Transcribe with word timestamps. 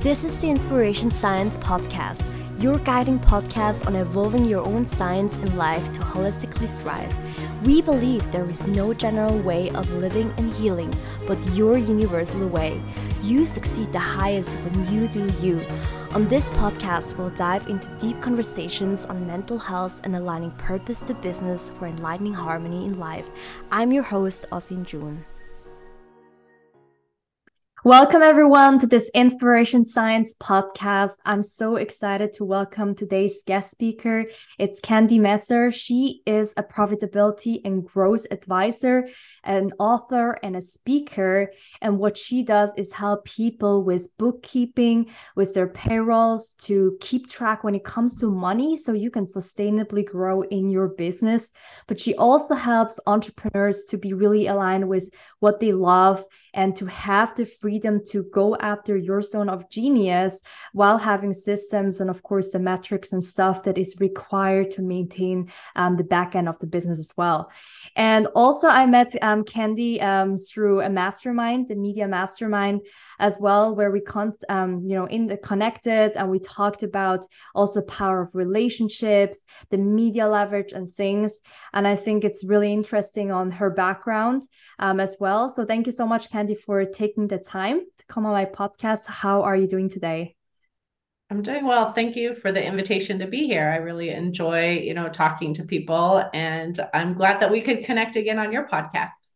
This 0.00 0.24
is 0.24 0.34
the 0.38 0.48
Inspiration 0.48 1.10
Science 1.10 1.58
Podcast, 1.58 2.22
your 2.58 2.78
guiding 2.78 3.18
podcast 3.18 3.86
on 3.86 3.96
evolving 3.96 4.46
your 4.46 4.64
own 4.64 4.86
science 4.86 5.36
in 5.36 5.58
life 5.58 5.92
to 5.92 6.00
holistically 6.00 6.70
thrive. 6.80 7.14
We 7.66 7.82
believe 7.82 8.32
there 8.32 8.48
is 8.48 8.66
no 8.66 8.94
general 8.94 9.38
way 9.40 9.68
of 9.72 9.92
living 9.92 10.32
and 10.38 10.54
healing, 10.54 10.90
but 11.26 11.36
your 11.54 11.76
universal 11.76 12.48
way. 12.48 12.80
You 13.22 13.44
succeed 13.44 13.92
the 13.92 13.98
highest 13.98 14.54
when 14.54 14.90
you 14.90 15.06
do 15.06 15.28
you. 15.42 15.62
On 16.12 16.26
this 16.28 16.48
podcast, 16.52 17.18
we'll 17.18 17.28
dive 17.36 17.68
into 17.68 17.90
deep 17.98 18.22
conversations 18.22 19.04
on 19.04 19.26
mental 19.26 19.58
health 19.58 20.00
and 20.04 20.16
aligning 20.16 20.52
purpose 20.52 21.00
to 21.00 21.12
business 21.12 21.70
for 21.78 21.86
enlightening 21.86 22.32
harmony 22.32 22.86
in 22.86 22.98
life. 22.98 23.28
I'm 23.70 23.92
your 23.92 24.04
host, 24.04 24.46
Osin 24.50 24.86
June. 24.86 25.26
Welcome, 27.82 28.20
everyone, 28.20 28.78
to 28.80 28.86
this 28.86 29.08
Inspiration 29.14 29.86
Science 29.86 30.34
podcast. 30.34 31.16
I'm 31.24 31.42
so 31.42 31.76
excited 31.76 32.34
to 32.34 32.44
welcome 32.44 32.94
today's 32.94 33.42
guest 33.46 33.70
speaker. 33.70 34.26
It's 34.58 34.80
Candy 34.80 35.18
Messer. 35.18 35.70
She 35.70 36.20
is 36.26 36.52
a 36.58 36.62
profitability 36.62 37.62
and 37.64 37.82
growth 37.82 38.26
advisor, 38.30 39.08
an 39.44 39.72
author, 39.78 40.38
and 40.42 40.56
a 40.56 40.60
speaker. 40.60 41.52
And 41.80 41.98
what 41.98 42.16
she 42.16 42.42
does 42.42 42.72
is 42.76 42.92
help 42.92 43.24
people 43.24 43.82
with 43.82 44.16
bookkeeping, 44.18 45.10
with 45.36 45.54
their 45.54 45.68
payrolls 45.68 46.54
to 46.60 46.96
keep 47.00 47.28
track 47.28 47.64
when 47.64 47.74
it 47.74 47.84
comes 47.84 48.16
to 48.16 48.30
money 48.30 48.76
so 48.76 48.92
you 48.92 49.10
can 49.10 49.26
sustainably 49.26 50.04
grow 50.04 50.42
in 50.42 50.70
your 50.70 50.88
business. 50.88 51.52
But 51.86 51.98
she 51.98 52.14
also 52.14 52.54
helps 52.54 53.00
entrepreneurs 53.06 53.84
to 53.88 53.96
be 53.96 54.12
really 54.12 54.46
aligned 54.46 54.88
with 54.88 55.10
what 55.38 55.60
they 55.60 55.72
love 55.72 56.24
and 56.54 56.74
to 56.76 56.86
have 56.86 57.34
the 57.34 57.46
freedom 57.46 58.00
to 58.08 58.24
go 58.24 58.56
after 58.56 58.96
your 58.96 59.22
zone 59.22 59.48
of 59.48 59.70
genius 59.70 60.42
while 60.72 60.98
having 60.98 61.32
systems 61.32 62.00
and 62.00 62.10
of 62.10 62.22
course 62.22 62.50
the 62.50 62.58
metrics 62.58 63.12
and 63.12 63.22
stuff 63.22 63.62
that 63.62 63.78
is 63.78 64.00
required 64.00 64.70
to 64.70 64.82
maintain 64.82 65.50
um, 65.76 65.96
the 65.96 66.04
back 66.04 66.34
end 66.34 66.48
of 66.48 66.58
the 66.58 66.66
business 66.66 66.98
as 66.98 67.12
well 67.16 67.50
and 67.96 68.26
also 68.34 68.68
i 68.68 68.86
met 68.86 69.14
um, 69.30 69.44
candy 69.44 70.00
um, 70.00 70.36
through 70.36 70.80
a 70.80 70.90
mastermind 70.90 71.68
the 71.68 71.76
media 71.76 72.08
mastermind 72.08 72.80
as 73.18 73.38
well, 73.40 73.74
where 73.74 73.90
we 73.90 74.00
con- 74.00 74.32
um, 74.48 74.82
you 74.84 74.94
know 74.96 75.06
in 75.06 75.26
the 75.26 75.36
connected 75.36 76.16
and 76.16 76.30
we 76.30 76.38
talked 76.38 76.82
about 76.82 77.26
also 77.54 77.80
power 77.82 78.22
of 78.22 78.34
relationships, 78.34 79.44
the 79.70 79.78
media 79.78 80.26
leverage 80.26 80.72
and 80.72 80.94
things. 80.94 81.40
And 81.72 81.86
I 81.86 81.96
think 81.96 82.24
it's 82.24 82.44
really 82.44 82.72
interesting 82.72 83.30
on 83.30 83.50
her 83.52 83.70
background 83.70 84.42
um, 84.78 85.00
as 85.00 85.16
well. 85.20 85.48
So 85.48 85.64
thank 85.64 85.86
you 85.86 85.92
so 85.92 86.06
much, 86.06 86.30
Candy, 86.30 86.54
for 86.54 86.84
taking 86.84 87.28
the 87.28 87.38
time 87.38 87.80
to 87.98 88.04
come 88.06 88.26
on 88.26 88.32
my 88.32 88.46
podcast. 88.46 89.06
How 89.06 89.42
are 89.42 89.56
you 89.56 89.68
doing 89.68 89.88
today? 89.88 90.39
I'm 91.30 91.42
doing 91.42 91.64
well. 91.64 91.92
Thank 91.92 92.16
you 92.16 92.34
for 92.34 92.50
the 92.50 92.64
invitation 92.64 93.20
to 93.20 93.26
be 93.28 93.46
here. 93.46 93.70
I 93.70 93.76
really 93.76 94.10
enjoy, 94.10 94.78
you 94.78 94.94
know, 94.94 95.08
talking 95.08 95.54
to 95.54 95.64
people 95.64 96.28
and 96.34 96.78
I'm 96.92 97.14
glad 97.14 97.38
that 97.40 97.52
we 97.52 97.60
could 97.60 97.84
connect 97.84 98.16
again 98.16 98.40
on 98.40 98.52
your 98.52 98.66
podcast. 98.66 99.28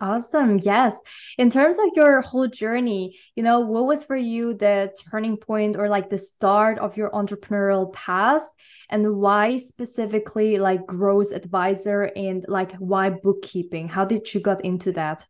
Awesome. 0.00 0.58
Yes. 0.62 0.98
In 1.36 1.50
terms 1.50 1.78
of 1.78 1.90
your 1.94 2.22
whole 2.22 2.48
journey, 2.48 3.18
you 3.36 3.42
know, 3.42 3.60
what 3.60 3.84
was 3.84 4.04
for 4.04 4.16
you 4.16 4.54
the 4.54 4.94
turning 5.10 5.36
point 5.36 5.76
or 5.76 5.88
like 5.88 6.08
the 6.08 6.18
start 6.18 6.78
of 6.78 6.96
your 6.96 7.10
entrepreneurial 7.10 7.92
path 7.92 8.48
and 8.88 9.16
why 9.16 9.58
specifically 9.58 10.58
like 10.58 10.86
growth 10.86 11.30
advisor 11.30 12.10
and 12.16 12.44
like 12.48 12.72
why 12.76 13.10
bookkeeping? 13.10 13.88
How 13.88 14.06
did 14.06 14.32
you 14.32 14.40
got 14.40 14.64
into 14.64 14.92
that? 14.92 15.26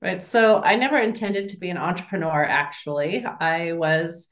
Right. 0.00 0.22
So 0.22 0.62
I 0.62 0.76
never 0.76 0.98
intended 0.98 1.48
to 1.50 1.58
be 1.58 1.70
an 1.70 1.76
entrepreneur 1.78 2.44
actually. 2.44 3.24
I 3.24 3.72
was 3.72 4.28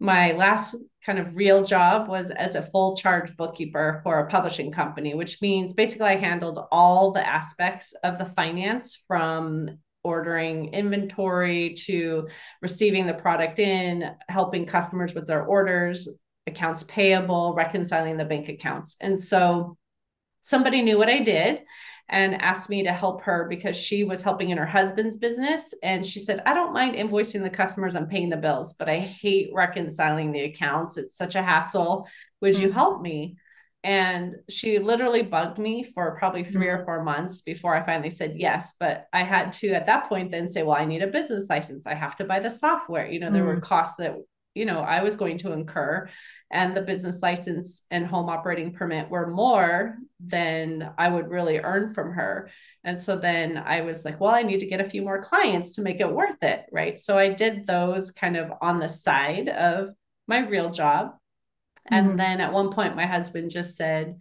my 0.00 0.32
last 0.32 0.76
kind 1.04 1.18
of 1.18 1.36
real 1.36 1.62
job 1.62 2.08
was 2.08 2.30
as 2.30 2.54
a 2.54 2.62
full 2.62 2.96
charge 2.96 3.36
bookkeeper 3.36 4.00
for 4.02 4.18
a 4.18 4.30
publishing 4.30 4.72
company, 4.72 5.14
which 5.14 5.40
means 5.42 5.74
basically 5.74 6.08
I 6.08 6.16
handled 6.16 6.66
all 6.72 7.12
the 7.12 7.26
aspects 7.26 7.94
of 8.02 8.18
the 8.18 8.24
finance 8.24 9.02
from 9.06 9.78
ordering 10.02 10.72
inventory 10.72 11.74
to 11.74 12.28
receiving 12.62 13.06
the 13.06 13.14
product 13.14 13.58
in, 13.58 14.10
helping 14.28 14.64
customers 14.64 15.14
with 15.14 15.26
their 15.26 15.44
orders, 15.44 16.08
accounts 16.46 16.82
payable, 16.84 17.52
reconciling 17.54 18.16
the 18.16 18.24
bank 18.24 18.48
accounts. 18.48 18.96
And 19.00 19.20
so 19.20 19.76
somebody 20.40 20.80
knew 20.80 20.96
what 20.96 21.10
I 21.10 21.18
did 21.22 21.62
and 22.10 22.42
asked 22.42 22.68
me 22.68 22.82
to 22.82 22.92
help 22.92 23.22
her 23.22 23.46
because 23.48 23.76
she 23.76 24.02
was 24.02 24.22
helping 24.22 24.50
in 24.50 24.58
her 24.58 24.66
husband's 24.66 25.16
business. 25.16 25.72
And 25.82 26.04
she 26.04 26.18
said, 26.18 26.42
I 26.44 26.54
don't 26.54 26.72
mind 26.72 26.96
invoicing 26.96 27.42
the 27.42 27.50
customers 27.50 27.94
and 27.94 28.08
paying 28.08 28.30
the 28.30 28.36
bills, 28.36 28.74
but 28.74 28.88
I 28.88 28.98
hate 28.98 29.50
reconciling 29.54 30.32
the 30.32 30.42
accounts. 30.42 30.96
It's 30.96 31.16
such 31.16 31.36
a 31.36 31.42
hassle. 31.42 32.08
Would 32.40 32.54
mm-hmm. 32.54 32.62
you 32.64 32.72
help 32.72 33.00
me? 33.00 33.36
And 33.84 34.34
she 34.50 34.80
literally 34.80 35.22
bugged 35.22 35.58
me 35.58 35.84
for 35.84 36.18
probably 36.18 36.42
3 36.42 36.66
mm-hmm. 36.66 36.80
or 36.80 36.84
four 36.84 37.04
months 37.04 37.42
before 37.42 37.76
I 37.76 37.86
finally 37.86 38.10
said 38.10 38.34
yes. 38.36 38.74
But 38.78 39.06
I 39.12 39.22
had 39.22 39.52
to, 39.54 39.68
at 39.68 39.86
that 39.86 40.08
point, 40.08 40.32
then 40.32 40.48
say, 40.48 40.64
well, 40.64 40.76
I 40.76 40.86
need 40.86 41.02
a 41.02 41.06
business 41.06 41.48
license. 41.48 41.86
I 41.86 41.94
have 41.94 42.16
to 42.16 42.24
buy 42.24 42.40
the 42.40 42.50
software. 42.50 43.08
You 43.08 43.20
know, 43.20 43.26
mm-hmm. 43.26 43.34
there 43.36 43.44
were 43.44 43.56
mm. 43.56 43.62
costs 43.62 43.96
that, 43.96 44.16
you 44.54 44.66
know, 44.66 44.80
I 44.80 45.04
was 45.04 45.14
going 45.14 45.38
to 45.38 45.52
incur 45.52 46.10
and 46.50 46.76
the 46.76 46.82
business 46.82 47.22
license 47.22 47.84
and 47.90 48.06
home 48.06 48.28
operating 48.28 48.72
permit 48.72 49.08
were 49.08 49.28
more 49.28 49.96
than 50.18 50.92
I 50.98 51.08
would 51.08 51.28
really 51.28 51.58
earn 51.58 51.92
from 51.92 52.12
her. 52.12 52.50
And 52.82 53.00
so 53.00 53.16
then 53.16 53.56
I 53.56 53.82
was 53.82 54.04
like, 54.04 54.20
well, 54.20 54.34
I 54.34 54.42
need 54.42 54.60
to 54.60 54.66
get 54.66 54.80
a 54.80 54.88
few 54.88 55.02
more 55.02 55.22
clients 55.22 55.72
to 55.72 55.82
make 55.82 56.00
it 56.00 56.12
worth 56.12 56.42
it. 56.42 56.66
Right. 56.72 56.98
So 57.00 57.16
I 57.18 57.32
did 57.32 57.66
those 57.66 58.10
kind 58.10 58.36
of 58.36 58.50
on 58.60 58.80
the 58.80 58.88
side 58.88 59.48
of 59.48 59.90
my 60.26 60.40
real 60.40 60.70
job. 60.70 61.12
Mm-hmm. 61.90 61.94
And 61.94 62.18
then 62.18 62.40
at 62.40 62.52
one 62.52 62.72
point, 62.72 62.96
my 62.96 63.06
husband 63.06 63.50
just 63.50 63.76
said, 63.76 64.18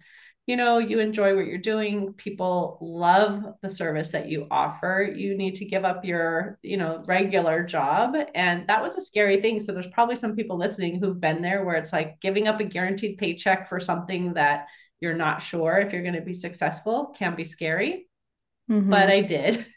you 0.49 0.55
know, 0.55 0.79
you 0.79 0.99
enjoy 0.99 1.35
what 1.35 1.45
you're 1.45 1.59
doing, 1.59 2.11
people 2.13 2.79
love 2.81 3.45
the 3.61 3.69
service 3.69 4.11
that 4.13 4.29
you 4.29 4.47
offer. 4.49 5.07
You 5.15 5.37
need 5.37 5.53
to 5.57 5.65
give 5.65 5.85
up 5.85 6.03
your, 6.03 6.57
you 6.63 6.75
know, 6.75 7.03
regular 7.05 7.63
job. 7.63 8.15
And 8.33 8.67
that 8.67 8.81
was 8.81 8.95
a 8.95 9.01
scary 9.01 9.41
thing. 9.41 9.59
So 9.59 9.73
there's 9.73 9.85
probably 9.85 10.15
some 10.15 10.35
people 10.35 10.57
listening 10.57 10.99
who've 10.99 11.21
been 11.21 11.43
there 11.43 11.63
where 11.63 11.75
it's 11.75 11.93
like 11.93 12.19
giving 12.19 12.47
up 12.47 12.59
a 12.59 12.63
guaranteed 12.63 13.19
paycheck 13.19 13.69
for 13.69 13.79
something 13.79 14.33
that 14.33 14.65
you're 14.99 15.13
not 15.13 15.43
sure 15.43 15.77
if 15.77 15.93
you're 15.93 16.01
going 16.01 16.15
to 16.15 16.21
be 16.21 16.33
successful 16.33 17.13
can 17.16 17.35
be 17.35 17.43
scary. 17.43 18.07
Mm-hmm. 18.71 18.89
But 18.89 19.11
I 19.11 19.21
did. 19.21 19.67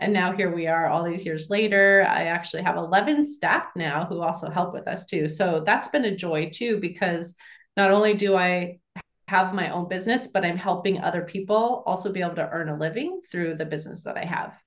And 0.00 0.12
now 0.12 0.30
here 0.30 0.54
we 0.54 0.68
are 0.68 0.86
all 0.86 1.02
these 1.02 1.26
years 1.26 1.50
later. 1.50 2.06
I 2.08 2.26
actually 2.26 2.62
have 2.62 2.76
11 2.76 3.24
staff 3.24 3.64
now 3.74 4.06
who 4.06 4.22
also 4.22 4.48
help 4.48 4.72
with 4.72 4.86
us 4.86 5.06
too. 5.06 5.26
So 5.26 5.64
that's 5.66 5.88
been 5.88 6.04
a 6.04 6.14
joy 6.14 6.50
too, 6.54 6.78
because 6.78 7.34
not 7.76 7.90
only 7.90 8.14
do 8.14 8.36
I 8.36 8.78
have 9.28 9.54
my 9.54 9.70
own 9.70 9.88
business, 9.88 10.26
but 10.26 10.44
I'm 10.44 10.56
helping 10.56 11.00
other 11.00 11.22
people 11.22 11.82
also 11.86 12.10
be 12.10 12.22
able 12.22 12.36
to 12.36 12.48
earn 12.50 12.70
a 12.70 12.76
living 12.76 13.20
through 13.30 13.56
the 13.56 13.66
business 13.66 14.02
that 14.04 14.16
I 14.16 14.24
have. 14.24 14.58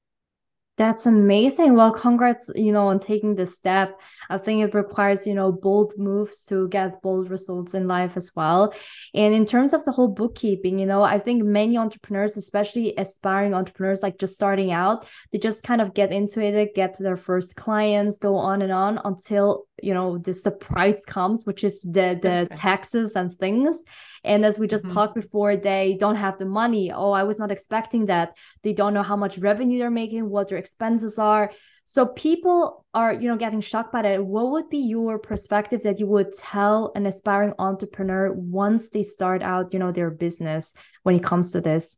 That's 0.78 1.06
amazing. 1.06 1.76
Well, 1.76 1.92
congrats, 1.92 2.50
you 2.56 2.72
know, 2.72 2.88
on 2.88 3.00
taking 3.00 3.36
this 3.36 3.56
step. 3.56 4.00
I 4.30 4.38
think 4.38 4.64
it 4.64 4.74
requires, 4.74 5.28
you 5.28 5.36
know, 5.36 5.52
bold 5.52 5.94
moves 5.98 6.44
to 6.46 6.68
get 6.70 7.02
bold 7.02 7.30
results 7.30 7.74
in 7.74 7.88
life 7.88 8.18
as 8.18 8.32
well. 8.36 8.74
And 9.14 9.34
in 9.34 9.46
terms 9.46 9.74
of 9.74 9.84
the 9.84 9.92
whole 9.92 10.08
bookkeeping, 10.08 10.80
you 10.80 10.86
know, 10.86 11.04
I 11.04 11.20
think 11.20 11.44
many 11.44 11.78
entrepreneurs, 11.78 12.38
especially 12.38 12.96
aspiring 12.98 13.54
entrepreneurs, 13.54 14.02
like 14.02 14.18
just 14.18 14.34
starting 14.34 14.72
out, 14.72 15.06
they 15.32 15.40
just 15.40 15.62
kind 15.62 15.82
of 15.82 15.94
get 15.94 16.12
into 16.12 16.42
it, 16.42 16.74
get 16.74 16.98
their 16.98 17.18
first 17.18 17.56
clients, 17.56 18.18
go 18.18 18.36
on 18.38 18.62
and 18.62 18.72
on 18.72 19.00
until, 19.04 19.66
you 19.84 19.94
know, 19.94 20.18
the 20.18 20.34
surprise 20.34 21.04
comes, 21.06 21.46
which 21.46 21.64
is 21.64 21.82
the 21.82 22.18
the 22.22 22.48
taxes 22.56 23.16
and 23.16 23.32
things. 23.34 23.84
And 24.24 24.46
as 24.46 24.60
we 24.60 24.68
just 24.68 24.86
mm-hmm. 24.86 24.94
talked 24.94 25.16
before, 25.16 25.56
they 25.56 25.98
don't 26.00 26.16
have 26.16 26.38
the 26.38 26.46
money. 26.46 26.92
Oh, 26.92 27.12
I 27.12 27.24
was 27.24 27.40
not 27.40 27.52
expecting 27.52 28.06
that. 28.06 28.38
They 28.64 28.74
don't 28.74 28.94
know 28.94 29.04
how 29.04 29.16
much 29.16 29.38
revenue 29.38 29.80
they're 29.80 29.90
making, 29.90 30.30
what 30.30 30.50
their 30.50 30.58
expenses 30.58 31.18
are. 31.18 31.52
So 31.84 32.06
people 32.06 32.86
are, 32.94 33.14
you 33.14 33.28
know, 33.28 33.38
getting 33.38 33.62
shocked 33.62 33.92
by 33.92 34.04
that. 34.04 34.24
What 34.24 34.52
would 34.52 34.70
be 34.70 34.78
your 34.78 35.18
perspective 35.18 35.84
that 35.84 36.00
you 36.00 36.08
would 36.08 36.32
tell 36.34 36.92
an 36.96 37.06
aspiring 37.06 37.54
entrepreneur 37.58 38.32
once 38.32 38.90
they 38.90 39.04
start 39.04 39.42
out, 39.42 39.74
you 39.74 39.80
know, 39.80 39.92
their 39.92 40.12
business 40.12 40.74
when 41.04 41.16
it 41.16 41.24
comes 41.24 41.52
to 41.52 41.62
this? 41.62 41.98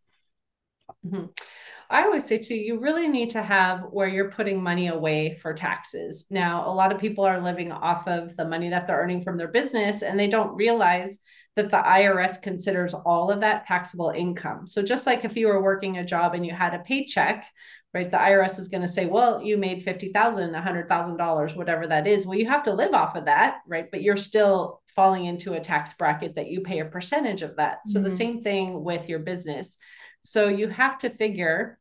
Mm-hmm. 1.06 1.26
I 1.90 2.04
always 2.04 2.26
say 2.26 2.38
too, 2.38 2.56
you 2.56 2.80
really 2.80 3.08
need 3.08 3.30
to 3.32 3.44
have 3.44 3.82
where 3.92 4.08
you're 4.08 4.32
putting 4.32 4.64
money 4.64 4.88
away 4.88 5.36
for 5.36 5.54
taxes. 5.54 6.26
Now, 6.30 6.68
a 6.68 6.74
lot 6.74 6.92
of 6.92 7.00
people 7.00 7.24
are 7.26 7.42
living 7.42 7.72
off 7.72 8.08
of 8.08 8.36
the 8.36 8.46
money 8.46 8.70
that 8.70 8.88
they're 8.88 9.00
earning 9.00 9.22
from 9.22 9.38
their 9.38 9.50
business 9.50 10.02
and 10.02 10.20
they 10.20 10.28
don't 10.28 10.56
realize 10.56 11.20
that 11.56 11.70
the 11.70 11.78
IRS 11.78 12.42
considers 12.42 12.94
all 12.94 13.30
of 13.30 13.42
that 13.42 13.68
taxable 13.68 14.10
income. 14.10 14.68
So 14.68 14.82
just 14.82 15.06
like 15.06 15.24
if 15.24 15.38
you 15.38 15.48
were 15.48 15.62
working 15.62 15.98
a 15.98 16.06
job 16.06 16.34
and 16.34 16.46
you 16.46 16.52
had 16.52 16.74
a 16.74 16.80
paycheck, 16.80 17.46
right, 17.94 18.10
the 18.10 18.18
IRS 18.18 18.58
is 18.58 18.70
going 18.70 18.82
to 18.82 18.88
say, 18.88 19.06
well, 19.06 19.42
you 19.42 19.58
made 19.58 19.86
$50,000, 19.86 20.12
$100,000, 20.12 21.56
whatever 21.56 21.86
that 21.86 22.08
is. 22.08 22.26
Well, 22.26 22.40
you 22.40 22.50
have 22.50 22.64
to 22.64 22.74
live 22.74 22.94
off 22.94 23.16
of 23.16 23.26
that, 23.26 23.60
right? 23.68 23.86
But 23.92 24.02
you're 24.02 24.18
still 24.18 24.82
falling 24.96 25.26
into 25.26 25.54
a 25.54 25.60
tax 25.60 25.94
bracket 25.94 26.36
that 26.36 26.48
you 26.48 26.62
pay 26.62 26.80
a 26.80 26.86
percentage 26.86 27.44
of 27.44 27.56
that. 27.58 27.80
So 27.86 28.00
mm-hmm. 28.00 28.10
the 28.10 28.16
same 28.16 28.42
thing 28.42 28.84
with 28.84 29.10
your 29.10 29.20
business. 29.20 29.78
So 30.24 30.48
you 30.48 30.68
have 30.70 30.98
to 31.00 31.10
figure 31.10 31.80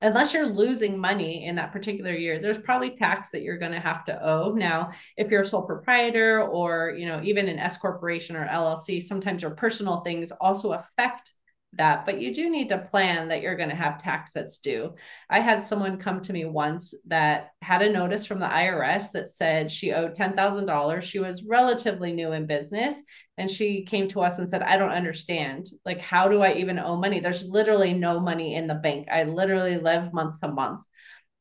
unless 0.00 0.32
you're 0.32 0.46
losing 0.46 0.98
money 0.98 1.44
in 1.46 1.56
that 1.56 1.72
particular 1.72 2.12
year 2.12 2.38
there's 2.38 2.58
probably 2.58 2.90
tax 2.90 3.30
that 3.30 3.42
you're 3.42 3.58
going 3.58 3.72
to 3.72 3.80
have 3.80 4.04
to 4.04 4.24
owe 4.24 4.52
now 4.52 4.92
if 5.16 5.28
you're 5.28 5.42
a 5.42 5.46
sole 5.46 5.62
proprietor 5.62 6.40
or 6.40 6.94
you 6.96 7.04
know 7.04 7.20
even 7.24 7.48
an 7.48 7.58
s 7.58 7.78
corporation 7.78 8.36
or 8.36 8.46
llc 8.46 9.02
sometimes 9.02 9.42
your 9.42 9.50
personal 9.50 9.98
things 10.02 10.30
also 10.40 10.70
affect 10.72 11.32
that, 11.74 12.06
but 12.06 12.20
you 12.20 12.34
do 12.34 12.50
need 12.50 12.70
to 12.70 12.78
plan 12.90 13.28
that 13.28 13.42
you're 13.42 13.56
going 13.56 13.68
to 13.68 13.74
have 13.74 13.98
tax 13.98 14.32
that's 14.32 14.58
due. 14.58 14.94
I 15.28 15.40
had 15.40 15.62
someone 15.62 15.98
come 15.98 16.20
to 16.22 16.32
me 16.32 16.44
once 16.44 16.94
that 17.06 17.50
had 17.60 17.82
a 17.82 17.92
notice 17.92 18.24
from 18.24 18.40
the 18.40 18.46
IRS 18.46 19.12
that 19.12 19.28
said 19.28 19.70
she 19.70 19.92
owed 19.92 20.14
$10,000. 20.14 21.02
She 21.02 21.18
was 21.18 21.44
relatively 21.44 22.12
new 22.12 22.32
in 22.32 22.46
business 22.46 23.00
and 23.38 23.50
she 23.50 23.84
came 23.84 24.08
to 24.08 24.20
us 24.20 24.38
and 24.38 24.48
said, 24.48 24.62
I 24.62 24.76
don't 24.76 24.90
understand. 24.90 25.68
Like, 25.84 26.00
how 26.00 26.28
do 26.28 26.42
I 26.42 26.54
even 26.54 26.78
owe 26.78 26.96
money? 26.96 27.20
There's 27.20 27.48
literally 27.48 27.94
no 27.94 28.20
money 28.20 28.54
in 28.54 28.66
the 28.66 28.74
bank. 28.74 29.08
I 29.10 29.22
literally 29.22 29.78
live 29.78 30.12
month 30.12 30.40
to 30.40 30.48
month. 30.48 30.80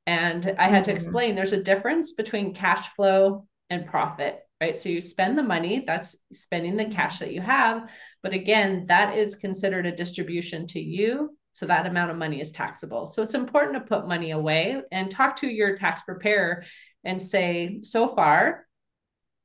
And 0.05 0.55
I 0.57 0.69
had 0.69 0.85
to 0.85 0.91
mm-hmm. 0.91 0.95
explain 0.95 1.35
there's 1.35 1.53
a 1.53 1.63
difference 1.63 2.13
between 2.13 2.53
cash 2.53 2.87
flow 2.95 3.45
and 3.69 3.85
profit 3.85 4.39
right? 4.59 4.77
So 4.77 4.89
you 4.89 5.01
spend 5.01 5.37
the 5.37 5.43
money, 5.43 5.83
that's 5.85 6.15
spending 6.33 6.77
the 6.77 6.85
cash 6.85 7.19
that 7.19 7.33
you 7.33 7.41
have. 7.41 7.89
But 8.23 8.33
again, 8.33 8.85
that 8.87 9.15
is 9.15 9.35
considered 9.35 9.85
a 9.85 9.91
distribution 9.91 10.65
to 10.67 10.79
you. 10.79 11.37
So 11.53 11.65
that 11.65 11.85
amount 11.85 12.11
of 12.11 12.17
money 12.17 12.41
is 12.41 12.51
taxable. 12.51 13.07
So 13.07 13.23
it's 13.23 13.33
important 13.33 13.75
to 13.75 13.81
put 13.81 14.07
money 14.07 14.31
away 14.31 14.81
and 14.91 15.09
talk 15.09 15.37
to 15.37 15.47
your 15.47 15.75
tax 15.75 16.03
preparer 16.03 16.63
and 17.03 17.21
say, 17.21 17.79
so 17.83 18.07
far, 18.07 18.66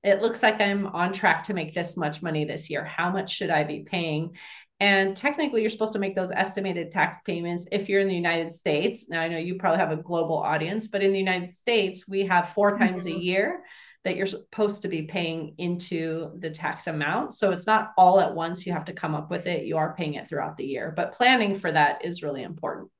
it 0.02 0.20
looks 0.20 0.42
like 0.42 0.60
I'm 0.60 0.86
on 0.86 1.12
track 1.12 1.44
to 1.44 1.54
make 1.54 1.74
this 1.74 1.96
much 1.96 2.22
money 2.22 2.44
this 2.44 2.70
year. 2.70 2.84
How 2.84 3.10
much 3.10 3.34
should 3.34 3.50
I 3.50 3.64
be 3.64 3.80
paying? 3.80 4.36
And 4.80 5.16
technically, 5.16 5.60
you're 5.60 5.70
supposed 5.70 5.92
to 5.92 6.00
make 6.00 6.16
those 6.16 6.32
estimated 6.34 6.90
tax 6.90 7.20
payments 7.20 7.66
if 7.70 7.88
you're 7.88 8.00
in 8.00 8.08
the 8.08 8.14
United 8.14 8.52
States. 8.52 9.08
Now, 9.08 9.20
I 9.20 9.28
know 9.28 9.38
you 9.38 9.54
probably 9.54 9.78
have 9.78 9.92
a 9.92 9.96
global 9.96 10.38
audience, 10.38 10.88
but 10.88 11.04
in 11.04 11.12
the 11.12 11.18
United 11.18 11.54
States, 11.54 12.08
we 12.08 12.26
have 12.26 12.48
four 12.48 12.76
times 12.76 13.06
mm-hmm. 13.06 13.16
a 13.16 13.20
year 13.20 13.62
that 14.04 14.16
you're 14.16 14.26
supposed 14.26 14.82
to 14.82 14.88
be 14.88 15.02
paying 15.02 15.54
into 15.58 16.32
the 16.40 16.50
tax 16.50 16.88
amount. 16.88 17.32
So 17.32 17.52
it's 17.52 17.66
not 17.66 17.92
all 17.96 18.20
at 18.20 18.34
once. 18.34 18.66
You 18.66 18.72
have 18.72 18.86
to 18.86 18.92
come 18.92 19.14
up 19.14 19.30
with 19.30 19.46
it. 19.46 19.66
You 19.66 19.76
are 19.76 19.94
paying 19.94 20.14
it 20.14 20.28
throughout 20.28 20.56
the 20.56 20.66
year, 20.66 20.92
but 20.96 21.12
planning 21.12 21.54
for 21.54 21.70
that 21.70 22.04
is 22.04 22.24
really 22.24 22.42
important. 22.42 22.90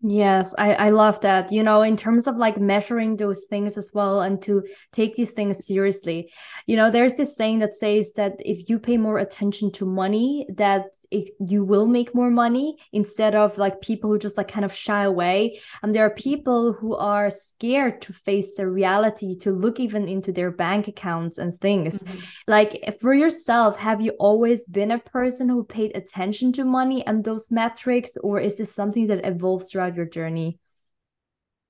Yes, 0.00 0.54
I, 0.56 0.74
I 0.74 0.90
love 0.90 1.20
that. 1.22 1.50
You 1.50 1.64
know, 1.64 1.82
in 1.82 1.96
terms 1.96 2.28
of 2.28 2.36
like 2.36 2.56
measuring 2.56 3.16
those 3.16 3.46
things 3.46 3.76
as 3.76 3.90
well 3.92 4.20
and 4.20 4.40
to 4.42 4.62
take 4.92 5.16
these 5.16 5.32
things 5.32 5.66
seriously. 5.66 6.30
You 6.66 6.76
know, 6.76 6.88
there's 6.88 7.16
this 7.16 7.34
saying 7.34 7.58
that 7.60 7.74
says 7.74 8.12
that 8.12 8.36
if 8.38 8.68
you 8.68 8.78
pay 8.78 8.96
more 8.96 9.18
attention 9.18 9.72
to 9.72 9.84
money, 9.84 10.46
that 10.54 10.84
it, 11.10 11.30
you 11.40 11.64
will 11.64 11.86
make 11.86 12.14
more 12.14 12.30
money 12.30 12.76
instead 12.92 13.34
of 13.34 13.58
like 13.58 13.80
people 13.80 14.08
who 14.08 14.20
just 14.20 14.36
like 14.36 14.46
kind 14.46 14.64
of 14.64 14.72
shy 14.72 15.02
away. 15.02 15.58
And 15.82 15.92
there 15.92 16.06
are 16.06 16.10
people 16.10 16.72
who 16.72 16.94
are 16.94 17.28
scared 17.28 18.00
to 18.02 18.12
face 18.12 18.54
the 18.54 18.68
reality, 18.68 19.36
to 19.38 19.50
look 19.50 19.80
even 19.80 20.06
into 20.06 20.30
their 20.30 20.52
bank 20.52 20.86
accounts 20.86 21.38
and 21.38 21.60
things. 21.60 22.04
Mm-hmm. 22.04 22.18
Like 22.46 22.98
for 23.00 23.14
yourself, 23.14 23.76
have 23.78 24.00
you 24.00 24.12
always 24.20 24.64
been 24.68 24.92
a 24.92 25.00
person 25.00 25.48
who 25.48 25.64
paid 25.64 25.96
attention 25.96 26.52
to 26.52 26.64
money 26.64 27.04
and 27.04 27.24
those 27.24 27.50
metrics, 27.50 28.16
or 28.18 28.38
is 28.38 28.58
this 28.58 28.72
something 28.72 29.08
that 29.08 29.26
evolves 29.26 29.72
throughout? 29.72 29.87
Your 29.96 30.06
journey? 30.06 30.58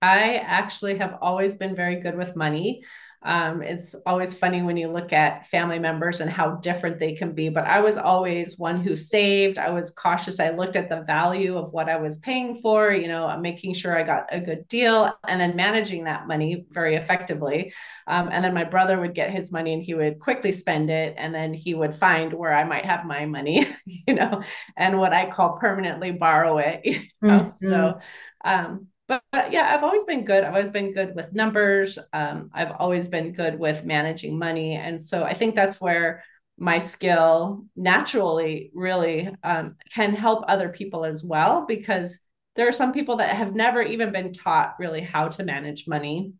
I 0.00 0.36
actually 0.36 0.98
have 0.98 1.18
always 1.20 1.56
been 1.56 1.74
very 1.74 1.96
good 1.96 2.16
with 2.16 2.36
money. 2.36 2.84
Um, 3.22 3.62
it's 3.62 3.94
always 4.06 4.32
funny 4.32 4.62
when 4.62 4.76
you 4.76 4.88
look 4.88 5.12
at 5.12 5.46
family 5.48 5.78
members 5.78 6.20
and 6.20 6.30
how 6.30 6.52
different 6.56 6.98
they 6.98 7.14
can 7.14 7.32
be. 7.32 7.48
But 7.48 7.64
I 7.64 7.80
was 7.80 7.98
always 7.98 8.58
one 8.58 8.80
who 8.80 8.94
saved. 8.94 9.58
I 9.58 9.70
was 9.70 9.90
cautious. 9.90 10.38
I 10.38 10.50
looked 10.50 10.76
at 10.76 10.88
the 10.88 11.02
value 11.02 11.56
of 11.56 11.72
what 11.72 11.88
I 11.88 11.96
was 11.96 12.18
paying 12.18 12.54
for, 12.56 12.92
you 12.92 13.08
know, 13.08 13.36
making 13.38 13.74
sure 13.74 13.98
I 13.98 14.04
got 14.04 14.26
a 14.30 14.40
good 14.40 14.68
deal 14.68 15.12
and 15.26 15.40
then 15.40 15.56
managing 15.56 16.04
that 16.04 16.28
money 16.28 16.64
very 16.70 16.94
effectively. 16.94 17.72
Um, 18.06 18.28
and 18.30 18.44
then 18.44 18.54
my 18.54 18.64
brother 18.64 18.98
would 19.00 19.14
get 19.14 19.30
his 19.30 19.50
money 19.50 19.74
and 19.74 19.82
he 19.82 19.94
would 19.94 20.20
quickly 20.20 20.52
spend 20.52 20.88
it. 20.88 21.14
And 21.18 21.34
then 21.34 21.54
he 21.54 21.74
would 21.74 21.94
find 21.94 22.32
where 22.32 22.54
I 22.54 22.64
might 22.64 22.84
have 22.84 23.04
my 23.04 23.26
money, 23.26 23.68
you 23.84 24.14
know, 24.14 24.42
and 24.76 24.98
what 24.98 25.12
I 25.12 25.28
call 25.28 25.58
permanently 25.58 26.12
borrow 26.12 26.58
it. 26.58 26.82
You 27.20 27.28
know? 27.28 27.40
mm-hmm. 27.40 27.50
So, 27.68 27.98
um, 28.44 28.86
but, 29.08 29.22
but, 29.32 29.52
yeah, 29.52 29.74
I've 29.74 29.82
always 29.82 30.04
been 30.04 30.24
good. 30.24 30.44
I've 30.44 30.54
always 30.54 30.70
been 30.70 30.92
good 30.92 31.14
with 31.14 31.34
numbers. 31.34 31.98
Um, 32.12 32.50
I've 32.52 32.72
always 32.78 33.08
been 33.08 33.32
good 33.32 33.58
with 33.58 33.84
managing 33.84 34.38
money. 34.38 34.74
And 34.74 35.00
so 35.02 35.24
I 35.24 35.34
think 35.34 35.54
that's 35.54 35.80
where 35.80 36.22
my 36.58 36.78
skill 36.78 37.64
naturally 37.74 38.70
really 38.74 39.34
um, 39.42 39.76
can 39.94 40.14
help 40.14 40.44
other 40.46 40.68
people 40.68 41.04
as 41.04 41.24
well, 41.24 41.64
because 41.66 42.18
there 42.56 42.68
are 42.68 42.72
some 42.72 42.92
people 42.92 43.16
that 43.16 43.34
have 43.34 43.54
never 43.54 43.80
even 43.80 44.12
been 44.12 44.32
taught 44.32 44.74
really 44.78 45.00
how 45.00 45.28
to 45.28 45.44
manage 45.44 45.88
money. 45.88 46.34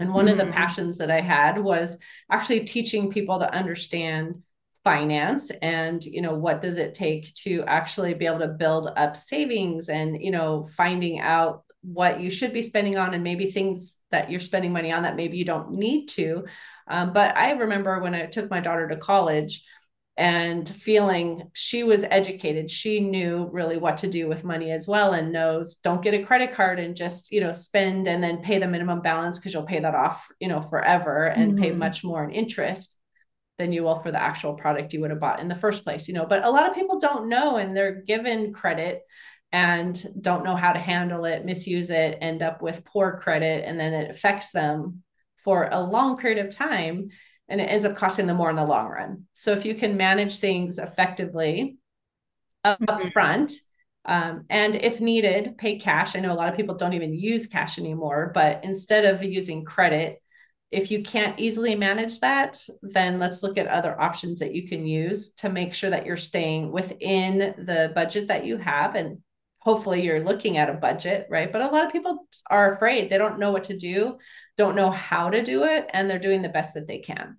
And 0.00 0.12
one 0.12 0.26
mm-hmm. 0.26 0.32
of 0.32 0.38
the 0.38 0.44
mm-hmm. 0.44 0.52
passions 0.52 0.98
that 0.98 1.10
I 1.10 1.20
had 1.20 1.58
was 1.58 1.98
actually 2.30 2.64
teaching 2.64 3.10
people 3.10 3.38
to 3.40 3.52
understand 3.52 4.38
finance 4.84 5.50
and 5.62 6.04
you 6.04 6.20
know 6.20 6.34
what 6.34 6.60
does 6.60 6.76
it 6.76 6.92
take 6.92 7.32
to 7.32 7.64
actually 7.66 8.12
be 8.12 8.26
able 8.26 8.40
to 8.40 8.48
build 8.48 8.86
up 8.96 9.16
savings 9.16 9.88
and 9.88 10.22
you 10.22 10.30
know 10.30 10.62
finding 10.62 11.18
out 11.20 11.63
what 11.84 12.20
you 12.20 12.30
should 12.30 12.52
be 12.52 12.62
spending 12.62 12.96
on 12.96 13.14
and 13.14 13.22
maybe 13.22 13.50
things 13.50 13.96
that 14.10 14.30
you're 14.30 14.40
spending 14.40 14.72
money 14.72 14.92
on 14.92 15.02
that 15.02 15.16
maybe 15.16 15.36
you 15.36 15.44
don't 15.44 15.72
need 15.72 16.06
to. 16.06 16.44
Um, 16.88 17.12
but 17.12 17.36
I 17.36 17.52
remember 17.52 18.00
when 18.00 18.14
I 18.14 18.26
took 18.26 18.50
my 18.50 18.60
daughter 18.60 18.88
to 18.88 18.96
college 18.96 19.64
and 20.16 20.68
feeling 20.68 21.50
she 21.54 21.82
was 21.82 22.04
educated 22.04 22.70
she 22.70 23.00
knew 23.00 23.48
really 23.52 23.76
what 23.76 23.98
to 23.98 24.06
do 24.06 24.28
with 24.28 24.44
money 24.44 24.70
as 24.70 24.86
well 24.86 25.12
and 25.12 25.32
knows 25.32 25.76
don't 25.76 26.02
get 26.02 26.14
a 26.14 26.22
credit 26.22 26.54
card 26.54 26.78
and 26.78 26.94
just 26.94 27.32
you 27.32 27.40
know 27.40 27.50
spend 27.50 28.06
and 28.06 28.22
then 28.22 28.40
pay 28.40 28.58
the 28.58 28.66
minimum 28.66 29.00
balance 29.00 29.38
because 29.38 29.52
you'll 29.52 29.64
pay 29.64 29.80
that 29.80 29.94
off 29.94 30.28
you 30.38 30.46
know 30.46 30.60
forever 30.60 31.26
and 31.26 31.54
mm-hmm. 31.54 31.62
pay 31.62 31.72
much 31.72 32.04
more 32.04 32.22
in 32.22 32.30
interest 32.30 32.96
than 33.58 33.72
you 33.72 33.82
will 33.82 33.96
for 33.96 34.12
the 34.12 34.22
actual 34.22 34.54
product 34.54 34.92
you 34.92 35.00
would 35.00 35.10
have 35.10 35.18
bought 35.18 35.40
in 35.40 35.48
the 35.48 35.54
first 35.54 35.82
place 35.82 36.06
you 36.06 36.14
know 36.14 36.26
but 36.26 36.44
a 36.44 36.50
lot 36.50 36.68
of 36.68 36.76
people 36.76 37.00
don't 37.00 37.28
know 37.28 37.56
and 37.56 37.76
they're 37.76 38.02
given 38.02 38.52
credit 38.52 39.02
and 39.54 40.04
don't 40.20 40.42
know 40.42 40.56
how 40.56 40.72
to 40.72 40.80
handle 40.80 41.24
it, 41.26 41.44
misuse 41.44 41.88
it, 41.88 42.18
end 42.20 42.42
up 42.42 42.60
with 42.60 42.84
poor 42.84 43.20
credit, 43.22 43.64
and 43.64 43.78
then 43.78 43.94
it 43.94 44.10
affects 44.10 44.50
them 44.50 45.04
for 45.44 45.68
a 45.70 45.78
long 45.78 46.16
period 46.16 46.44
of 46.44 46.52
time 46.52 47.08
and 47.48 47.60
it 47.60 47.64
ends 47.64 47.84
up 47.84 47.94
costing 47.94 48.26
them 48.26 48.36
more 48.36 48.50
in 48.50 48.56
the 48.56 48.64
long 48.64 48.88
run. 48.88 49.26
So 49.32 49.52
if 49.52 49.64
you 49.64 49.76
can 49.76 49.96
manage 49.96 50.38
things 50.38 50.78
effectively 50.78 51.76
up, 52.64 52.80
mm-hmm. 52.80 53.10
front, 53.10 53.52
um, 54.06 54.44
and 54.50 54.74
if 54.74 55.00
needed, 55.00 55.56
pay 55.56 55.78
cash. 55.78 56.16
I 56.16 56.20
know 56.20 56.32
a 56.32 56.34
lot 56.34 56.48
of 56.48 56.56
people 56.56 56.74
don't 56.74 56.94
even 56.94 57.14
use 57.14 57.46
cash 57.46 57.78
anymore, 57.78 58.32
but 58.34 58.64
instead 58.64 59.04
of 59.04 59.22
using 59.22 59.64
credit, 59.64 60.20
if 60.72 60.90
you 60.90 61.04
can't 61.04 61.38
easily 61.38 61.76
manage 61.76 62.18
that, 62.20 62.58
then 62.82 63.20
let's 63.20 63.44
look 63.44 63.56
at 63.56 63.68
other 63.68 64.00
options 64.00 64.40
that 64.40 64.52
you 64.52 64.66
can 64.66 64.84
use 64.84 65.32
to 65.34 65.48
make 65.48 65.74
sure 65.74 65.90
that 65.90 66.06
you're 66.06 66.16
staying 66.16 66.72
within 66.72 67.38
the 67.38 67.92
budget 67.94 68.26
that 68.28 68.44
you 68.44 68.56
have 68.56 68.96
and 68.96 69.18
hopefully 69.64 70.02
you're 70.02 70.24
looking 70.24 70.58
at 70.58 70.70
a 70.70 70.74
budget, 70.74 71.26
right? 71.30 71.50
But 71.50 71.62
a 71.62 71.68
lot 71.68 71.84
of 71.86 71.92
people 71.92 72.26
are 72.50 72.74
afraid. 72.74 73.10
They 73.10 73.18
don't 73.18 73.38
know 73.38 73.50
what 73.50 73.64
to 73.64 73.76
do, 73.76 74.18
don't 74.58 74.76
know 74.76 74.90
how 74.90 75.30
to 75.30 75.42
do 75.42 75.64
it, 75.64 75.88
and 75.92 76.08
they're 76.08 76.18
doing 76.18 76.42
the 76.42 76.48
best 76.48 76.74
that 76.74 76.86
they 76.86 76.98
can. 76.98 77.38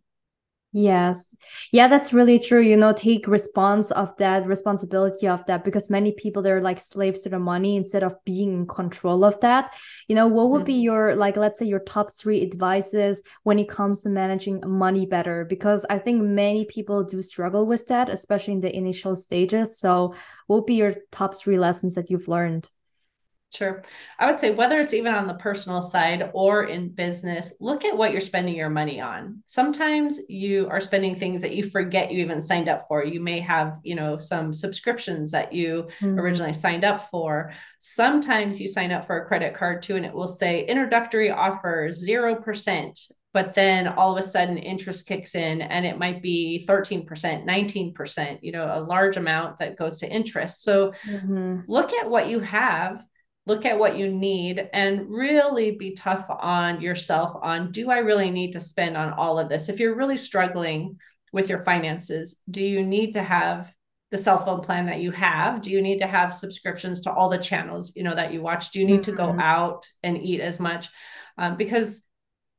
Yes. 0.77 1.33
Yeah, 1.71 1.87
that's 1.87 2.11
really 2.11 2.37
true. 2.37 2.59
You 2.59 2.75
know, 2.75 2.91
take 2.91 3.27
response 3.27 3.91
of 3.91 4.13
that 4.17 4.45
responsibility 4.45 5.25
of 5.25 5.45
that 5.45 5.63
because 5.63 5.89
many 5.89 6.11
people 6.11 6.41
they're 6.41 6.59
like 6.59 6.81
slaves 6.81 7.21
to 7.21 7.29
the 7.29 7.39
money 7.39 7.77
instead 7.77 8.03
of 8.03 8.21
being 8.25 8.51
in 8.51 8.67
control 8.67 9.23
of 9.23 9.39
that. 9.39 9.73
You 10.09 10.15
know, 10.15 10.27
what 10.27 10.49
would 10.49 10.63
mm-hmm. 10.63 10.65
be 10.65 10.81
your 10.81 11.15
like 11.15 11.37
let's 11.37 11.59
say 11.59 11.65
your 11.65 11.79
top 11.79 12.11
3 12.11 12.41
advices 12.41 13.23
when 13.43 13.57
it 13.57 13.69
comes 13.69 14.01
to 14.01 14.09
managing 14.09 14.59
money 14.67 15.05
better 15.05 15.45
because 15.45 15.85
I 15.89 15.97
think 15.97 16.21
many 16.21 16.65
people 16.65 17.05
do 17.05 17.21
struggle 17.21 17.65
with 17.65 17.87
that 17.87 18.09
especially 18.09 18.55
in 18.55 18.59
the 18.59 18.75
initial 18.75 19.15
stages. 19.15 19.79
So, 19.79 20.13
what 20.47 20.57
would 20.57 20.65
be 20.65 20.75
your 20.75 20.93
top 21.09 21.37
3 21.37 21.57
lessons 21.57 21.95
that 21.95 22.09
you've 22.09 22.27
learned? 22.27 22.69
Sure. 23.55 23.83
I 24.19 24.29
would 24.29 24.39
say 24.39 24.51
whether 24.51 24.79
it's 24.79 24.93
even 24.93 25.13
on 25.13 25.27
the 25.27 25.35
personal 25.35 25.81
side 25.81 26.29
or 26.33 26.65
in 26.65 26.89
business, 26.89 27.53
look 27.61 27.85
at 27.85 27.97
what 27.97 28.11
you're 28.11 28.19
spending 28.19 28.55
your 28.55 28.69
money 28.69 28.99
on. 28.99 29.41
Sometimes 29.45 30.19
you 30.27 30.67
are 30.69 30.81
spending 30.81 31.15
things 31.15 31.41
that 31.41 31.55
you 31.55 31.69
forget 31.69 32.11
you 32.11 32.19
even 32.19 32.41
signed 32.41 32.67
up 32.67 32.85
for. 32.87 33.03
You 33.03 33.21
may 33.21 33.39
have, 33.39 33.79
you 33.83 33.95
know, 33.95 34.17
some 34.17 34.51
subscriptions 34.51 35.31
that 35.31 35.53
you 35.53 35.87
mm-hmm. 35.99 36.19
originally 36.19 36.53
signed 36.53 36.83
up 36.83 37.09
for. 37.09 37.53
Sometimes 37.79 38.59
you 38.59 38.67
sign 38.67 38.91
up 38.91 39.05
for 39.05 39.17
a 39.21 39.25
credit 39.25 39.53
card 39.53 39.81
too, 39.81 39.95
and 39.95 40.05
it 40.05 40.13
will 40.13 40.27
say 40.27 40.65
introductory 40.65 41.31
offer 41.31 41.89
0%. 41.89 43.11
But 43.35 43.53
then 43.53 43.89
all 43.89 44.17
of 44.17 44.23
a 44.23 44.25
sudden 44.25 44.57
interest 44.57 45.05
kicks 45.07 45.35
in 45.35 45.61
and 45.61 45.85
it 45.85 45.99
might 45.99 46.21
be 46.21 46.65
13%, 46.69 47.05
19%, 47.05 48.39
you 48.41 48.53
know, 48.53 48.71
a 48.73 48.79
large 48.79 49.17
amount 49.17 49.57
that 49.57 49.75
goes 49.75 49.99
to 49.99 50.09
interest. 50.09 50.63
So 50.63 50.93
mm-hmm. 51.05 51.59
look 51.67 51.91
at 51.91 52.09
what 52.09 52.29
you 52.29 52.39
have 52.39 53.03
look 53.45 53.65
at 53.65 53.77
what 53.77 53.97
you 53.97 54.11
need 54.11 54.69
and 54.73 55.09
really 55.09 55.71
be 55.71 55.93
tough 55.93 56.27
on 56.29 56.81
yourself 56.81 57.37
on 57.41 57.71
do 57.71 57.91
I 57.91 57.99
really 57.99 58.31
need 58.31 58.53
to 58.53 58.59
spend 58.59 58.97
on 58.97 59.13
all 59.13 59.37
of 59.37 59.49
this? 59.49 59.69
If 59.69 59.79
you're 59.79 59.95
really 59.95 60.17
struggling 60.17 60.97
with 61.31 61.49
your 61.49 61.63
finances, 61.63 62.37
do 62.49 62.63
you 62.63 62.83
need 62.83 63.13
to 63.13 63.23
have 63.23 63.73
the 64.11 64.17
cell 64.17 64.43
phone 64.43 64.61
plan 64.61 64.85
that 64.85 65.01
you 65.01 65.11
have 65.11 65.61
do 65.61 65.71
you 65.71 65.81
need 65.81 65.99
to 65.99 66.07
have 66.07 66.33
subscriptions 66.33 67.01
to 67.01 67.11
all 67.11 67.27
the 67.27 67.37
channels 67.37 67.93
you 67.95 68.03
know 68.03 68.15
that 68.15 68.31
you 68.31 68.41
watch 68.41 68.71
do 68.71 68.79
you 68.79 68.85
need 68.85 69.01
mm-hmm. 69.01 69.11
to 69.11 69.17
go 69.17 69.27
mm-hmm. 69.27 69.39
out 69.39 69.85
and 70.03 70.23
eat 70.23 70.39
as 70.39 70.59
much 70.59 70.87
um, 71.37 71.57
because 71.57 72.05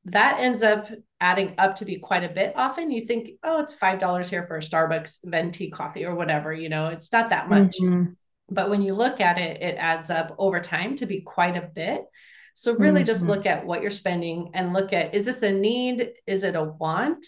that 0.05 0.39
ends 0.39 0.63
up 0.63 0.89
adding 1.21 1.55
up 1.57 1.77
to 1.77 1.85
be 1.85 1.97
quite 1.97 2.25
a 2.25 2.29
bit 2.29 2.53
often 2.57 2.91
you 2.91 3.07
think 3.07 3.31
oh 3.43 3.61
it's 3.61 3.73
five 3.73 3.99
dollars 3.99 4.29
here 4.29 4.47
for 4.47 4.57
a 4.57 4.61
starbucks 4.61 5.21
venti 5.25 5.71
coffee 5.71 6.05
or 6.05 6.15
whatever 6.15 6.53
you 6.53 6.69
know 6.69 6.89
it's 6.89 7.13
not 7.13 7.31
that 7.31 7.49
much 7.49 7.77
mm-hmm. 7.81 8.13
But 8.49 8.71
when 8.71 8.83
you 8.83 8.95
look 8.95 9.21
at 9.21 9.39
it 9.39 9.63
it 9.63 9.77
adds 9.79 10.11
up 10.11 10.35
over 10.39 10.61
time 10.61 10.97
to 10.97 11.07
be 11.07 11.21
quite 11.21 11.57
a 11.57 11.69
bit 11.75 12.05
so 12.55 12.75
really 12.75 13.01
mm-hmm. 13.01 13.07
just 13.07 13.23
look 13.23 13.47
at 13.47 13.67
what 13.67 13.83
you're 13.83 13.91
spending 13.91 14.51
and 14.55 14.73
look 14.73 14.93
at 14.93 15.15
is 15.15 15.25
this 15.25 15.43
a 15.43 15.53
need 15.53 16.13
is 16.27 16.43
it 16.43 16.55
a 16.55 16.65
want 16.65 17.25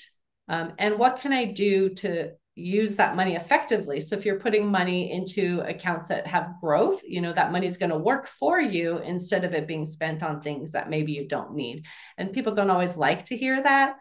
um, 0.49 0.73
and 0.79 0.99
what 0.99 1.19
can 1.19 1.33
i 1.33 1.45
do 1.45 1.91
to 1.91 2.31
use 2.59 2.97
that 2.97 3.15
money 3.15 3.37
effectively. 3.37 4.01
So 4.01 4.17
if 4.17 4.27
you're 4.27 4.41
putting 4.41 4.67
money 4.67 5.13
into 5.13 5.61
accounts 5.61 6.09
that 6.09 6.27
have 6.27 6.55
growth, 6.61 7.01
you 7.07 7.21
know, 7.21 7.33
that 7.33 7.53
money 7.53 7.67
is 7.67 7.77
going 7.77 7.91
to 7.91 7.99
work 7.99 8.27
for 8.27 8.61
you 8.61 8.99
instead 8.99 9.45
of 9.45 9.55
it 9.55 9.69
being 9.69 9.85
spent 9.85 10.23
on 10.23 10.41
things 10.41 10.73
that 10.73 10.91
maybe 10.91 11.13
you 11.13 11.29
don't 11.29 11.55
need. 11.55 11.87
And 12.17 12.33
people 12.33 12.55
don't 12.55 12.71
always 12.71 12.97
like 12.97 13.27
to 13.27 13.37
hear 13.37 13.63
that, 13.63 13.97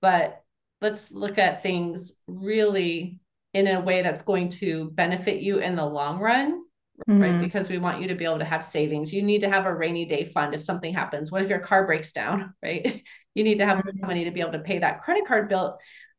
but 0.00 0.40
let's 0.80 1.12
look 1.12 1.38
at 1.38 1.62
things 1.62 2.14
really 2.26 3.20
in 3.54 3.66
a 3.66 3.80
way 3.80 4.02
that's 4.02 4.22
going 4.22 4.48
to 4.48 4.90
benefit 4.90 5.40
you 5.40 5.58
in 5.58 5.76
the 5.76 5.84
long 5.84 6.18
run. 6.18 6.62
Mm-hmm. 7.08 7.22
Right. 7.22 7.40
Because 7.40 7.68
we 7.68 7.78
want 7.78 8.00
you 8.02 8.08
to 8.08 8.16
be 8.16 8.24
able 8.24 8.40
to 8.40 8.44
have 8.44 8.64
savings. 8.64 9.14
You 9.14 9.22
need 9.22 9.42
to 9.42 9.48
have 9.48 9.66
a 9.66 9.74
rainy 9.74 10.04
day 10.04 10.24
fund 10.24 10.52
if 10.52 10.64
something 10.64 10.92
happens. 10.92 11.30
What 11.30 11.42
if 11.42 11.48
your 11.48 11.60
car 11.60 11.86
breaks 11.86 12.12
down? 12.12 12.54
Right. 12.62 13.04
You 13.34 13.44
need 13.44 13.58
to 13.58 13.66
have 13.66 13.78
mm-hmm. 13.78 14.04
money 14.04 14.24
to 14.24 14.32
be 14.32 14.40
able 14.40 14.52
to 14.52 14.58
pay 14.58 14.80
that 14.80 15.02
credit 15.02 15.24
card 15.24 15.48
bill 15.48 15.78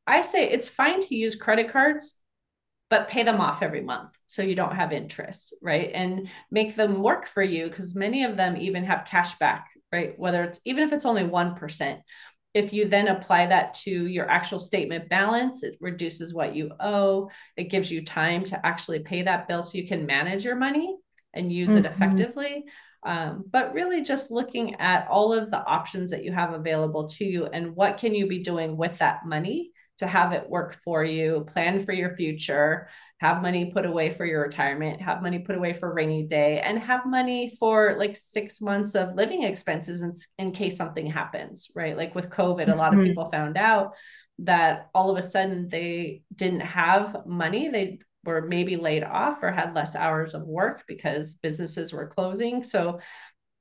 I 0.09 0.23
say 0.23 0.49
it's 0.49 0.67
fine 0.67 0.99
to 1.01 1.15
use 1.15 1.35
credit 1.35 1.71
cards, 1.71 2.15
but 2.89 3.09
pay 3.09 3.21
them 3.21 3.39
off 3.39 3.61
every 3.61 3.81
month 3.81 4.17
so 4.25 4.41
you 4.41 4.55
don't 4.55 4.75
have 4.75 4.91
interest, 4.91 5.55
right? 5.61 5.91
And 5.93 6.27
make 6.49 6.75
them 6.75 7.03
work 7.03 7.27
for 7.27 7.43
you 7.43 7.65
because 7.65 7.93
many 7.93 8.23
of 8.23 8.35
them 8.35 8.57
even 8.57 8.85
have 8.85 9.05
cash 9.05 9.37
back, 9.37 9.69
right? 9.91 10.17
Whether 10.17 10.43
it's 10.43 10.59
even 10.65 10.83
if 10.83 10.93
it's 10.93 11.05
only 11.05 11.21
1%. 11.21 11.99
If 12.53 12.73
you 12.73 12.87
then 12.87 13.07
apply 13.07 13.47
that 13.47 13.75
to 13.85 13.91
your 13.91 14.29
actual 14.29 14.59
statement 14.59 15.09
balance, 15.09 15.63
it 15.63 15.77
reduces 15.79 16.33
what 16.33 16.55
you 16.55 16.71
owe. 16.79 17.29
It 17.55 17.65
gives 17.65 17.91
you 17.91 18.03
time 18.03 18.43
to 18.45 18.65
actually 18.65 18.99
pay 18.99 19.21
that 19.23 19.47
bill 19.47 19.61
so 19.61 19.77
you 19.77 19.87
can 19.87 20.05
manage 20.05 20.45
your 20.45 20.55
money 20.55 20.97
and 21.33 21.53
use 21.53 21.69
mm-hmm. 21.69 21.79
it 21.79 21.85
effectively. 21.85 22.65
Um, 23.03 23.45
but 23.49 23.73
really 23.73 24.01
just 24.01 24.31
looking 24.31 24.75
at 24.75 25.07
all 25.07 25.31
of 25.31 25.51
the 25.51 25.63
options 25.63 26.11
that 26.11 26.23
you 26.23 26.33
have 26.33 26.53
available 26.53 27.07
to 27.09 27.25
you 27.25 27.45
and 27.45 27.75
what 27.75 27.97
can 27.97 28.13
you 28.13 28.27
be 28.27 28.39
doing 28.39 28.75
with 28.75 28.97
that 28.97 29.25
money 29.25 29.71
to 29.99 30.07
have 30.07 30.31
it 30.31 30.49
work 30.49 30.77
for 30.83 31.03
you, 31.03 31.45
plan 31.47 31.85
for 31.85 31.93
your 31.93 32.15
future, 32.15 32.87
have 33.19 33.41
money 33.41 33.71
put 33.71 33.85
away 33.85 34.11
for 34.11 34.25
your 34.25 34.41
retirement, 34.41 35.01
have 35.01 35.21
money 35.21 35.39
put 35.39 35.57
away 35.57 35.73
for 35.73 35.93
rainy 35.93 36.23
day, 36.23 36.61
and 36.61 36.79
have 36.79 37.05
money 37.05 37.53
for 37.59 37.95
like 37.99 38.15
six 38.15 38.61
months 38.61 38.95
of 38.95 39.15
living 39.15 39.43
expenses 39.43 40.01
in, 40.01 40.13
in 40.37 40.51
case 40.53 40.77
something 40.77 41.05
happens, 41.05 41.69
right? 41.75 41.97
Like 41.97 42.15
with 42.15 42.29
COVID, 42.29 42.61
mm-hmm. 42.61 42.71
a 42.71 42.75
lot 42.75 42.93
of 42.93 42.99
mm-hmm. 42.99 43.09
people 43.09 43.29
found 43.29 43.57
out 43.57 43.93
that 44.39 44.89
all 44.95 45.11
of 45.11 45.17
a 45.17 45.27
sudden 45.27 45.67
they 45.67 46.21
didn't 46.33 46.61
have 46.61 47.25
money. 47.25 47.67
They 47.67 47.99
were 48.23 48.41
maybe 48.41 48.77
laid 48.77 49.03
off 49.03 49.39
or 49.41 49.51
had 49.51 49.75
less 49.75 49.97
hours 49.97 50.33
of 50.33 50.43
work 50.43 50.83
because 50.87 51.33
businesses 51.33 51.91
were 51.91 52.07
closing. 52.07 52.63
So, 52.63 52.99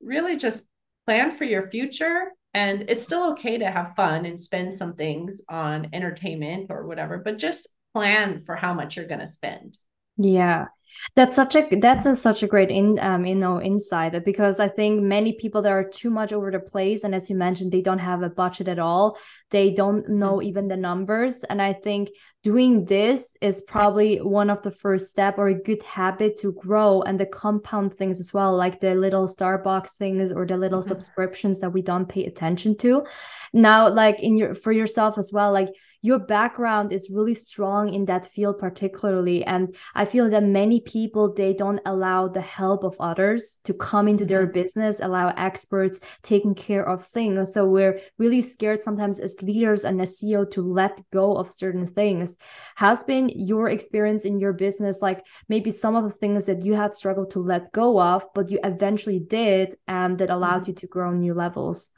really 0.01 0.37
just 0.37 0.65
plan 1.05 1.35
for 1.35 1.43
your 1.43 1.69
future 1.69 2.31
and 2.53 2.85
it's 2.87 3.03
still 3.03 3.31
okay 3.31 3.57
to 3.57 3.69
have 3.69 3.95
fun 3.95 4.25
and 4.25 4.39
spend 4.39 4.73
some 4.73 4.93
things 4.93 5.41
on 5.49 5.89
entertainment 5.93 6.67
or 6.69 6.87
whatever, 6.87 7.19
but 7.19 7.37
just 7.37 7.67
plan 7.93 8.39
for 8.39 8.55
how 8.55 8.73
much 8.73 8.97
you're 8.97 9.07
going 9.07 9.19
to 9.19 9.27
spend. 9.27 9.77
Yeah. 10.19 10.67
That's 11.15 11.35
such 11.35 11.55
a 11.55 11.67
that's 11.79 12.05
a, 12.05 12.15
such 12.15 12.43
a 12.43 12.47
great 12.47 12.69
in 12.69 12.99
um 12.99 13.25
you 13.25 13.35
know 13.35 13.61
insight 13.61 14.25
because 14.25 14.59
I 14.59 14.67
think 14.67 15.01
many 15.01 15.33
people 15.33 15.61
that 15.61 15.71
are 15.71 15.87
too 15.87 16.09
much 16.09 16.33
over 16.33 16.51
the 16.51 16.59
place 16.59 17.03
and 17.03 17.15
as 17.15 17.29
you 17.29 17.37
mentioned 17.37 17.71
they 17.71 17.81
don't 17.81 17.99
have 17.99 18.21
a 18.21 18.29
budget 18.29 18.67
at 18.67 18.79
all 18.79 19.17
they 19.49 19.69
don't 19.69 20.09
know 20.09 20.33
mm-hmm. 20.33 20.49
even 20.49 20.67
the 20.67 20.75
numbers 20.75 21.43
and 21.43 21.61
I 21.61 21.73
think 21.73 22.09
doing 22.43 22.85
this 22.85 23.37
is 23.39 23.61
probably 23.61 24.17
one 24.17 24.49
of 24.49 24.61
the 24.63 24.71
first 24.71 25.09
step 25.09 25.37
or 25.37 25.47
a 25.47 25.53
good 25.53 25.83
habit 25.83 26.37
to 26.37 26.53
grow 26.53 27.01
and 27.03 27.19
the 27.19 27.25
compound 27.25 27.93
things 27.93 28.19
as 28.19 28.33
well 28.33 28.57
like 28.57 28.81
the 28.81 28.95
little 28.95 29.27
Starbucks 29.27 29.91
things 29.91 30.33
or 30.33 30.45
the 30.45 30.57
little 30.57 30.79
mm-hmm. 30.79 30.89
subscriptions 30.89 31.61
that 31.61 31.71
we 31.71 31.81
don't 31.81 32.09
pay 32.09 32.25
attention 32.25 32.75
to 32.77 33.05
now 33.53 33.87
like 33.87 34.19
in 34.21 34.35
your 34.35 34.53
for 34.55 34.71
yourself 34.71 35.17
as 35.17 35.31
well 35.31 35.53
like 35.53 35.69
your 36.01 36.19
background 36.19 36.93
is 36.93 37.09
really 37.09 37.33
strong 37.33 37.93
in 37.93 38.05
that 38.05 38.27
field 38.27 38.57
particularly 38.57 39.43
and 39.43 39.75
i 39.95 40.05
feel 40.05 40.29
that 40.29 40.43
many 40.43 40.79
people 40.79 41.33
they 41.33 41.53
don't 41.53 41.81
allow 41.85 42.27
the 42.27 42.41
help 42.41 42.83
of 42.83 42.95
others 42.99 43.59
to 43.63 43.73
come 43.73 44.07
into 44.07 44.25
their 44.25 44.43
mm-hmm. 44.43 44.53
business 44.53 44.99
allow 45.01 45.33
experts 45.35 45.99
taking 46.23 46.55
care 46.55 46.87
of 46.87 47.03
things 47.03 47.53
so 47.53 47.65
we're 47.65 47.99
really 48.17 48.41
scared 48.41 48.81
sometimes 48.81 49.19
as 49.19 49.35
leaders 49.41 49.83
and 49.83 50.01
as 50.01 50.19
ceo 50.19 50.49
to 50.49 50.61
let 50.61 51.01
go 51.11 51.35
of 51.35 51.51
certain 51.51 51.85
things 51.85 52.37
has 52.75 53.03
been 53.03 53.29
your 53.29 53.69
experience 53.69 54.25
in 54.25 54.39
your 54.39 54.53
business 54.53 55.01
like 55.01 55.25
maybe 55.47 55.71
some 55.71 55.95
of 55.95 56.03
the 56.03 56.09
things 56.09 56.45
that 56.45 56.63
you 56.63 56.73
had 56.73 56.95
struggled 56.95 57.29
to 57.29 57.39
let 57.39 57.71
go 57.71 57.99
of 57.99 58.25
but 58.33 58.49
you 58.49 58.59
eventually 58.63 59.19
did 59.19 59.75
and 59.87 60.17
that 60.17 60.29
allowed 60.29 60.61
mm-hmm. 60.61 60.71
you 60.71 60.75
to 60.75 60.87
grow 60.87 61.11
new 61.11 61.33
levels 61.33 61.91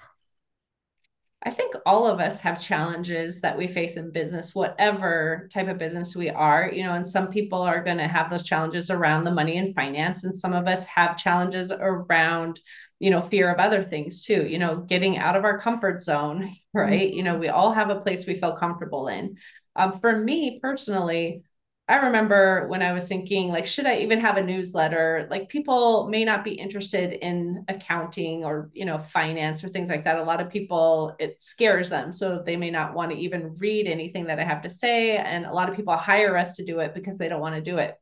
I 1.43 1.49
think 1.49 1.73
all 1.87 2.05
of 2.05 2.19
us 2.19 2.41
have 2.41 2.61
challenges 2.61 3.41
that 3.41 3.57
we 3.57 3.67
face 3.67 3.97
in 3.97 4.11
business, 4.11 4.53
whatever 4.53 5.49
type 5.51 5.67
of 5.67 5.79
business 5.79 6.15
we 6.15 6.29
are, 6.29 6.69
you 6.71 6.83
know, 6.83 6.93
and 6.93 7.07
some 7.07 7.29
people 7.29 7.63
are 7.63 7.83
going 7.83 7.97
to 7.97 8.07
have 8.07 8.29
those 8.29 8.43
challenges 8.43 8.91
around 8.91 9.23
the 9.23 9.31
money 9.31 9.57
and 9.57 9.73
finance. 9.73 10.23
And 10.23 10.37
some 10.37 10.53
of 10.53 10.67
us 10.67 10.85
have 10.85 11.17
challenges 11.17 11.71
around, 11.71 12.59
you 12.99 13.09
know, 13.09 13.21
fear 13.21 13.51
of 13.51 13.59
other 13.59 13.83
things 13.83 14.23
too, 14.23 14.45
you 14.45 14.59
know, 14.59 14.77
getting 14.77 15.17
out 15.17 15.35
of 15.35 15.43
our 15.43 15.57
comfort 15.59 15.99
zone, 15.99 16.51
right? 16.75 17.09
Mm-hmm. 17.09 17.17
You 17.17 17.23
know, 17.23 17.37
we 17.37 17.49
all 17.49 17.73
have 17.73 17.89
a 17.89 18.01
place 18.01 18.27
we 18.27 18.39
feel 18.39 18.55
comfortable 18.55 19.07
in. 19.07 19.37
Um, 19.75 19.99
for 19.99 20.15
me 20.15 20.59
personally, 20.61 21.41
I 21.87 21.95
remember 21.95 22.67
when 22.69 22.81
I 22.81 22.93
was 22.93 23.07
thinking, 23.07 23.49
like, 23.49 23.67
should 23.67 23.85
I 23.85 23.97
even 23.97 24.21
have 24.21 24.37
a 24.37 24.43
newsletter? 24.43 25.27
Like, 25.29 25.49
people 25.49 26.07
may 26.07 26.23
not 26.23 26.43
be 26.43 26.53
interested 26.53 27.11
in 27.11 27.65
accounting 27.67 28.45
or, 28.45 28.69
you 28.73 28.85
know, 28.85 28.97
finance 28.97 29.61
or 29.61 29.67
things 29.67 29.89
like 29.89 30.05
that. 30.05 30.17
A 30.17 30.23
lot 30.23 30.39
of 30.39 30.49
people, 30.49 31.15
it 31.19 31.41
scares 31.41 31.89
them. 31.89 32.13
So 32.13 32.41
they 32.45 32.55
may 32.55 32.71
not 32.71 32.93
want 32.93 33.11
to 33.11 33.17
even 33.17 33.55
read 33.59 33.87
anything 33.87 34.27
that 34.27 34.39
I 34.39 34.45
have 34.45 34.61
to 34.61 34.69
say. 34.69 35.17
And 35.17 35.45
a 35.45 35.51
lot 35.51 35.69
of 35.69 35.75
people 35.75 35.97
hire 35.97 36.37
us 36.37 36.55
to 36.55 36.65
do 36.65 36.79
it 36.79 36.93
because 36.93 37.17
they 37.17 37.27
don't 37.27 37.41
want 37.41 37.55
to 37.55 37.61
do 37.61 37.77
it. 37.77 37.95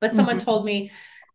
But 0.00 0.12
someone 0.12 0.38
mm-hmm. 0.38 0.44
told 0.46 0.64
me, 0.64 0.90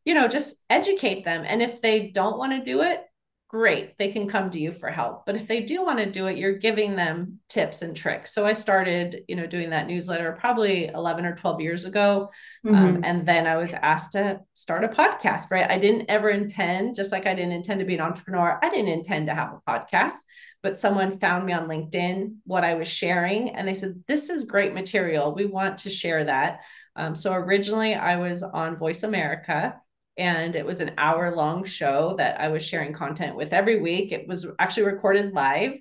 you 0.06 0.16
know, 0.16 0.28
just 0.28 0.58
educate 0.70 1.24
them. 1.24 1.44
And 1.46 1.62
if 1.62 1.82
they 1.82 2.08
don't 2.08 2.40
want 2.40 2.54
to 2.54 2.66
do 2.66 2.82
it, 2.82 3.02
great 3.48 3.98
they 3.98 4.12
can 4.12 4.28
come 4.28 4.50
to 4.52 4.60
you 4.60 4.72
for 4.72 4.90
help. 4.90 5.26
But 5.26 5.36
if 5.36 5.48
they 5.48 5.62
do 5.62 5.84
want 5.84 6.00
to 6.00 6.06
do 6.06 6.28
it 6.28 6.38
you're 6.38 6.58
giving 6.58 6.96
them 6.96 7.40
tips 7.48 7.82
and 7.82 7.96
tricks. 7.96 8.34
So 8.34 8.46
i 8.46 8.54
started 8.54 9.24
you 9.28 9.36
know 9.36 9.46
doing 9.46 9.70
that 9.70 9.88
newsletter 9.88 10.36
probably 10.40 10.88
11 10.88 11.26
or 11.26 11.36
12 11.36 11.62
years 11.62 11.86
ago 11.86 12.30
um, 12.68 12.74
mm-hmm. 12.74 12.86
um, 12.86 13.02
and 13.04 13.26
then 13.26 13.48
i 13.48 13.56
was 13.56 13.74
asked 13.74 14.14
to 14.14 14.40
start 14.54 14.84
a 14.84 14.88
podcast 14.88 15.52
right? 15.52 15.70
I 15.70 15.78
didn't 15.78 16.10
ever 16.10 16.30
intend 16.30 16.96
just 16.96 17.12
like 17.12 17.26
i 17.28 17.34
didn't 17.34 17.54
intend 17.54 17.80
to 17.80 17.86
be 17.86 17.96
an 17.96 18.02
entrepreneur 18.02 18.60
i 18.62 18.70
didn't 18.70 18.90
intend 18.90 19.28
to 19.28 19.36
have 19.36 19.54
a 19.54 19.70
podcast 19.70 20.18
but 20.64 20.78
someone 20.78 21.20
found 21.20 21.46
me 21.46 21.54
on 21.54 21.68
linkedin 21.68 22.36
what 22.46 22.64
i 22.64 22.74
was 22.74 22.88
sharing 22.88 23.52
and 23.52 23.68
they 23.68 23.74
said 23.74 24.04
this 24.08 24.30
is 24.30 24.46
great 24.46 24.74
material. 24.74 25.34
We 25.34 25.46
want 25.46 25.80
to 25.80 25.90
share 25.90 26.24
that. 26.26 26.62
Um, 26.96 27.16
so 27.16 27.34
originally 27.34 27.94
i 27.94 28.16
was 28.16 28.42
on 28.44 28.76
voice 28.76 29.04
america 29.04 29.80
and 30.18 30.56
it 30.56 30.66
was 30.66 30.82
an 30.82 30.92
hour 30.98 31.36
long 31.36 31.64
show 31.64 32.16
that 32.18 32.40
I 32.40 32.48
was 32.48 32.66
sharing 32.66 32.94
content 32.94 33.36
with 33.36 33.54
every 33.54 33.82
week. 33.82 34.12
It 34.12 34.28
was 34.28 34.48
actually 34.60 34.88
recorded 34.88 35.34
live 35.34 35.74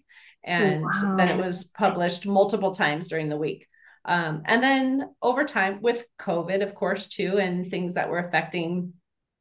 and 0.42 0.82
wow. 0.82 1.14
then 1.16 1.28
it 1.28 1.44
was 1.44 1.64
published 1.64 2.26
multiple 2.26 2.72
times 2.72 3.08
during 3.08 3.28
the 3.28 3.36
week. 3.36 3.66
Um, 4.04 4.42
and 4.44 4.62
then 4.62 5.10
over 5.22 5.44
time 5.44 5.80
with 5.80 6.04
COVID, 6.18 6.62
of 6.62 6.74
course, 6.74 7.08
too, 7.08 7.38
and 7.38 7.70
things 7.70 7.94
that 7.94 8.10
were 8.10 8.18
affecting 8.18 8.92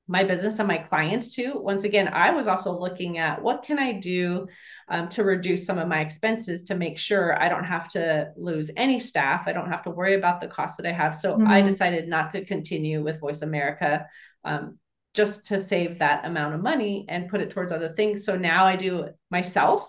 my 0.07 0.23
business 0.23 0.59
and 0.59 0.67
my 0.67 0.77
clients 0.77 1.33
too. 1.33 1.53
Once 1.55 1.85
again, 1.85 2.09
I 2.09 2.31
was 2.31 2.47
also 2.47 2.77
looking 2.77 3.17
at 3.17 3.41
what 3.41 3.63
can 3.63 3.79
I 3.79 3.93
do 3.93 4.47
um, 4.89 5.07
to 5.09 5.23
reduce 5.23 5.65
some 5.65 5.79
of 5.79 5.87
my 5.87 6.01
expenses 6.01 6.63
to 6.63 6.75
make 6.75 6.99
sure 6.99 7.41
I 7.41 7.47
don't 7.47 7.63
have 7.63 7.87
to 7.89 8.31
lose 8.35 8.69
any 8.75 8.99
staff. 8.99 9.43
I 9.47 9.53
don't 9.53 9.69
have 9.69 9.83
to 9.83 9.91
worry 9.91 10.15
about 10.15 10.41
the 10.41 10.47
costs 10.47 10.77
that 10.77 10.85
I 10.85 10.91
have. 10.91 11.15
So 11.15 11.33
mm-hmm. 11.33 11.47
I 11.47 11.61
decided 11.61 12.09
not 12.09 12.31
to 12.31 12.43
continue 12.43 13.01
with 13.01 13.21
Voice 13.21 13.41
America 13.41 14.05
um, 14.43 14.77
just 15.13 15.45
to 15.45 15.61
save 15.61 15.99
that 15.99 16.25
amount 16.25 16.55
of 16.55 16.61
money 16.61 17.05
and 17.07 17.29
put 17.29 17.41
it 17.41 17.51
towards 17.51 17.71
other 17.71 17.89
things. 17.89 18.25
So 18.25 18.35
now 18.35 18.65
I 18.65 18.75
do 18.75 19.01
it 19.03 19.15
myself 19.29 19.87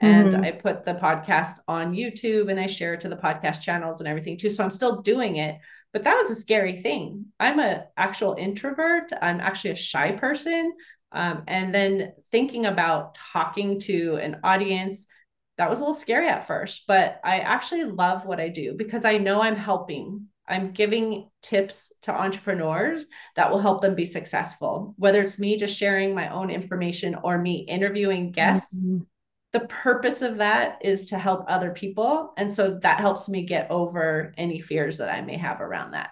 and 0.00 0.32
mm-hmm. 0.32 0.44
I 0.44 0.50
put 0.52 0.84
the 0.84 0.94
podcast 0.94 1.58
on 1.68 1.94
YouTube 1.94 2.50
and 2.50 2.58
I 2.58 2.66
share 2.66 2.94
it 2.94 3.00
to 3.02 3.08
the 3.08 3.16
podcast 3.16 3.62
channels 3.62 4.00
and 4.00 4.08
everything 4.08 4.36
too. 4.36 4.50
So 4.50 4.64
I'm 4.64 4.70
still 4.70 5.02
doing 5.02 5.36
it, 5.36 5.56
but 5.92 6.04
that 6.04 6.16
was 6.16 6.30
a 6.30 6.40
scary 6.40 6.82
thing. 6.82 7.26
I'm 7.38 7.60
a 7.60 7.84
actual 7.96 8.34
introvert. 8.34 9.12
I'm 9.22 9.40
actually 9.40 9.70
a 9.70 9.76
shy 9.76 10.12
person. 10.12 10.72
Um, 11.12 11.44
and 11.46 11.72
then 11.72 12.12
thinking 12.32 12.66
about 12.66 13.14
talking 13.32 13.78
to 13.80 14.16
an 14.16 14.40
audience, 14.42 15.06
that 15.58 15.70
was 15.70 15.78
a 15.78 15.82
little 15.82 15.94
scary 15.94 16.28
at 16.28 16.48
first, 16.48 16.88
but 16.88 17.20
I 17.24 17.38
actually 17.38 17.84
love 17.84 18.26
what 18.26 18.40
I 18.40 18.48
do 18.48 18.74
because 18.76 19.04
I 19.04 19.18
know 19.18 19.40
I'm 19.40 19.54
helping 19.54 20.26
I'm 20.46 20.72
giving 20.72 21.30
tips 21.42 21.92
to 22.02 22.12
entrepreneurs 22.12 23.06
that 23.36 23.50
will 23.50 23.60
help 23.60 23.82
them 23.82 23.94
be 23.94 24.06
successful. 24.06 24.94
Whether 24.96 25.22
it's 25.22 25.38
me 25.38 25.56
just 25.56 25.78
sharing 25.78 26.14
my 26.14 26.28
own 26.28 26.50
information 26.50 27.16
or 27.22 27.38
me 27.38 27.58
interviewing 27.68 28.30
guests, 28.30 28.78
mm-hmm. 28.78 28.98
the 29.52 29.60
purpose 29.60 30.22
of 30.22 30.38
that 30.38 30.78
is 30.82 31.06
to 31.06 31.18
help 31.18 31.44
other 31.48 31.70
people. 31.70 32.32
And 32.36 32.52
so 32.52 32.78
that 32.82 33.00
helps 33.00 33.28
me 33.28 33.44
get 33.44 33.70
over 33.70 34.34
any 34.36 34.58
fears 34.58 34.98
that 34.98 35.08
I 35.08 35.20
may 35.20 35.36
have 35.36 35.60
around 35.60 35.92
that. 35.92 36.10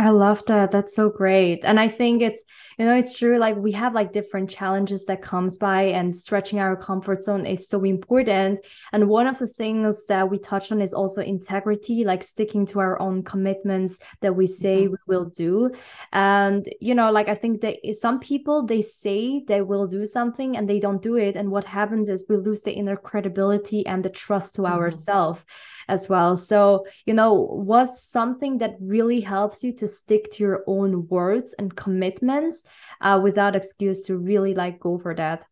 I 0.00 0.08
love 0.08 0.46
that. 0.46 0.70
That's 0.70 0.96
so 0.96 1.10
great. 1.10 1.60
And 1.62 1.78
I 1.78 1.88
think 1.88 2.22
it's, 2.22 2.42
you 2.78 2.86
know, 2.86 2.96
it's 2.96 3.12
true. 3.12 3.36
Like 3.36 3.56
we 3.56 3.72
have 3.72 3.92
like 3.92 4.14
different 4.14 4.48
challenges 4.48 5.04
that 5.04 5.20
comes 5.20 5.58
by 5.58 5.82
and 5.82 6.16
stretching 6.16 6.58
our 6.58 6.74
comfort 6.74 7.22
zone 7.22 7.44
is 7.44 7.68
so 7.68 7.84
important. 7.84 8.60
And 8.92 9.10
one 9.10 9.26
of 9.26 9.38
the 9.38 9.46
things 9.46 10.06
that 10.06 10.30
we 10.30 10.38
touch 10.38 10.72
on 10.72 10.80
is 10.80 10.94
also 10.94 11.20
integrity, 11.20 12.04
like 12.04 12.22
sticking 12.22 12.64
to 12.66 12.80
our 12.80 12.98
own 12.98 13.22
commitments 13.22 13.98
that 14.22 14.34
we 14.34 14.46
say 14.46 14.84
mm-hmm. 14.84 14.92
we 14.92 14.98
will 15.06 15.26
do. 15.26 15.70
And, 16.14 16.66
you 16.80 16.94
know, 16.94 17.12
like 17.12 17.28
I 17.28 17.34
think 17.34 17.60
that 17.60 17.76
some 17.94 18.20
people, 18.20 18.64
they 18.64 18.80
say 18.80 19.44
they 19.46 19.60
will 19.60 19.86
do 19.86 20.06
something 20.06 20.56
and 20.56 20.66
they 20.66 20.80
don't 20.80 21.02
do 21.02 21.16
it. 21.16 21.36
And 21.36 21.50
what 21.50 21.66
happens 21.66 22.08
is 22.08 22.24
we 22.26 22.38
lose 22.38 22.62
the 22.62 22.72
inner 22.72 22.96
credibility 22.96 23.84
and 23.84 24.02
the 24.02 24.08
trust 24.08 24.54
to 24.54 24.62
mm-hmm. 24.62 24.72
ourselves 24.72 25.42
as 25.90 26.08
well. 26.08 26.36
So, 26.36 26.86
you 27.04 27.12
know, 27.12 27.34
what's 27.34 28.02
something 28.02 28.58
that 28.58 28.76
really 28.80 29.20
helps 29.20 29.62
you 29.64 29.72
to 29.74 29.86
stick 29.86 30.30
to 30.32 30.44
your 30.44 30.64
own 30.66 31.08
words 31.08 31.54
and 31.58 31.74
commitments 31.74 32.64
uh, 33.00 33.20
without 33.22 33.56
excuse 33.56 34.02
to 34.06 34.16
really 34.16 34.54
like 34.54 34.80
go 34.80 34.98
for 34.98 35.14
that? 35.14 35.44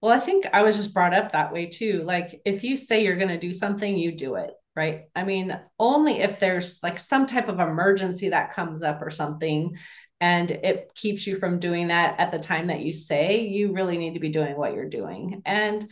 Well, 0.00 0.12
I 0.12 0.20
think 0.20 0.46
I 0.52 0.62
was 0.62 0.76
just 0.76 0.94
brought 0.94 1.14
up 1.14 1.32
that 1.32 1.52
way 1.52 1.66
too. 1.66 2.02
Like, 2.04 2.40
if 2.44 2.62
you 2.62 2.76
say 2.76 3.02
you're 3.02 3.16
going 3.16 3.28
to 3.28 3.38
do 3.38 3.52
something, 3.52 3.96
you 3.96 4.12
do 4.12 4.34
it, 4.36 4.50
right? 4.76 5.04
I 5.16 5.24
mean, 5.24 5.58
only 5.78 6.20
if 6.20 6.38
there's 6.38 6.82
like 6.82 6.98
some 6.98 7.26
type 7.26 7.48
of 7.48 7.58
emergency 7.58 8.28
that 8.28 8.52
comes 8.52 8.82
up 8.82 9.00
or 9.02 9.10
something 9.10 9.76
and 10.20 10.50
it 10.50 10.90
keeps 10.94 11.26
you 11.26 11.36
from 11.36 11.58
doing 11.58 11.88
that 11.88 12.18
at 12.18 12.32
the 12.32 12.38
time 12.38 12.68
that 12.68 12.80
you 12.80 12.92
say, 12.92 13.40
you 13.40 13.72
really 13.72 13.98
need 13.98 14.14
to 14.14 14.20
be 14.20 14.28
doing 14.30 14.56
what 14.56 14.72
you're 14.72 14.88
doing. 14.88 15.42
And 15.44 15.84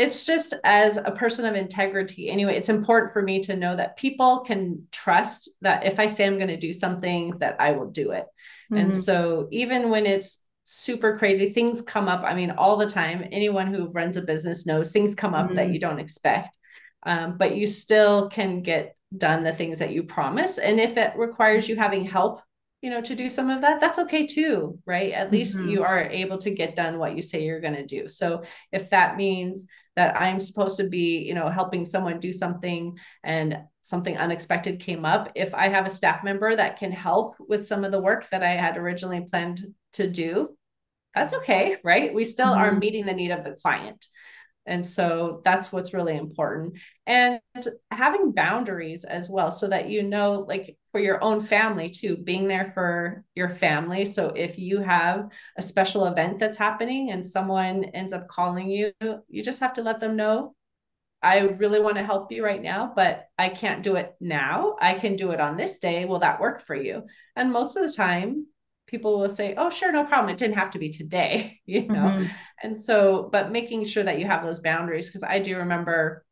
it's 0.00 0.24
just 0.24 0.54
as 0.64 0.96
a 0.96 1.10
person 1.10 1.44
of 1.44 1.54
integrity 1.54 2.30
anyway 2.30 2.56
it's 2.56 2.70
important 2.70 3.12
for 3.12 3.20
me 3.20 3.38
to 3.38 3.54
know 3.54 3.76
that 3.76 3.98
people 3.98 4.40
can 4.40 4.86
trust 4.90 5.50
that 5.60 5.84
if 5.84 6.00
i 6.00 6.06
say 6.06 6.24
i'm 6.26 6.38
going 6.38 6.48
to 6.48 6.56
do 6.56 6.72
something 6.72 7.36
that 7.38 7.56
i 7.60 7.72
will 7.72 7.90
do 7.90 8.12
it 8.12 8.24
mm-hmm. 8.72 8.78
and 8.78 8.94
so 8.94 9.46
even 9.50 9.90
when 9.90 10.06
it's 10.06 10.42
super 10.64 11.18
crazy 11.18 11.52
things 11.52 11.82
come 11.82 12.08
up 12.08 12.22
i 12.24 12.34
mean 12.34 12.50
all 12.50 12.76
the 12.76 12.88
time 12.88 13.28
anyone 13.30 13.72
who 13.72 13.90
runs 13.90 14.16
a 14.16 14.22
business 14.22 14.64
knows 14.64 14.90
things 14.90 15.14
come 15.14 15.34
up 15.34 15.46
mm-hmm. 15.46 15.56
that 15.56 15.70
you 15.70 15.78
don't 15.78 16.00
expect 16.00 16.56
um, 17.02 17.36
but 17.38 17.56
you 17.56 17.66
still 17.66 18.28
can 18.28 18.62
get 18.62 18.96
done 19.16 19.42
the 19.42 19.52
things 19.52 19.80
that 19.80 19.92
you 19.92 20.02
promise 20.02 20.56
and 20.58 20.80
if 20.80 20.96
it 20.96 21.12
requires 21.16 21.68
you 21.68 21.76
having 21.76 22.04
help 22.04 22.40
you 22.82 22.88
know 22.88 23.00
to 23.00 23.14
do 23.14 23.28
some 23.28 23.50
of 23.50 23.60
that 23.60 23.80
that's 23.80 23.98
okay 23.98 24.26
too 24.26 24.78
right 24.86 25.12
at 25.12 25.26
mm-hmm. 25.26 25.36
least 25.36 25.58
you 25.64 25.82
are 25.82 26.00
able 26.00 26.38
to 26.38 26.50
get 26.50 26.76
done 26.76 26.98
what 26.98 27.14
you 27.14 27.20
say 27.20 27.44
you're 27.44 27.60
going 27.60 27.74
to 27.74 27.86
do 27.86 28.08
so 28.08 28.42
if 28.72 28.90
that 28.90 29.16
means 29.16 29.66
that 30.00 30.18
I'm 30.18 30.40
supposed 30.40 30.78
to 30.78 30.88
be, 30.88 31.18
you 31.18 31.34
know, 31.34 31.50
helping 31.50 31.84
someone 31.84 32.20
do 32.20 32.32
something 32.32 32.98
and 33.22 33.58
something 33.82 34.16
unexpected 34.16 34.80
came 34.80 35.04
up, 35.04 35.30
if 35.34 35.52
I 35.52 35.68
have 35.68 35.84
a 35.84 35.90
staff 35.90 36.24
member 36.24 36.56
that 36.56 36.78
can 36.78 36.90
help 36.90 37.36
with 37.38 37.66
some 37.66 37.84
of 37.84 37.92
the 37.92 38.00
work 38.00 38.26
that 38.30 38.42
I 38.42 38.52
had 38.52 38.78
originally 38.78 39.26
planned 39.30 39.74
to 39.94 40.08
do, 40.08 40.56
that's 41.14 41.34
okay, 41.34 41.76
right? 41.84 42.14
We 42.14 42.24
still 42.24 42.46
mm-hmm. 42.46 42.62
are 42.62 42.72
meeting 42.72 43.04
the 43.04 43.12
need 43.12 43.30
of 43.30 43.44
the 43.44 43.52
client. 43.52 44.06
And 44.66 44.84
so 44.84 45.40
that's 45.44 45.72
what's 45.72 45.94
really 45.94 46.16
important. 46.16 46.74
And 47.06 47.40
having 47.90 48.32
boundaries 48.32 49.04
as 49.04 49.28
well, 49.28 49.50
so 49.50 49.68
that 49.68 49.88
you 49.88 50.02
know, 50.02 50.44
like 50.46 50.76
for 50.92 51.00
your 51.00 51.22
own 51.24 51.40
family 51.40 51.90
too, 51.90 52.16
being 52.16 52.46
there 52.46 52.70
for 52.72 53.24
your 53.34 53.48
family. 53.48 54.04
So 54.04 54.28
if 54.28 54.58
you 54.58 54.80
have 54.80 55.30
a 55.56 55.62
special 55.62 56.04
event 56.06 56.38
that's 56.38 56.58
happening 56.58 57.10
and 57.10 57.24
someone 57.24 57.84
ends 57.84 58.12
up 58.12 58.28
calling 58.28 58.70
you, 58.70 58.92
you 59.28 59.42
just 59.42 59.60
have 59.60 59.72
to 59.74 59.82
let 59.82 59.98
them 59.98 60.16
know. 60.16 60.54
I 61.22 61.40
really 61.40 61.80
want 61.80 61.96
to 61.96 62.04
help 62.04 62.32
you 62.32 62.44
right 62.44 62.62
now, 62.62 62.92
but 62.94 63.26
I 63.38 63.50
can't 63.50 63.82
do 63.82 63.96
it 63.96 64.14
now. 64.20 64.76
I 64.80 64.94
can 64.94 65.16
do 65.16 65.32
it 65.32 65.40
on 65.40 65.56
this 65.56 65.78
day. 65.78 66.06
Will 66.06 66.20
that 66.20 66.40
work 66.40 66.62
for 66.62 66.74
you? 66.74 67.02
And 67.36 67.52
most 67.52 67.76
of 67.76 67.86
the 67.86 67.92
time, 67.92 68.46
people 68.90 69.18
will 69.18 69.28
say, 69.28 69.54
oh, 69.56 69.70
sure, 69.70 69.92
no 69.92 70.04
problem. 70.04 70.34
It 70.34 70.38
didn't 70.38 70.58
have 70.58 70.70
to 70.70 70.78
be 70.78 70.90
today, 70.90 71.60
you 71.66 71.86
know? 71.86 71.94
Mm-hmm. 71.94 72.24
And 72.62 72.80
so, 72.80 73.28
but 73.32 73.52
making 73.52 73.84
sure 73.84 74.02
that 74.02 74.18
you 74.18 74.26
have 74.26 74.42
those 74.42 74.58
boundaries, 74.58 75.06
because 75.06 75.22
I 75.22 75.38
do 75.38 75.56
remember 75.56 76.24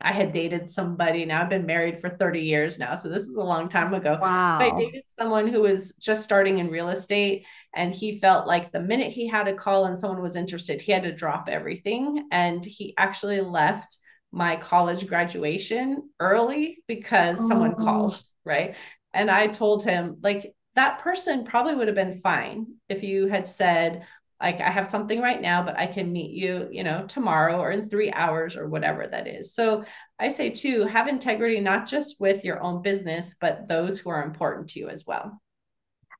I 0.00 0.12
had 0.12 0.32
dated 0.32 0.68
somebody. 0.68 1.24
Now 1.24 1.42
I've 1.42 1.48
been 1.48 1.66
married 1.66 1.98
for 1.98 2.10
30 2.10 2.40
years 2.40 2.78
now. 2.78 2.94
So 2.96 3.08
this 3.08 3.22
is 3.22 3.36
a 3.36 3.42
long 3.42 3.68
time 3.68 3.94
ago. 3.94 4.18
Wow. 4.20 4.58
I 4.58 4.78
dated 4.78 5.04
someone 5.18 5.48
who 5.48 5.62
was 5.62 5.94
just 5.94 6.24
starting 6.24 6.58
in 6.58 6.68
real 6.68 6.90
estate. 6.90 7.46
And 7.74 7.94
he 7.94 8.20
felt 8.20 8.46
like 8.46 8.70
the 8.70 8.80
minute 8.80 9.12
he 9.12 9.26
had 9.26 9.48
a 9.48 9.54
call 9.54 9.86
and 9.86 9.98
someone 9.98 10.20
was 10.20 10.36
interested, 10.36 10.80
he 10.80 10.92
had 10.92 11.04
to 11.04 11.14
drop 11.14 11.48
everything. 11.48 12.28
And 12.30 12.62
he 12.64 12.94
actually 12.98 13.40
left 13.40 13.96
my 14.30 14.56
college 14.56 15.06
graduation 15.06 16.10
early 16.20 16.82
because 16.86 17.38
oh. 17.40 17.48
someone 17.48 17.74
called. 17.74 18.22
Right. 18.44 18.74
And 19.14 19.30
I 19.30 19.46
told 19.46 19.84
him, 19.84 20.18
like, 20.22 20.53
that 20.76 20.98
person 20.98 21.44
probably 21.44 21.74
would 21.74 21.88
have 21.88 21.94
been 21.94 22.18
fine 22.18 22.66
if 22.88 23.02
you 23.02 23.26
had 23.26 23.48
said 23.48 24.04
like 24.40 24.60
i 24.60 24.70
have 24.70 24.86
something 24.86 25.20
right 25.20 25.40
now 25.40 25.62
but 25.62 25.78
i 25.78 25.86
can 25.86 26.12
meet 26.12 26.32
you 26.32 26.68
you 26.70 26.82
know 26.82 27.06
tomorrow 27.06 27.58
or 27.58 27.70
in 27.70 27.88
three 27.88 28.10
hours 28.12 28.56
or 28.56 28.68
whatever 28.68 29.06
that 29.06 29.26
is. 29.26 29.54
So 29.54 29.84
i 30.18 30.28
say 30.28 30.50
too 30.50 30.84
have 30.86 31.08
integrity 31.08 31.60
not 31.60 31.86
just 31.86 32.20
with 32.20 32.44
your 32.44 32.62
own 32.62 32.82
business 32.82 33.36
but 33.40 33.68
those 33.68 33.98
who 33.98 34.10
are 34.10 34.24
important 34.24 34.68
to 34.70 34.80
you 34.80 34.88
as 34.88 35.06
well. 35.06 35.40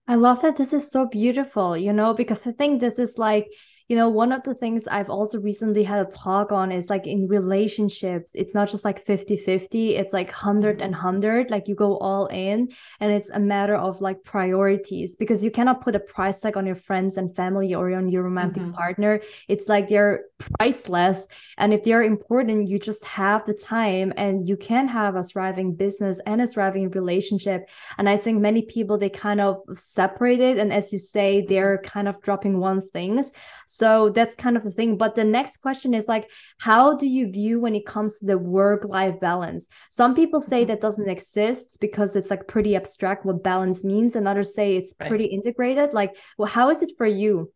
I 0.07 0.17
love 0.17 0.43
that 0.43 0.57
this 0.57 0.73
is 0.73 0.91
so 0.91 1.07
beautiful 1.07 1.77
you 1.77 1.93
know 1.93 2.15
because 2.15 2.47
i 2.47 2.53
think 2.53 2.81
this 2.81 2.99
is 2.99 3.19
like 3.19 3.49
you 3.89 3.97
know, 3.97 4.09
one 4.09 4.33
of 4.33 4.43
the 4.45 4.55
things 4.55 4.87
I've 4.87 5.11
also 5.11 5.41
recently 5.41 5.85
had 5.85 6.07
a 6.07 6.11
talk 6.11 6.53
on 6.53 6.73
is 6.73 6.89
like 6.89 7.07
in 7.07 7.29
relationships, 7.29 8.35
it's 8.35 8.55
not 8.55 8.71
just 8.71 8.85
like 8.85 9.05
50 9.05 9.37
50, 9.37 9.97
it's 9.97 10.15
like 10.15 10.29
100 10.29 10.81
and 10.81 10.93
100. 10.93 11.51
Like 11.51 11.69
you 11.69 11.75
go 11.75 11.99
all 11.99 12.27
in, 12.29 12.73
and 13.01 13.13
it's 13.13 13.29
a 13.31 13.39
matter 13.39 13.75
of 13.75 14.01
like 14.01 14.25
priorities 14.25 15.17
because 15.17 15.45
you 15.45 15.51
cannot 15.51 15.83
put 15.83 15.95
a 15.95 16.01
price 16.01 16.41
tag 16.41 16.57
on 16.57 16.65
your 16.65 16.77
friends 16.77 17.19
and 17.19 17.37
family 17.37 17.75
or 17.75 17.93
on 17.93 18.09
your 18.09 18.23
romantic 18.23 18.63
mm-hmm. 18.63 18.73
partner. 18.73 19.21
It's 19.49 19.69
like 19.69 19.89
they're 19.89 20.25
priceless. 20.59 21.29
And 21.59 21.75
if 21.75 21.83
they're 21.83 22.03
important, 22.03 22.69
you 22.69 22.79
just 22.79 23.05
have 23.05 23.45
the 23.45 23.55
time 23.55 24.13
and 24.17 24.49
you 24.49 24.57
can 24.57 24.89
have 24.89 25.17
a 25.17 25.23
thriving 25.23 25.75
business 25.75 26.21
and 26.27 26.41
a 26.41 26.47
thriving 26.47 26.91
relationship. 26.91 27.69
And 27.99 28.09
I 28.09 28.17
think 28.17 28.41
many 28.41 28.63
people, 28.63 28.97
they 28.97 29.11
kind 29.11 29.41
of 29.41 29.59
separate 29.75 30.41
it. 30.41 30.59
And 30.59 30.73
as 30.73 30.93
you 30.93 30.99
say, 30.99 31.45
they're 31.47 31.79
mm-hmm. 31.79 31.89
kind 31.89 32.09
of 32.09 32.21
dropping 32.23 32.59
one 32.59 32.81
things. 32.81 33.33
So 33.75 34.11
that's 34.11 34.35
kind 34.35 34.57
of 34.57 34.63
the 34.63 34.71
thing. 34.71 34.97
But 34.97 35.15
the 35.15 35.25
next 35.25 35.59
question 35.59 35.95
is 35.95 36.09
like, 36.09 36.31
how 36.61 36.97
do 36.97 37.07
you 37.07 37.31
view 37.31 37.61
when 37.61 37.75
it 37.75 37.87
comes 37.87 38.19
to 38.19 38.27
the 38.27 38.39
work 38.39 38.85
life 38.85 39.21
balance? 39.21 39.69
Some 39.91 40.15
people 40.15 40.41
say 40.41 40.63
mm-hmm. 40.63 40.69
that 40.69 40.81
doesn't 40.81 41.09
exist 41.09 41.79
because 41.81 42.17
it's 42.17 42.31
like 42.31 42.49
pretty 42.49 42.77
abstract 42.77 43.25
what 43.25 43.43
balance 43.43 43.85
means, 43.85 44.17
and 44.17 44.29
others 44.29 44.55
say 44.55 44.77
it's 44.77 44.95
right. 44.99 45.09
pretty 45.09 45.27
integrated. 45.27 45.93
Like, 45.93 46.17
well, 46.39 46.49
how 46.49 46.71
is 46.71 46.83
it 46.83 46.93
for 46.97 47.07
you? 47.07 47.53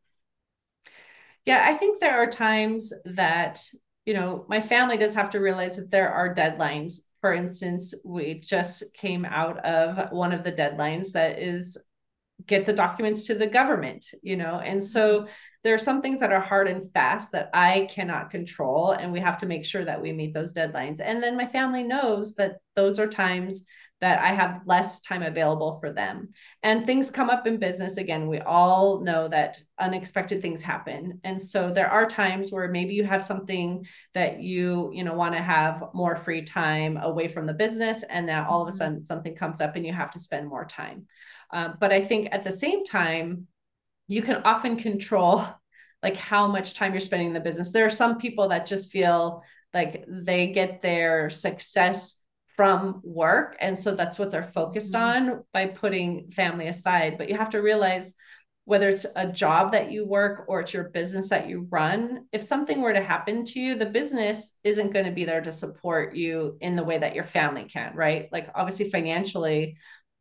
Yeah, 1.44 1.64
I 1.66 1.74
think 1.74 2.00
there 2.00 2.18
are 2.18 2.30
times 2.30 2.92
that, 3.04 3.62
you 4.04 4.14
know, 4.14 4.44
my 4.48 4.60
family 4.60 4.96
does 4.96 5.14
have 5.14 5.30
to 5.30 5.38
realize 5.38 5.76
that 5.76 5.90
there 5.90 6.10
are 6.10 6.34
deadlines 6.34 7.00
for 7.20 7.32
instance, 7.32 7.94
we 8.04 8.34
just 8.34 8.94
came 8.94 9.24
out 9.24 9.58
of 9.64 10.12
one 10.12 10.32
of 10.32 10.44
the 10.44 10.52
deadlines 10.52 11.12
that 11.12 11.38
is 11.40 11.76
get 12.46 12.66
the 12.66 12.72
documents 12.72 13.26
to 13.26 13.34
the 13.34 13.46
government, 13.46 14.06
you 14.22 14.36
know? 14.36 14.60
And 14.60 14.82
so 14.82 15.26
there 15.64 15.74
are 15.74 15.78
some 15.78 16.00
things 16.00 16.20
that 16.20 16.32
are 16.32 16.40
hard 16.40 16.68
and 16.68 16.92
fast 16.92 17.32
that 17.32 17.50
I 17.52 17.88
cannot 17.90 18.30
control. 18.30 18.92
And 18.92 19.12
we 19.12 19.20
have 19.20 19.38
to 19.38 19.46
make 19.46 19.64
sure 19.64 19.84
that 19.84 20.00
we 20.00 20.12
meet 20.12 20.34
those 20.34 20.54
deadlines. 20.54 21.00
And 21.02 21.22
then 21.22 21.36
my 21.36 21.46
family 21.46 21.82
knows 21.82 22.34
that 22.36 22.58
those 22.76 22.98
are 22.98 23.08
times 23.08 23.64
that 24.00 24.20
I 24.20 24.28
have 24.28 24.60
less 24.64 25.00
time 25.00 25.22
available 25.22 25.78
for 25.80 25.92
them. 25.92 26.28
And 26.62 26.86
things 26.86 27.10
come 27.10 27.30
up 27.30 27.46
in 27.46 27.58
business 27.58 27.96
again. 27.96 28.28
We 28.28 28.38
all 28.38 29.00
know 29.00 29.26
that 29.28 29.60
unexpected 29.78 30.40
things 30.40 30.62
happen. 30.62 31.20
And 31.24 31.42
so 31.42 31.72
there 31.72 31.90
are 31.90 32.06
times 32.06 32.52
where 32.52 32.68
maybe 32.68 32.94
you 32.94 33.04
have 33.04 33.24
something 33.24 33.86
that 34.14 34.40
you, 34.40 34.92
you 34.94 35.02
know, 35.02 35.14
want 35.14 35.34
to 35.34 35.42
have 35.42 35.82
more 35.94 36.14
free 36.14 36.42
time 36.42 36.96
away 36.96 37.26
from 37.26 37.46
the 37.46 37.52
business 37.52 38.04
and 38.04 38.26
now 38.26 38.46
all 38.48 38.62
of 38.62 38.68
a 38.68 38.70
mm-hmm. 38.70 38.78
sudden 38.78 39.02
something 39.02 39.34
comes 39.34 39.60
up 39.60 39.74
and 39.74 39.84
you 39.84 39.92
have 39.92 40.12
to 40.12 40.20
spend 40.20 40.46
more 40.46 40.64
time. 40.64 41.06
Um, 41.52 41.76
but 41.80 41.92
I 41.92 42.04
think 42.04 42.28
at 42.32 42.44
the 42.44 42.52
same 42.52 42.84
time, 42.84 43.46
you 44.06 44.22
can 44.22 44.42
often 44.44 44.76
control 44.76 45.46
like 46.02 46.16
how 46.16 46.46
much 46.46 46.74
time 46.74 46.92
you're 46.92 47.00
spending 47.00 47.28
in 47.28 47.34
the 47.34 47.40
business. 47.40 47.72
There 47.72 47.86
are 47.86 47.90
some 47.90 48.18
people 48.18 48.48
that 48.48 48.66
just 48.66 48.90
feel 48.90 49.42
like 49.74 50.04
they 50.06 50.48
get 50.52 50.80
their 50.80 51.28
success 51.28 52.14
from 52.58 53.00
work. 53.04 53.56
And 53.60 53.78
so 53.78 53.94
that's 53.94 54.18
what 54.18 54.30
they're 54.30 54.42
focused 54.42 54.94
mm-hmm. 54.94 55.30
on 55.30 55.44
by 55.52 55.66
putting 55.66 56.30
family 56.30 56.68
aside. 56.68 57.18
But 57.18 57.28
you 57.28 57.36
have 57.36 57.50
to 57.50 57.62
realize 57.62 58.14
whether 58.68 58.88
it's 58.88 59.06
a 59.16 59.26
job 59.26 59.72
that 59.72 59.90
you 59.90 60.04
work 60.04 60.44
or 60.46 60.60
it's 60.60 60.74
your 60.74 60.90
business 60.90 61.30
that 61.30 61.48
you 61.48 61.66
run, 61.70 62.26
if 62.32 62.42
something 62.42 62.82
were 62.82 62.92
to 62.92 63.02
happen 63.02 63.42
to 63.42 63.58
you, 63.58 63.74
the 63.74 63.86
business 63.86 64.52
isn't 64.62 64.92
going 64.92 65.06
to 65.06 65.10
be 65.10 65.24
there 65.24 65.40
to 65.40 65.50
support 65.50 66.14
you 66.14 66.58
in 66.60 66.76
the 66.76 66.84
way 66.84 66.98
that 66.98 67.14
your 67.14 67.24
family 67.24 67.64
can, 67.64 67.94
right? 67.94 68.28
Like, 68.30 68.50
obviously, 68.54 68.90
financially, 68.90 69.78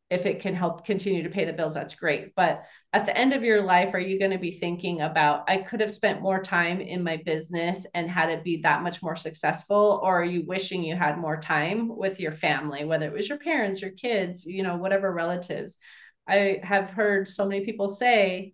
if 0.10 0.26
it 0.26 0.40
can 0.40 0.56
help 0.56 0.86
continue 0.86 1.24
to 1.24 1.30
pay 1.30 1.44
the 1.44 1.52
bills, 1.52 1.74
that's 1.74 1.96
great. 1.96 2.34
But 2.36 2.64
at 2.94 3.06
the 3.06 3.18
end 3.18 3.34
of 3.34 3.44
your 3.44 3.64
life, 3.64 3.94
are 3.94 4.00
you 4.00 4.18
going 4.18 4.32
to 4.32 4.38
be 4.38 4.52
thinking 4.52 5.02
about, 5.02 5.50
I 5.50 5.58
could 5.58 5.82
have 5.82 5.92
spent 5.92 6.22
more 6.22 6.42
time 6.42 6.80
in 6.80 7.04
my 7.04 7.18
business 7.18 7.86
and 7.94 8.10
had 8.10 8.30
it 8.30 8.46
be 8.46 8.62
that 8.62 8.84
much 8.84 9.04
more 9.04 9.18
successful? 9.18 10.00
Or 10.02 10.22
are 10.22 10.26
you 10.26 10.44
wishing 10.46 10.84
you 10.84 10.96
had 10.96 11.18
more 11.18 11.42
time 11.42 11.90
with 11.94 12.22
your 12.22 12.32
family, 12.32 12.86
whether 12.86 13.06
it 13.06 13.14
was 13.14 13.28
your 13.28 13.38
parents, 13.38 13.82
your 13.82 13.92
kids, 13.92 14.46
you 14.46 14.64
know, 14.64 14.78
whatever 14.78 15.12
relatives? 15.14 15.78
I 16.26 16.62
have 16.64 16.92
heard 16.92 17.28
so 17.28 17.46
many 17.46 17.66
people 17.66 17.90
say, 17.90 18.54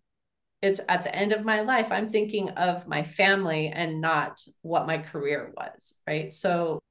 it's 0.64 0.80
at 0.88 1.04
the 1.04 1.14
end 1.14 1.34
of 1.34 1.44
my 1.46 1.62
life, 1.62 1.92
I'm 1.92 2.10
thinking 2.10 2.50
of 2.52 2.88
my 2.88 3.04
family 3.04 3.68
and 3.68 4.02
not 4.02 4.42
what 4.62 4.88
my 4.88 4.98
career 4.98 5.54
was. 5.56 5.94
Right. 6.08 6.34
So 6.34 6.82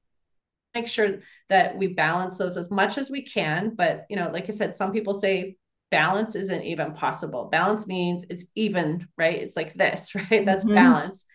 make 0.73 0.87
sure 0.87 1.19
that 1.49 1.77
we 1.77 1.87
balance 1.87 2.37
those 2.37 2.57
as 2.57 2.71
much 2.71 2.97
as 2.97 3.09
we 3.09 3.23
can. 3.23 3.75
But, 3.75 4.05
you 4.09 4.15
know, 4.15 4.29
like 4.31 4.49
I 4.49 4.53
said, 4.53 4.75
some 4.75 4.91
people 4.91 5.13
say 5.13 5.57
balance 5.91 6.35
isn't 6.35 6.63
even 6.63 6.93
possible. 6.93 7.49
Balance 7.51 7.85
means 7.85 8.25
it's 8.29 8.45
even, 8.55 9.07
right? 9.17 9.39
It's 9.39 9.55
like 9.55 9.73
this, 9.75 10.15
right? 10.31 10.45
That's 10.45 10.63
mm-hmm. 10.63 10.75
balance. 10.75 11.25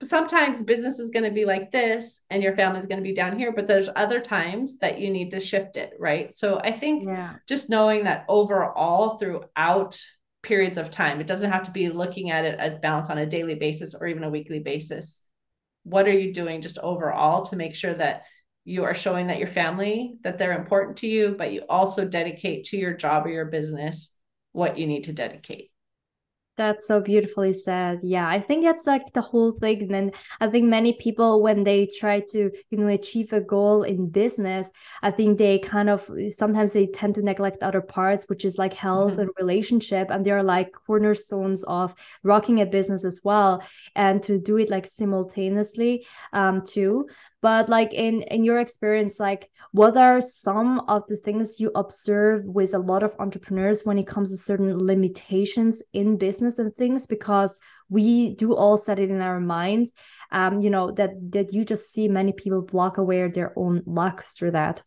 But 0.00 0.08
sometimes 0.08 0.62
business 0.62 0.98
is 0.98 1.10
going 1.10 1.26
to 1.26 1.30
be 1.30 1.44
like 1.44 1.70
this 1.70 2.22
and 2.30 2.42
your 2.42 2.56
family 2.56 2.80
is 2.80 2.86
going 2.86 2.98
to 2.98 3.08
be 3.08 3.14
down 3.14 3.38
here, 3.38 3.52
but 3.52 3.66
there's 3.66 3.90
other 3.94 4.18
times 4.18 4.78
that 4.78 4.98
you 4.98 5.10
need 5.10 5.30
to 5.32 5.40
shift 5.40 5.76
it, 5.76 5.92
right? 5.98 6.34
So 6.34 6.58
I 6.58 6.72
think 6.72 7.04
yeah. 7.04 7.34
just 7.46 7.68
knowing 7.70 8.04
that 8.04 8.24
overall 8.26 9.18
throughout 9.18 10.00
periods 10.42 10.78
of 10.78 10.90
time, 10.90 11.20
it 11.20 11.26
doesn't 11.26 11.52
have 11.52 11.64
to 11.64 11.70
be 11.70 11.90
looking 11.90 12.30
at 12.30 12.46
it 12.46 12.58
as 12.58 12.78
balance 12.78 13.10
on 13.10 13.18
a 13.18 13.26
daily 13.26 13.54
basis 13.54 13.94
or 13.94 14.06
even 14.06 14.24
a 14.24 14.30
weekly 14.30 14.60
basis. 14.60 15.22
What 15.84 16.08
are 16.08 16.18
you 16.18 16.32
doing 16.32 16.62
just 16.62 16.78
overall 16.78 17.42
to 17.42 17.56
make 17.56 17.74
sure 17.74 17.94
that 17.94 18.24
you 18.64 18.84
are 18.84 18.94
showing 18.94 19.28
that 19.28 19.38
your 19.38 19.48
family 19.48 20.14
that 20.22 20.38
they're 20.38 20.58
important 20.58 20.96
to 20.98 21.06
you 21.06 21.34
but 21.36 21.52
you 21.52 21.62
also 21.68 22.04
dedicate 22.04 22.64
to 22.64 22.76
your 22.76 22.94
job 22.94 23.26
or 23.26 23.30
your 23.30 23.46
business 23.46 24.10
what 24.52 24.78
you 24.78 24.86
need 24.86 25.04
to 25.04 25.12
dedicate 25.12 25.70
that's 26.60 26.86
so 26.86 27.00
beautifully 27.00 27.54
said. 27.54 28.00
Yeah, 28.02 28.28
I 28.28 28.38
think 28.38 28.64
that's 28.64 28.86
like 28.86 29.14
the 29.14 29.22
whole 29.22 29.52
thing. 29.52 29.80
And 29.80 29.94
then 29.94 30.12
I 30.40 30.48
think 30.48 30.68
many 30.68 30.92
people, 30.92 31.40
when 31.40 31.64
they 31.64 31.86
try 31.86 32.20
to, 32.32 32.50
you 32.68 32.78
know, 32.78 32.88
achieve 32.88 33.32
a 33.32 33.40
goal 33.40 33.82
in 33.82 34.10
business, 34.10 34.70
I 35.00 35.10
think 35.10 35.38
they 35.38 35.58
kind 35.58 35.88
of 35.88 36.10
sometimes 36.28 36.74
they 36.74 36.86
tend 36.86 37.14
to 37.14 37.22
neglect 37.22 37.62
other 37.62 37.80
parts, 37.80 38.28
which 38.28 38.44
is 38.44 38.58
like 38.58 38.74
health 38.74 39.12
mm-hmm. 39.12 39.20
and 39.20 39.30
relationship. 39.38 40.10
And 40.10 40.22
they're 40.22 40.42
like 40.42 40.72
cornerstones 40.72 41.64
of 41.64 41.94
rocking 42.24 42.60
a 42.60 42.66
business 42.66 43.06
as 43.06 43.22
well. 43.24 43.64
And 43.96 44.22
to 44.24 44.38
do 44.38 44.58
it 44.58 44.68
like 44.68 44.84
simultaneously 44.86 46.06
um, 46.34 46.62
too 46.62 47.08
but 47.42 47.68
like 47.68 47.92
in 47.92 48.22
in 48.22 48.44
your 48.44 48.58
experience 48.58 49.18
like 49.18 49.50
what 49.72 49.96
are 49.96 50.20
some 50.20 50.80
of 50.88 51.06
the 51.08 51.16
things 51.16 51.60
you 51.60 51.70
observe 51.74 52.44
with 52.44 52.74
a 52.74 52.78
lot 52.78 53.02
of 53.02 53.14
entrepreneurs 53.18 53.84
when 53.84 53.98
it 53.98 54.06
comes 54.06 54.30
to 54.30 54.36
certain 54.36 54.78
limitations 54.78 55.82
in 55.92 56.16
business 56.16 56.58
and 56.58 56.74
things 56.76 57.06
because 57.06 57.60
we 57.88 58.34
do 58.36 58.54
all 58.54 58.76
set 58.76 58.98
it 58.98 59.10
in 59.10 59.20
our 59.20 59.40
minds 59.40 59.92
um 60.32 60.60
you 60.60 60.70
know 60.70 60.90
that 60.90 61.10
that 61.32 61.52
you 61.52 61.64
just 61.64 61.92
see 61.92 62.08
many 62.08 62.32
people 62.32 62.62
block 62.62 62.98
away 62.98 63.26
their 63.28 63.52
own 63.56 63.82
luck 63.86 64.24
through 64.24 64.50
that 64.50 64.82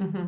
mm-hmm. 0.00 0.26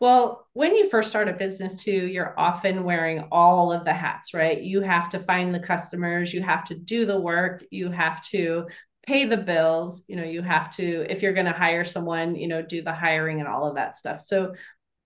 Well, 0.00 0.48
when 0.54 0.74
you 0.74 0.88
first 0.88 1.10
start 1.10 1.28
a 1.28 1.34
business, 1.34 1.84
too, 1.84 1.90
you're 2.06 2.34
often 2.40 2.84
wearing 2.84 3.28
all 3.30 3.70
of 3.70 3.84
the 3.84 3.92
hats, 3.92 4.32
right? 4.32 4.58
You 4.58 4.80
have 4.80 5.10
to 5.10 5.18
find 5.18 5.54
the 5.54 5.60
customers, 5.60 6.32
you 6.32 6.40
have 6.40 6.64
to 6.68 6.74
do 6.74 7.04
the 7.04 7.20
work, 7.20 7.62
you 7.70 7.90
have 7.90 8.22
to 8.28 8.66
pay 9.10 9.24
the 9.24 9.36
bills 9.36 10.04
you 10.06 10.14
know 10.14 10.22
you 10.22 10.40
have 10.40 10.70
to 10.70 11.04
if 11.10 11.20
you're 11.20 11.32
going 11.32 11.52
to 11.52 11.52
hire 11.52 11.84
someone 11.84 12.36
you 12.36 12.46
know 12.46 12.62
do 12.62 12.80
the 12.80 12.92
hiring 12.92 13.40
and 13.40 13.48
all 13.48 13.66
of 13.66 13.74
that 13.74 13.96
stuff. 13.96 14.20
So 14.20 14.54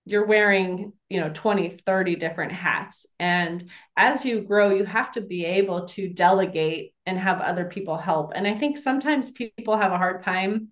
you're 0.05 0.27
wearing 0.27 0.93
you 1.09 1.19
know 1.19 1.31
20 1.33 1.69
30 1.69 2.15
different 2.15 2.51
hats. 2.51 3.07
And 3.19 3.67
as 3.97 4.23
you 4.23 4.41
grow 4.41 4.69
you 4.69 4.85
have 4.85 5.11
to 5.13 5.21
be 5.21 5.43
able 5.45 5.87
to 5.87 6.07
delegate 6.07 6.93
and 7.07 7.17
have 7.17 7.41
other 7.41 7.65
people 7.65 7.97
help. 7.97 8.33
And 8.35 8.47
i 8.47 8.53
think 8.53 8.77
sometimes 8.77 9.31
people 9.31 9.75
have 9.75 9.91
a 9.91 9.97
hard 9.97 10.21
time 10.23 10.69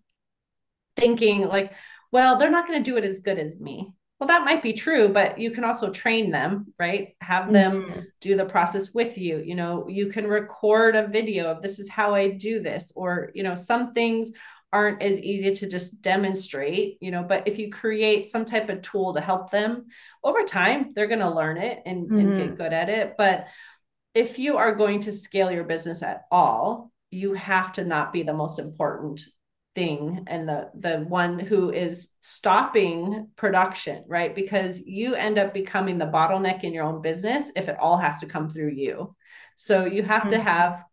thinking 0.96 1.48
like 1.48 1.74
well 2.12 2.38
they're 2.38 2.52
not 2.52 2.68
going 2.68 2.84
to 2.84 2.92
do 2.92 2.98
it 2.98 3.04
as 3.04 3.18
good 3.18 3.40
as 3.40 3.60
me 3.60 3.92
well 4.20 4.28
that 4.28 4.46
might 4.46 4.62
be 4.62 4.74
true 4.74 5.10
but 5.10 5.38
you 5.38 5.52
can 5.52 5.64
also 5.64 5.92
train 5.92 6.32
them 6.32 6.74
right 6.80 7.16
have 7.22 7.52
them 7.52 7.84
mm-hmm. 7.84 8.00
do 8.22 8.36
the 8.36 8.46
process 8.46 8.94
with 8.94 9.18
you 9.18 9.40
you 9.40 9.56
know 9.56 9.88
you 9.88 10.08
can 10.08 10.28
record 10.28 10.96
a 10.96 11.08
video 11.08 11.50
of 11.50 11.62
this 11.62 11.80
is 11.80 11.90
how 11.90 12.14
i 12.14 12.30
do 12.30 12.62
this 12.62 12.92
or 12.96 13.32
you 13.34 13.44
know 13.44 13.56
some 13.56 13.94
things 13.94 14.32
aren't 14.72 15.04
as 15.04 15.22
easy 15.22 15.52
to 15.52 15.70
just 15.70 16.02
demonstrate 16.02 16.98
you 17.00 17.12
know 17.12 17.24
but 17.24 17.48
if 17.48 17.60
you 17.60 17.70
create 17.70 18.26
some 18.26 18.46
type 18.46 18.70
of 18.70 18.82
tool 18.82 19.14
to 19.14 19.22
help 19.22 19.52
them 19.52 19.86
over 20.24 20.44
time 20.44 20.92
they're 20.94 21.08
going 21.08 21.20
to 21.20 21.30
learn 21.30 21.58
it 21.58 21.82
and, 21.86 22.06
mm-hmm. 22.06 22.18
and 22.18 22.38
get 22.38 22.48
mm-hmm. 22.48 22.56
good 22.56 22.74
at 22.74 22.90
it 22.90 23.16
but 23.18 23.48
if 24.16 24.40
you 24.40 24.58
are 24.58 24.76
going 24.76 25.00
to 25.00 25.14
scale 25.14 25.52
your 25.52 25.64
business 25.64 26.02
at 26.02 26.24
all 26.32 26.92
you 27.12 27.34
have 27.34 27.72
to 27.72 27.86
not 27.86 28.12
be 28.12 28.24
the 28.24 28.34
most 28.34 28.58
important 28.58 29.22
thing 29.76 30.26
and 30.28 30.48
the 30.48 30.70
the 30.76 31.00
one 31.00 31.40
who 31.40 31.72
is 31.72 32.10
stopping 32.20 33.30
production 33.36 34.04
right? 34.08 34.36
Because 34.36 34.82
you 34.86 35.16
end 35.16 35.40
up 35.40 35.54
becoming 35.54 35.98
the 35.98 36.06
bottleneck 36.06 36.64
in 36.64 36.74
your 36.74 36.86
own 36.86 37.02
business 37.02 37.52
if 37.56 37.68
it 37.68 37.78
all 37.80 37.98
has 37.98 38.18
to 38.20 38.26
come 38.26 38.50
through 38.50 38.72
you. 38.72 39.16
So 39.56 39.86
you 39.86 40.04
have 40.04 40.24
mm-hmm. 40.24 40.32
to 40.32 40.42
have 40.42 40.84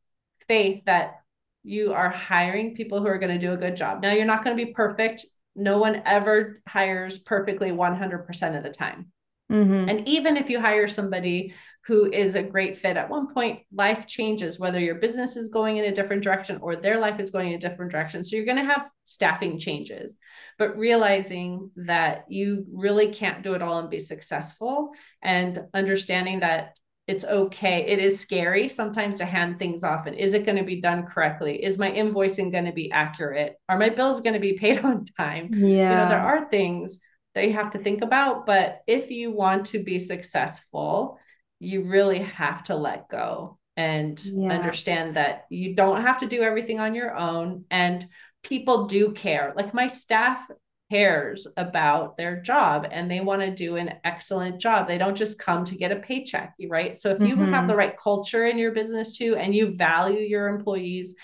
faith 0.48 0.82
that 0.86 1.20
you 1.62 1.92
are 1.92 2.08
hiring 2.08 2.74
people 2.74 3.00
who 3.00 3.06
are 3.06 3.18
going 3.18 3.38
to 3.38 3.46
do 3.46 3.52
a 3.52 3.56
good 3.56 3.76
job. 3.76 4.02
Now 4.02 4.12
you're 4.12 4.24
not 4.24 4.42
going 4.42 4.56
to 4.56 4.64
be 4.64 4.72
perfect. 4.72 5.26
No 5.54 5.78
one 5.78 6.02
ever 6.06 6.62
hires 6.66 7.18
perfectly 7.18 7.70
100% 7.70 8.56
of 8.56 8.62
the 8.62 8.70
time. 8.70 9.12
Mm-hmm. 9.50 9.88
and 9.88 10.08
even 10.08 10.36
if 10.36 10.48
you 10.48 10.60
hire 10.60 10.86
somebody 10.86 11.54
who 11.86 12.10
is 12.12 12.34
a 12.34 12.42
great 12.42 12.78
fit. 12.78 12.96
At 12.96 13.08
one 13.08 13.32
point, 13.32 13.60
life 13.72 14.06
changes, 14.06 14.58
whether 14.58 14.78
your 14.78 14.96
business 14.96 15.36
is 15.36 15.48
going 15.48 15.78
in 15.78 15.86
a 15.86 15.94
different 15.94 16.22
direction 16.22 16.58
or 16.60 16.76
their 16.76 17.00
life 17.00 17.18
is 17.18 17.30
going 17.30 17.48
in 17.48 17.54
a 17.54 17.60
different 17.60 17.90
direction. 17.90 18.22
So 18.22 18.36
you're 18.36 18.44
going 18.44 18.58
to 18.58 18.64
have 18.64 18.88
staffing 19.04 19.58
changes, 19.58 20.16
but 20.58 20.76
realizing 20.76 21.70
that 21.76 22.26
you 22.28 22.66
really 22.72 23.08
can't 23.08 23.42
do 23.42 23.54
it 23.54 23.62
all 23.62 23.78
and 23.78 23.88
be 23.88 23.98
successful 23.98 24.90
and 25.22 25.62
understanding 25.72 26.40
that 26.40 26.76
it's 27.06 27.24
okay. 27.24 27.86
It 27.86 27.98
is 27.98 28.20
scary 28.20 28.68
sometimes 28.68 29.18
to 29.18 29.24
hand 29.24 29.58
things 29.58 29.82
off. 29.82 30.06
And 30.06 30.14
is 30.14 30.34
it 30.34 30.44
going 30.44 30.58
to 30.58 30.64
be 30.64 30.80
done 30.80 31.06
correctly? 31.06 31.64
Is 31.64 31.78
my 31.78 31.90
invoicing 31.90 32.52
going 32.52 32.66
to 32.66 32.72
be 32.72 32.92
accurate? 32.92 33.56
Are 33.68 33.78
my 33.78 33.88
bills 33.88 34.20
going 34.20 34.34
to 34.34 34.40
be 34.40 34.52
paid 34.58 34.84
on 34.84 35.06
time? 35.16 35.50
Yeah. 35.52 35.90
You 35.90 35.96
know, 35.96 36.08
there 36.08 36.20
are 36.20 36.48
things 36.50 37.00
that 37.34 37.46
you 37.46 37.54
have 37.54 37.72
to 37.72 37.78
think 37.78 38.02
about. 38.02 38.46
But 38.46 38.82
if 38.86 39.10
you 39.10 39.32
want 39.32 39.66
to 39.66 39.82
be 39.82 39.98
successful, 39.98 41.18
you 41.60 41.84
really 41.84 42.18
have 42.18 42.64
to 42.64 42.74
let 42.74 43.08
go 43.08 43.58
and 43.76 44.22
yeah. 44.24 44.52
understand 44.52 45.16
that 45.16 45.44
you 45.50 45.74
don't 45.74 46.02
have 46.02 46.18
to 46.20 46.26
do 46.26 46.42
everything 46.42 46.80
on 46.80 46.94
your 46.94 47.16
own 47.16 47.64
and 47.70 48.04
people 48.42 48.86
do 48.86 49.12
care. 49.12 49.52
Like 49.54 49.72
my 49.72 49.86
staff 49.86 50.46
cares 50.90 51.46
about 51.56 52.16
their 52.16 52.40
job 52.40 52.86
and 52.90 53.08
they 53.08 53.20
want 53.20 53.42
to 53.42 53.54
do 53.54 53.76
an 53.76 53.94
excellent 54.02 54.60
job. 54.60 54.88
They 54.88 54.98
don't 54.98 55.16
just 55.16 55.38
come 55.38 55.64
to 55.66 55.76
get 55.76 55.92
a 55.92 55.96
paycheck 55.96 56.54
right? 56.68 56.96
So 56.96 57.10
if 57.10 57.20
you 57.20 57.36
mm-hmm. 57.36 57.52
have 57.52 57.68
the 57.68 57.76
right 57.76 57.96
culture 57.96 58.46
in 58.46 58.58
your 58.58 58.72
business 58.72 59.16
too 59.16 59.36
and 59.36 59.54
you 59.54 59.76
value 59.76 60.20
your 60.20 60.48
employees 60.48 61.14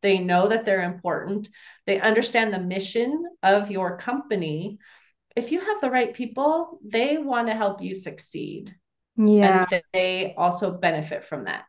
they 0.00 0.18
know 0.18 0.48
that 0.48 0.64
they're 0.64 0.82
important. 0.82 1.48
They 1.86 2.00
understand 2.00 2.52
the 2.52 2.58
mission 2.58 3.24
of 3.44 3.70
your 3.70 3.96
company. 3.96 4.78
If 5.36 5.52
you 5.52 5.60
have 5.60 5.80
the 5.80 5.90
right 5.90 6.12
people 6.12 6.80
they 6.84 7.18
want 7.18 7.46
to 7.48 7.54
help 7.54 7.82
you 7.82 7.94
succeed 7.94 8.74
yeah 9.16 9.66
and 9.70 9.82
they 9.92 10.34
also 10.36 10.70
benefit 10.70 11.24
from 11.24 11.44
that 11.44 11.64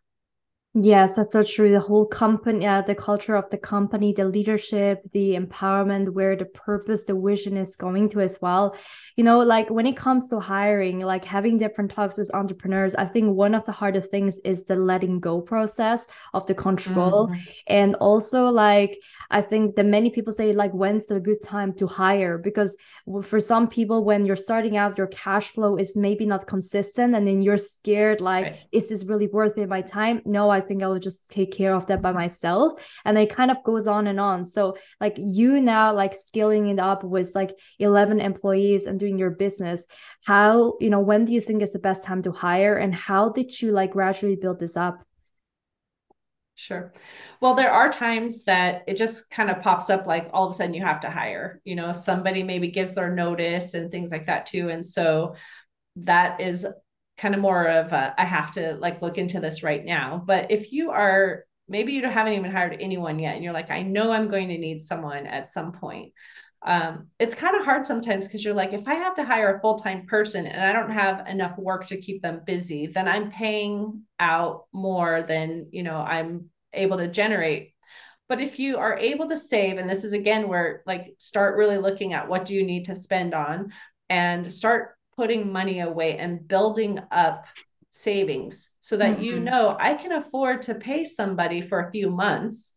Yes, 0.75 1.17
that's 1.17 1.33
so 1.33 1.43
true. 1.43 1.71
The 1.71 1.79
whole 1.79 2.07
company, 2.07 2.65
uh, 2.65 2.81
the 2.81 2.95
culture 2.95 3.35
of 3.35 3.47
the 3.51 3.59
company, 3.59 4.11
the 4.11 4.25
leadership, 4.25 5.03
the 5.11 5.35
empowerment, 5.35 6.13
where 6.13 6.35
the 6.35 6.45
purpose, 6.45 7.03
the 7.03 7.13
vision 7.13 7.57
is 7.57 7.75
going 7.75 8.09
to 8.09 8.21
as 8.21 8.39
well. 8.41 8.75
You 9.15 9.23
know, 9.23 9.41
like 9.41 9.69
when 9.69 9.85
it 9.85 9.95
comes 9.95 10.29
to 10.29 10.39
hiring, 10.39 10.99
like 11.01 11.25
having 11.25 11.59
different 11.59 11.91
talks 11.91 12.17
with 12.17 12.33
entrepreneurs, 12.33 12.95
I 12.95 13.05
think 13.05 13.35
one 13.35 13.53
of 13.53 13.65
the 13.65 13.71
hardest 13.71 14.09
things 14.09 14.39
is 14.43 14.65
the 14.65 14.75
letting 14.75 15.19
go 15.19 15.41
process 15.41 16.07
of 16.33 16.47
the 16.47 16.55
control. 16.55 17.27
Mm-hmm. 17.27 17.39
And 17.67 17.95
also, 17.95 18.47
like, 18.47 18.97
I 19.29 19.41
think 19.41 19.75
that 19.75 19.85
many 19.85 20.09
people 20.09 20.33
say 20.33 20.53
like 20.53 20.71
when's 20.71 21.07
the 21.07 21.19
good 21.19 21.41
time 21.41 21.73
to 21.73 21.87
hire 21.87 22.37
because 22.37 22.75
for 23.23 23.39
some 23.39 23.67
people 23.67 24.03
when 24.03 24.25
you're 24.25 24.35
starting 24.35 24.77
out 24.77 24.97
your 24.97 25.07
cash 25.07 25.49
flow 25.49 25.75
is 25.77 25.95
maybe 25.95 26.25
not 26.25 26.47
consistent 26.47 27.15
and 27.15 27.27
then 27.27 27.41
you're 27.41 27.57
scared 27.57 28.21
like 28.21 28.45
right. 28.45 28.67
is 28.71 28.89
this 28.89 29.05
really 29.05 29.27
worth 29.27 29.57
it 29.57 29.69
my 29.69 29.81
time? 29.81 30.21
No, 30.25 30.49
I 30.49 30.61
think 30.61 30.83
I 30.83 30.87
will 30.87 30.99
just 30.99 31.29
take 31.29 31.51
care 31.51 31.73
of 31.73 31.87
that 31.87 32.01
by 32.01 32.11
myself 32.11 32.81
and 33.05 33.17
it 33.17 33.29
kind 33.29 33.51
of 33.51 33.63
goes 33.63 33.87
on 33.87 34.07
and 34.07 34.19
on. 34.19 34.45
So 34.45 34.77
like 34.99 35.15
you 35.17 35.61
now 35.61 35.93
like 35.93 36.13
scaling 36.13 36.67
it 36.67 36.79
up 36.79 37.03
with 37.03 37.31
like 37.35 37.57
11 37.79 38.19
employees 38.19 38.85
and 38.85 38.99
doing 38.99 39.17
your 39.17 39.31
business 39.31 39.85
how 40.23 40.75
you 40.79 40.89
know 40.89 40.99
when 40.99 41.25
do 41.25 41.33
you 41.33 41.41
think 41.41 41.61
is 41.61 41.73
the 41.73 41.79
best 41.79 42.03
time 42.03 42.21
to 42.23 42.31
hire 42.31 42.75
and 42.77 42.95
how 42.95 43.29
did 43.29 43.61
you 43.61 43.71
like 43.71 43.91
gradually 43.91 44.35
build 44.35 44.59
this 44.59 44.77
up 44.77 45.05
Sure. 46.55 46.93
Well, 47.41 47.55
there 47.55 47.71
are 47.71 47.89
times 47.91 48.43
that 48.43 48.83
it 48.87 48.95
just 48.95 49.29
kind 49.31 49.49
of 49.49 49.61
pops 49.61 49.89
up 49.89 50.05
like 50.05 50.29
all 50.33 50.45
of 50.47 50.53
a 50.53 50.55
sudden 50.55 50.75
you 50.75 50.83
have 50.83 50.99
to 50.99 51.09
hire, 51.09 51.59
you 51.65 51.75
know, 51.75 51.91
somebody 51.91 52.43
maybe 52.43 52.67
gives 52.69 52.93
their 52.93 53.13
notice 53.13 53.73
and 53.73 53.89
things 53.89 54.11
like 54.11 54.27
that 54.27 54.45
too. 54.45 54.69
And 54.69 54.85
so 54.85 55.35
that 55.97 56.41
is 56.41 56.67
kind 57.17 57.35
of 57.35 57.41
more 57.41 57.67
of 57.67 57.91
a, 57.93 58.13
I 58.17 58.25
have 58.25 58.51
to 58.51 58.75
like 58.75 59.01
look 59.01 59.17
into 59.17 59.39
this 59.39 59.63
right 59.63 59.83
now. 59.83 60.23
But 60.25 60.51
if 60.51 60.71
you 60.71 60.91
are, 60.91 61.45
maybe 61.67 61.93
you 61.93 62.03
haven't 62.07 62.33
even 62.33 62.51
hired 62.51 62.77
anyone 62.79 63.19
yet 63.19 63.35
and 63.35 63.43
you're 63.43 63.53
like, 63.53 63.71
I 63.71 63.83
know 63.83 64.11
I'm 64.11 64.27
going 64.29 64.49
to 64.49 64.57
need 64.57 64.79
someone 64.81 65.25
at 65.27 65.49
some 65.49 65.71
point 65.71 66.13
um, 66.65 67.07
it's 67.19 67.35
kind 67.35 67.57
of 67.57 67.65
hard 67.65 67.85
sometimes 67.85 68.25
because 68.25 68.43
you're 68.45 68.53
like, 68.53 68.71
if 68.71 68.87
I 68.87 68.95
have 68.95 69.15
to 69.15 69.25
hire 69.25 69.55
a 69.55 69.59
full 69.59 69.77
time 69.77 70.05
person 70.05 70.45
and 70.45 70.63
I 70.63 70.71
don't 70.71 70.91
have 70.91 71.27
enough 71.27 71.57
work 71.57 71.87
to 71.87 71.97
keep 71.99 72.21
them 72.21 72.41
busy, 72.45 72.87
then 72.87 73.07
I'm 73.07 73.31
paying 73.31 74.03
out 74.19 74.65
more 74.71 75.23
than 75.23 75.67
you 75.71 75.83
know 75.83 75.97
I'm 75.97 76.49
able 76.71 76.97
to 76.97 77.07
generate. 77.07 77.73
But 78.29 78.39
if 78.39 78.59
you 78.59 78.77
are 78.77 78.97
able 78.97 79.27
to 79.29 79.37
save, 79.37 79.77
and 79.77 79.89
this 79.89 80.05
is 80.05 80.13
again 80.13 80.47
where 80.47 80.83
like 80.85 81.15
start 81.17 81.57
really 81.57 81.77
looking 81.77 82.13
at 82.13 82.29
what 82.29 82.45
do 82.45 82.53
you 82.53 82.65
need 82.65 82.85
to 82.85 82.95
spend 82.95 83.33
on, 83.33 83.73
and 84.09 84.51
start 84.51 84.95
putting 85.17 85.51
money 85.51 85.81
away 85.81 86.17
and 86.17 86.47
building 86.47 86.99
up 87.11 87.45
savings 87.91 88.71
so 88.79 88.97
that 88.97 89.15
mm-hmm. 89.15 89.23
you 89.23 89.39
know 89.39 89.75
I 89.79 89.95
can 89.95 90.13
afford 90.13 90.63
to 90.63 90.75
pay 90.75 91.03
somebody 91.03 91.61
for 91.61 91.81
a 91.81 91.91
few 91.91 92.09
months 92.09 92.75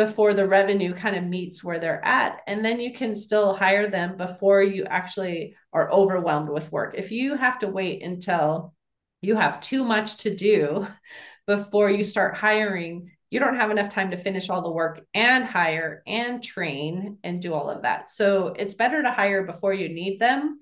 before 0.00 0.32
the 0.32 0.48
revenue 0.48 0.94
kind 0.94 1.14
of 1.14 1.24
meets 1.24 1.62
where 1.62 1.78
they're 1.78 2.02
at. 2.02 2.40
And 2.46 2.64
then 2.64 2.80
you 2.80 2.94
can 2.94 3.14
still 3.14 3.52
hire 3.52 3.86
them 3.86 4.16
before 4.16 4.62
you 4.62 4.84
actually 4.84 5.56
are 5.74 5.92
overwhelmed 5.92 6.48
with 6.48 6.72
work. 6.72 6.94
If 6.96 7.12
you 7.12 7.36
have 7.36 7.58
to 7.58 7.68
wait 7.68 8.02
until 8.02 8.72
you 9.20 9.36
have 9.36 9.60
too 9.60 9.84
much 9.84 10.16
to 10.18 10.34
do 10.34 10.86
before 11.46 11.90
you 11.90 12.02
start 12.02 12.34
hiring, 12.34 13.10
you 13.28 13.40
don't 13.40 13.56
have 13.56 13.70
enough 13.70 13.90
time 13.90 14.10
to 14.12 14.22
finish 14.22 14.48
all 14.48 14.62
the 14.62 14.70
work 14.70 15.02
and 15.12 15.44
hire 15.44 16.02
and 16.06 16.42
train 16.42 17.18
and 17.22 17.42
do 17.42 17.52
all 17.52 17.68
of 17.68 17.82
that. 17.82 18.08
So 18.08 18.54
it's 18.58 18.72
better 18.72 19.02
to 19.02 19.10
hire 19.12 19.44
before 19.44 19.74
you 19.74 19.90
need 19.90 20.18
them, 20.18 20.60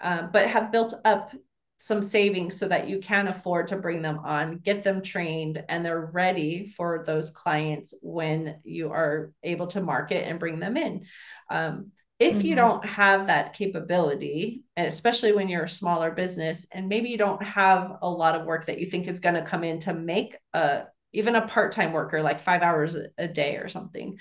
uh, 0.00 0.22
but 0.32 0.48
have 0.48 0.72
built 0.72 0.94
up 1.04 1.32
some 1.82 2.02
savings 2.02 2.58
so 2.58 2.68
that 2.68 2.90
you 2.90 2.98
can 2.98 3.26
afford 3.26 3.68
to 3.68 3.76
bring 3.76 4.02
them 4.02 4.18
on, 4.18 4.58
get 4.58 4.84
them 4.84 5.00
trained, 5.00 5.64
and 5.66 5.82
they're 5.82 6.10
ready 6.12 6.66
for 6.66 7.02
those 7.06 7.30
clients 7.30 7.94
when 8.02 8.60
you 8.64 8.92
are 8.92 9.32
able 9.42 9.66
to 9.66 9.80
market 9.80 10.28
and 10.28 10.38
bring 10.38 10.60
them 10.60 10.76
in. 10.76 11.06
Um, 11.50 11.92
if 12.18 12.36
mm-hmm. 12.36 12.46
you 12.48 12.54
don't 12.54 12.84
have 12.84 13.28
that 13.28 13.54
capability, 13.54 14.62
and 14.76 14.86
especially 14.86 15.32
when 15.32 15.48
you're 15.48 15.64
a 15.64 15.68
smaller 15.68 16.10
business, 16.10 16.66
and 16.70 16.86
maybe 16.86 17.08
you 17.08 17.16
don't 17.16 17.42
have 17.42 17.96
a 18.02 18.10
lot 18.10 18.34
of 18.34 18.44
work 18.44 18.66
that 18.66 18.78
you 18.78 18.84
think 18.84 19.08
is 19.08 19.20
going 19.20 19.36
to 19.36 19.42
come 19.42 19.64
in 19.64 19.78
to 19.80 19.94
make 19.94 20.36
a 20.52 20.82
even 21.12 21.34
a 21.34 21.48
part-time 21.48 21.94
worker 21.94 22.20
like 22.20 22.40
five 22.40 22.60
hours 22.60 22.94
a 23.16 23.26
day 23.26 23.56
or 23.56 23.68
something, 23.68 24.18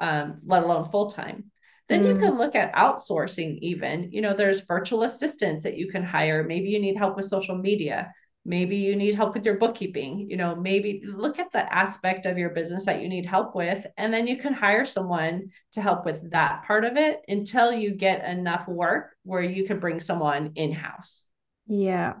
um, 0.00 0.40
let 0.44 0.64
alone 0.64 0.90
full-time 0.90 1.52
then 1.88 2.02
mm. 2.02 2.08
you 2.08 2.18
can 2.18 2.36
look 2.36 2.54
at 2.54 2.74
outsourcing, 2.74 3.58
even. 3.60 4.10
You 4.12 4.20
know, 4.20 4.34
there's 4.34 4.60
virtual 4.60 5.04
assistants 5.04 5.64
that 5.64 5.76
you 5.76 5.88
can 5.88 6.02
hire. 6.02 6.42
Maybe 6.42 6.68
you 6.68 6.80
need 6.80 6.96
help 6.96 7.16
with 7.16 7.26
social 7.26 7.56
media. 7.56 8.12
Maybe 8.44 8.76
you 8.76 8.94
need 8.94 9.16
help 9.16 9.34
with 9.34 9.44
your 9.44 9.58
bookkeeping. 9.58 10.30
You 10.30 10.36
know, 10.36 10.54
maybe 10.54 11.02
look 11.04 11.38
at 11.38 11.52
the 11.52 11.72
aspect 11.72 12.26
of 12.26 12.38
your 12.38 12.50
business 12.50 12.84
that 12.86 13.02
you 13.02 13.08
need 13.08 13.26
help 13.26 13.54
with, 13.54 13.86
and 13.96 14.14
then 14.14 14.26
you 14.26 14.36
can 14.36 14.52
hire 14.52 14.84
someone 14.84 15.50
to 15.72 15.82
help 15.82 16.04
with 16.04 16.30
that 16.30 16.64
part 16.64 16.84
of 16.84 16.96
it 16.96 17.20
until 17.28 17.72
you 17.72 17.94
get 17.94 18.24
enough 18.24 18.68
work 18.68 19.16
where 19.24 19.42
you 19.42 19.66
can 19.66 19.80
bring 19.80 19.98
someone 19.98 20.52
in 20.54 20.72
house. 20.72 21.24
Yeah. 21.66 22.14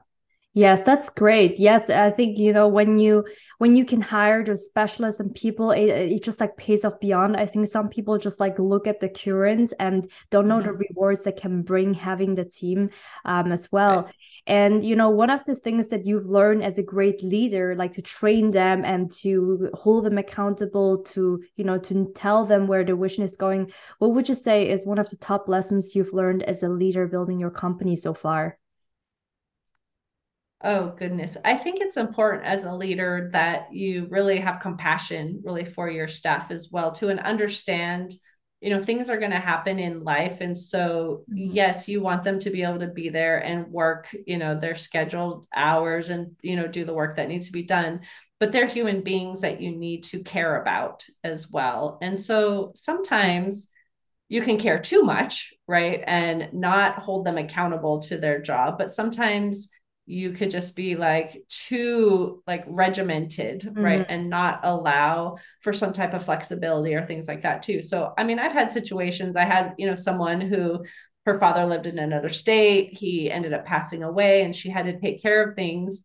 Yes, 0.56 0.84
that's 0.84 1.10
great. 1.10 1.58
Yes, 1.60 1.90
I 1.90 2.10
think 2.10 2.38
you 2.38 2.50
know 2.50 2.66
when 2.66 2.98
you 2.98 3.26
when 3.58 3.76
you 3.76 3.84
can 3.84 4.00
hire 4.00 4.42
those 4.42 4.64
specialists 4.64 5.20
and 5.20 5.34
people, 5.34 5.70
it, 5.70 5.84
it 5.84 6.22
just 6.22 6.40
like 6.40 6.56
pays 6.56 6.82
off 6.82 6.98
beyond. 6.98 7.36
I 7.36 7.44
think 7.44 7.66
some 7.66 7.90
people 7.90 8.16
just 8.16 8.40
like 8.40 8.58
look 8.58 8.86
at 8.86 9.00
the 9.00 9.10
current 9.10 9.74
and 9.78 10.10
don't 10.30 10.48
know 10.48 10.56
mm-hmm. 10.56 10.68
the 10.68 10.86
rewards 10.88 11.24
that 11.24 11.38
can 11.38 11.60
bring 11.60 11.92
having 11.92 12.36
the 12.36 12.46
team 12.46 12.88
um, 13.26 13.52
as 13.52 13.70
well. 13.70 14.04
Right. 14.04 14.14
And 14.46 14.82
you 14.82 14.96
know, 14.96 15.10
one 15.10 15.28
of 15.28 15.44
the 15.44 15.56
things 15.56 15.88
that 15.88 16.06
you've 16.06 16.24
learned 16.24 16.62
as 16.62 16.78
a 16.78 16.82
great 16.82 17.22
leader, 17.22 17.74
like 17.76 17.92
to 17.92 18.00
train 18.00 18.50
them 18.50 18.82
and 18.82 19.12
to 19.20 19.68
hold 19.74 20.06
them 20.06 20.16
accountable, 20.16 21.02
to 21.02 21.44
you 21.56 21.64
know, 21.64 21.76
to 21.80 22.10
tell 22.14 22.46
them 22.46 22.66
where 22.66 22.82
the 22.82 22.96
vision 22.96 23.24
is 23.24 23.36
going. 23.36 23.72
What 23.98 24.14
would 24.14 24.26
you 24.26 24.34
say 24.34 24.70
is 24.70 24.86
one 24.86 24.98
of 24.98 25.10
the 25.10 25.18
top 25.18 25.48
lessons 25.48 25.94
you've 25.94 26.14
learned 26.14 26.44
as 26.44 26.62
a 26.62 26.70
leader 26.70 27.06
building 27.06 27.38
your 27.38 27.50
company 27.50 27.94
so 27.94 28.14
far? 28.14 28.56
Oh, 30.64 30.94
goodness. 30.98 31.36
I 31.44 31.54
think 31.54 31.80
it's 31.80 31.98
important 31.98 32.44
as 32.44 32.64
a 32.64 32.72
leader 32.72 33.28
that 33.32 33.72
you 33.72 34.06
really 34.10 34.38
have 34.38 34.60
compassion 34.60 35.42
really 35.44 35.66
for 35.66 35.90
your 35.90 36.08
staff 36.08 36.50
as 36.50 36.70
well 36.70 36.92
to 36.92 37.08
and 37.08 37.20
understand, 37.20 38.14
you 38.60 38.70
know, 38.70 38.82
things 38.82 39.10
are 39.10 39.18
going 39.18 39.32
to 39.32 39.38
happen 39.38 39.78
in 39.78 40.02
life. 40.02 40.40
And 40.40 40.56
so, 40.56 41.24
mm-hmm. 41.30 41.52
yes, 41.52 41.88
you 41.88 42.00
want 42.00 42.24
them 42.24 42.38
to 42.38 42.50
be 42.50 42.62
able 42.62 42.78
to 42.78 42.88
be 42.88 43.10
there 43.10 43.38
and 43.38 43.68
work, 43.68 44.14
you 44.26 44.38
know, 44.38 44.58
their 44.58 44.74
scheduled 44.74 45.46
hours 45.54 46.08
and, 46.08 46.36
you 46.40 46.56
know, 46.56 46.66
do 46.66 46.86
the 46.86 46.94
work 46.94 47.16
that 47.16 47.28
needs 47.28 47.46
to 47.46 47.52
be 47.52 47.64
done. 47.64 48.00
But 48.40 48.52
they're 48.52 48.66
human 48.66 49.02
beings 49.02 49.42
that 49.42 49.60
you 49.60 49.76
need 49.76 50.04
to 50.04 50.22
care 50.22 50.60
about 50.60 51.04
as 51.22 51.50
well. 51.50 51.98
And 52.00 52.18
so 52.18 52.72
sometimes, 52.74 53.68
you 54.28 54.42
can 54.42 54.58
care 54.58 54.80
too 54.80 55.02
much, 55.02 55.54
right? 55.68 56.02
And 56.04 56.52
not 56.52 56.98
hold 56.98 57.24
them 57.24 57.38
accountable 57.38 58.00
to 58.00 58.18
their 58.18 58.40
job. 58.40 58.76
But 58.76 58.90
sometimes 58.90 59.68
you 60.06 60.30
could 60.32 60.50
just 60.50 60.76
be 60.76 60.94
like 60.94 61.44
too 61.48 62.42
like 62.46 62.64
regimented 62.66 63.62
mm-hmm. 63.62 63.82
right 63.82 64.06
and 64.08 64.30
not 64.30 64.60
allow 64.62 65.36
for 65.60 65.72
some 65.72 65.92
type 65.92 66.14
of 66.14 66.24
flexibility 66.24 66.94
or 66.94 67.04
things 67.04 67.26
like 67.26 67.42
that 67.42 67.62
too. 67.62 67.82
So 67.82 68.14
i 68.16 68.24
mean 68.24 68.38
i've 68.38 68.52
had 68.52 68.70
situations. 68.70 69.36
I 69.36 69.44
had 69.44 69.74
you 69.78 69.86
know 69.86 69.94
someone 69.94 70.40
who 70.40 70.84
her 71.26 71.38
father 71.40 71.66
lived 71.66 71.86
in 71.86 71.98
another 71.98 72.28
state. 72.28 72.96
He 72.96 73.30
ended 73.30 73.52
up 73.52 73.66
passing 73.66 74.04
away 74.04 74.42
and 74.42 74.54
she 74.54 74.70
had 74.70 74.84
to 74.84 74.98
take 75.00 75.20
care 75.20 75.42
of 75.42 75.56
things 75.56 76.04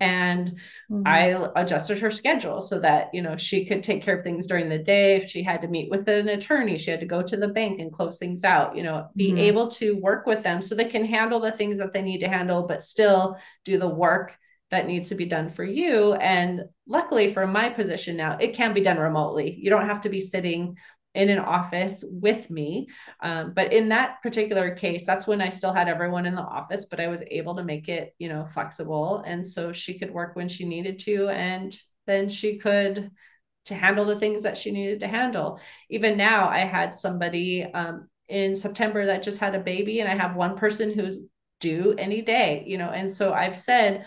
and 0.00 0.56
mm-hmm. 0.90 1.02
i 1.06 1.50
adjusted 1.56 1.98
her 1.98 2.10
schedule 2.10 2.62
so 2.62 2.78
that 2.78 3.08
you 3.12 3.22
know 3.22 3.36
she 3.36 3.64
could 3.64 3.82
take 3.82 4.02
care 4.02 4.18
of 4.18 4.24
things 4.24 4.46
during 4.46 4.68
the 4.68 4.78
day 4.78 5.16
if 5.16 5.30
she 5.30 5.42
had 5.42 5.62
to 5.62 5.68
meet 5.68 5.90
with 5.90 6.08
an 6.08 6.28
attorney 6.28 6.78
she 6.78 6.90
had 6.90 7.00
to 7.00 7.06
go 7.06 7.22
to 7.22 7.36
the 7.36 7.48
bank 7.48 7.80
and 7.80 7.92
close 7.92 8.18
things 8.18 8.44
out 8.44 8.76
you 8.76 8.82
know 8.82 9.08
be 9.16 9.28
mm-hmm. 9.28 9.38
able 9.38 9.68
to 9.68 9.96
work 9.96 10.26
with 10.26 10.42
them 10.42 10.62
so 10.62 10.74
they 10.74 10.84
can 10.84 11.04
handle 11.04 11.40
the 11.40 11.52
things 11.52 11.78
that 11.78 11.92
they 11.92 12.02
need 12.02 12.18
to 12.18 12.28
handle 12.28 12.66
but 12.66 12.82
still 12.82 13.36
do 13.64 13.78
the 13.78 13.88
work 13.88 14.36
that 14.70 14.86
needs 14.86 15.08
to 15.08 15.14
be 15.14 15.24
done 15.24 15.48
for 15.48 15.64
you 15.64 16.12
and 16.14 16.64
luckily 16.86 17.32
for 17.32 17.46
my 17.46 17.68
position 17.68 18.16
now 18.16 18.36
it 18.38 18.54
can 18.54 18.74
be 18.74 18.82
done 18.82 18.98
remotely 18.98 19.56
you 19.58 19.70
don't 19.70 19.86
have 19.86 20.02
to 20.02 20.08
be 20.08 20.20
sitting 20.20 20.76
in 21.14 21.30
an 21.30 21.38
office 21.38 22.04
with 22.08 22.50
me. 22.50 22.88
Um, 23.20 23.52
but 23.54 23.72
in 23.72 23.88
that 23.88 24.22
particular 24.22 24.74
case, 24.74 25.04
that's 25.06 25.26
when 25.26 25.40
I 25.40 25.48
still 25.48 25.72
had 25.72 25.88
everyone 25.88 26.26
in 26.26 26.34
the 26.34 26.42
office, 26.42 26.84
but 26.84 27.00
I 27.00 27.08
was 27.08 27.24
able 27.30 27.56
to 27.56 27.64
make 27.64 27.88
it, 27.88 28.14
you 28.18 28.28
know, 28.28 28.46
flexible. 28.52 29.22
And 29.26 29.46
so 29.46 29.72
she 29.72 29.98
could 29.98 30.12
work 30.12 30.36
when 30.36 30.48
she 30.48 30.64
needed 30.64 30.98
to, 31.00 31.28
and 31.28 31.74
then 32.06 32.28
she 32.28 32.58
could 32.58 33.10
to 33.64 33.74
handle 33.74 34.04
the 34.04 34.16
things 34.16 34.44
that 34.44 34.56
she 34.56 34.70
needed 34.70 35.00
to 35.00 35.08
handle. 35.08 35.60
Even 35.90 36.16
now, 36.16 36.48
I 36.48 36.60
had 36.60 36.94
somebody 36.94 37.64
um, 37.64 38.08
in 38.28 38.56
September 38.56 39.06
that 39.06 39.22
just 39.22 39.38
had 39.38 39.54
a 39.54 39.60
baby, 39.60 40.00
and 40.00 40.08
I 40.10 40.14
have 40.14 40.36
one 40.36 40.56
person 40.56 40.92
who's 40.92 41.22
due 41.60 41.94
any 41.98 42.22
day, 42.22 42.64
you 42.66 42.78
know, 42.78 42.90
and 42.90 43.10
so 43.10 43.32
I've 43.32 43.56
said, 43.56 44.06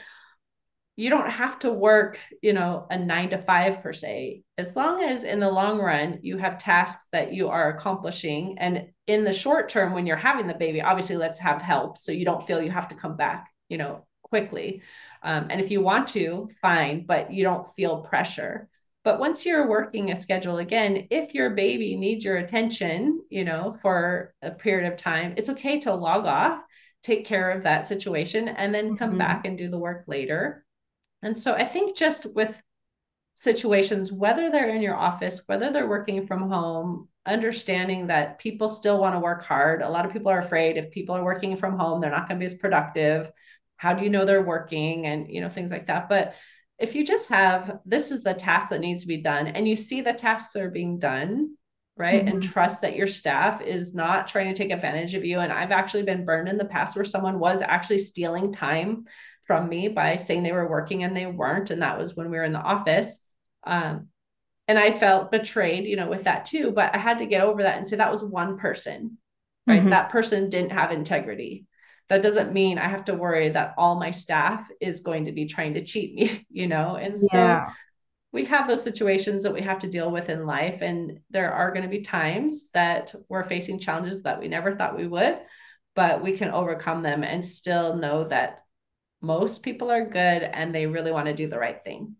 you 0.97 1.10
don't 1.10 1.30
have 1.30 1.58
to 1.60 1.71
work, 1.71 2.19
you 2.41 2.54
know, 2.54 2.86
a 2.89 2.97
nine 2.97 3.30
to 3.30 3.38
five 3.38 3.82
per 3.82 3.93
se, 3.93 4.43
as 4.58 4.75
long 4.75 5.01
as 5.01 5.23
in 5.23 5.39
the 5.39 5.49
long 5.49 5.80
run 5.80 6.19
you 6.21 6.38
have 6.38 6.58
tasks 6.58 7.08
that 7.12 7.34
you 7.34 7.47
are 7.49 7.69
accomplishing. 7.69 8.58
And 8.60 8.88
in 9.08 9.23
the 9.23 9.34
short 9.34 9.69
term, 9.69 9.93
when 9.93 10.06
you're 10.06 10.17
having 10.17 10.47
the 10.47 10.54
baby, 10.54 10.82
obviously 10.82 11.17
let's 11.17 11.39
have 11.39 11.62
help 11.62 11.97
so 11.97 12.12
you 12.12 12.25
don't 12.25 12.45
feel 12.45 12.62
you 12.62 12.71
have 12.71 12.89
to 12.89 12.95
come 12.95 13.15
back, 13.15 13.49
you 13.69 13.77
know, 13.77 14.06
quickly. 14.23 14.82
Um, 15.23 15.47
and 15.49 15.62
if 15.62 15.71
you 15.71 15.82
want 15.82 16.10
to, 16.10 16.49
fine, 16.62 17.06
but 17.06 17.32
you 17.32 17.43
don't 17.43 17.65
feel 17.75 18.01
pressure. 18.01 18.67
But 19.04 19.19
once 19.19 19.45
you're 19.45 19.67
working 19.67 20.12
a 20.12 20.15
schedule 20.15 20.60
again, 20.60 21.08
if 21.10 21.34
your 21.34 21.51
baby 21.51 21.95
needs 21.95 22.23
your 22.23 22.38
attention, 22.38 23.21
you 23.30 23.45
know, 23.45 23.73
for 23.82 24.34
a 24.41 24.51
period 24.51 24.91
of 24.91 24.97
time, 24.97 25.34
it's 25.38 25.49
okay 25.49 25.80
to 25.80 25.95
log 25.95 26.25
off, 26.25 26.62
take 27.01 27.25
care 27.25 27.49
of 27.49 27.63
that 27.63 27.88
situation, 27.88 28.47
and 28.49 28.75
then 28.75 28.97
come 28.97 29.12
mm-hmm. 29.12 29.19
back 29.19 29.45
and 29.45 29.58
do 29.58 29.69
the 29.69 29.80
work 29.80 30.04
later 30.06 30.63
and 31.21 31.36
so 31.36 31.53
I 31.53 31.65
think 31.65 31.95
just 31.95 32.27
with 32.34 32.55
situations, 33.36 34.12
whether 34.12 34.51
they're 34.51 34.69
in 34.69 34.81
your 34.81 34.95
office, 34.95 35.41
whether 35.47 35.71
they're 35.71 35.89
working 35.89 36.27
from 36.27 36.49
home, 36.49 37.07
understanding 37.25 38.07
that 38.07 38.39
people 38.39 38.69
still 38.69 38.99
want 38.99 39.15
to 39.15 39.19
work 39.19 39.43
hard. 39.43 39.81
A 39.81 39.89
lot 39.89 40.05
of 40.05 40.13
people 40.13 40.31
are 40.31 40.39
afraid 40.39 40.77
if 40.77 40.91
people 40.91 41.15
are 41.15 41.23
working 41.23 41.55
from 41.55 41.77
home, 41.77 42.01
they're 42.01 42.12
not 42.12 42.27
going 42.27 42.39
to 42.39 42.43
be 42.43 42.45
as 42.45 42.55
productive. 42.55 43.31
How 43.77 43.93
do 43.93 44.03
you 44.03 44.10
know 44.10 44.25
they're 44.25 44.43
working? 44.43 45.07
And, 45.07 45.27
you 45.27 45.41
know, 45.41 45.49
things 45.49 45.71
like 45.71 45.88
that. 45.88 46.10
But 46.10 46.36
if 46.79 46.95
you 46.95 47.05
just 47.05 47.29
have 47.29 47.79
this 47.86 48.12
is 48.12 48.23
the 48.23 48.34
task 48.34 48.69
that 48.69 48.79
needs 48.79 49.01
to 49.01 49.07
be 49.07 49.17
done 49.17 49.47
and 49.47 49.67
you 49.67 49.75
see 49.75 50.01
the 50.01 50.13
tasks 50.13 50.55
are 50.55 50.71
being 50.71 50.97
done, 50.97 51.55
right? 51.95 52.25
Mm-hmm. 52.25 52.36
And 52.36 52.43
trust 52.43 52.81
that 52.81 52.95
your 52.95 53.07
staff 53.07 53.62
is 53.62 53.93
not 53.93 54.27
trying 54.27 54.53
to 54.53 54.55
take 54.55 54.71
advantage 54.71 55.13
of 55.13 55.23
you. 55.23 55.39
And 55.39 55.51
I've 55.51 55.71
actually 55.71 56.03
been 56.03 56.25
burned 56.25 56.49
in 56.49 56.57
the 56.57 56.65
past 56.65 56.95
where 56.95 57.05
someone 57.05 57.39
was 57.39 57.62
actually 57.62 57.99
stealing 57.99 58.51
time 58.51 59.05
from 59.51 59.67
me 59.67 59.89
by 59.89 60.15
saying 60.15 60.43
they 60.43 60.53
were 60.53 60.69
working 60.69 61.03
and 61.03 61.13
they 61.13 61.25
weren't. 61.25 61.71
And 61.71 61.81
that 61.81 61.99
was 61.99 62.15
when 62.15 62.31
we 62.31 62.37
were 62.37 62.45
in 62.45 62.53
the 62.53 62.59
office. 62.59 63.19
Um, 63.65 64.07
and 64.65 64.79
I 64.79 64.91
felt 64.91 65.29
betrayed, 65.29 65.85
you 65.87 65.97
know, 65.97 66.07
with 66.07 66.23
that 66.23 66.45
too. 66.45 66.71
But 66.71 66.95
I 66.95 66.99
had 66.99 67.19
to 67.19 67.25
get 67.25 67.43
over 67.43 67.63
that 67.63 67.75
and 67.75 67.85
say 67.85 67.97
that 67.97 68.13
was 68.13 68.23
one 68.23 68.57
person, 68.57 69.17
right? 69.67 69.81
Mm-hmm. 69.81 69.89
That 69.89 70.09
person 70.09 70.49
didn't 70.49 70.71
have 70.71 70.93
integrity. 70.93 71.65
That 72.07 72.23
doesn't 72.23 72.53
mean 72.53 72.77
I 72.77 72.87
have 72.87 73.03
to 73.05 73.13
worry 73.13 73.49
that 73.49 73.73
all 73.77 73.99
my 73.99 74.11
staff 74.11 74.71
is 74.79 75.01
going 75.01 75.25
to 75.25 75.33
be 75.33 75.47
trying 75.47 75.73
to 75.73 75.83
cheat 75.83 76.15
me, 76.15 76.45
you 76.49 76.67
know? 76.67 76.95
And 76.95 77.19
so 77.19 77.37
yeah. 77.37 77.71
we 78.31 78.45
have 78.45 78.69
those 78.69 78.83
situations 78.83 79.43
that 79.43 79.53
we 79.53 79.63
have 79.63 79.79
to 79.79 79.89
deal 79.89 80.09
with 80.09 80.29
in 80.29 80.45
life. 80.45 80.77
And 80.79 81.19
there 81.29 81.51
are 81.51 81.71
going 81.71 81.83
to 81.83 81.89
be 81.89 82.03
times 82.03 82.69
that 82.73 83.13
we're 83.27 83.43
facing 83.43 83.79
challenges 83.79 84.23
that 84.23 84.39
we 84.39 84.47
never 84.47 84.77
thought 84.77 84.97
we 84.97 85.07
would, 85.07 85.39
but 85.93 86.23
we 86.23 86.37
can 86.37 86.51
overcome 86.51 87.03
them 87.03 87.25
and 87.25 87.43
still 87.43 87.97
know 87.97 88.23
that 88.23 88.61
most 89.21 89.63
people 89.63 89.91
are 89.91 90.05
good 90.05 90.43
and 90.43 90.73
they 90.73 90.88
really 90.88 91.12
want 91.12 91.27
to 91.27 91.34
do 91.34 91.47
the 91.47 91.60
right 91.60 91.81
thing. 91.84 92.15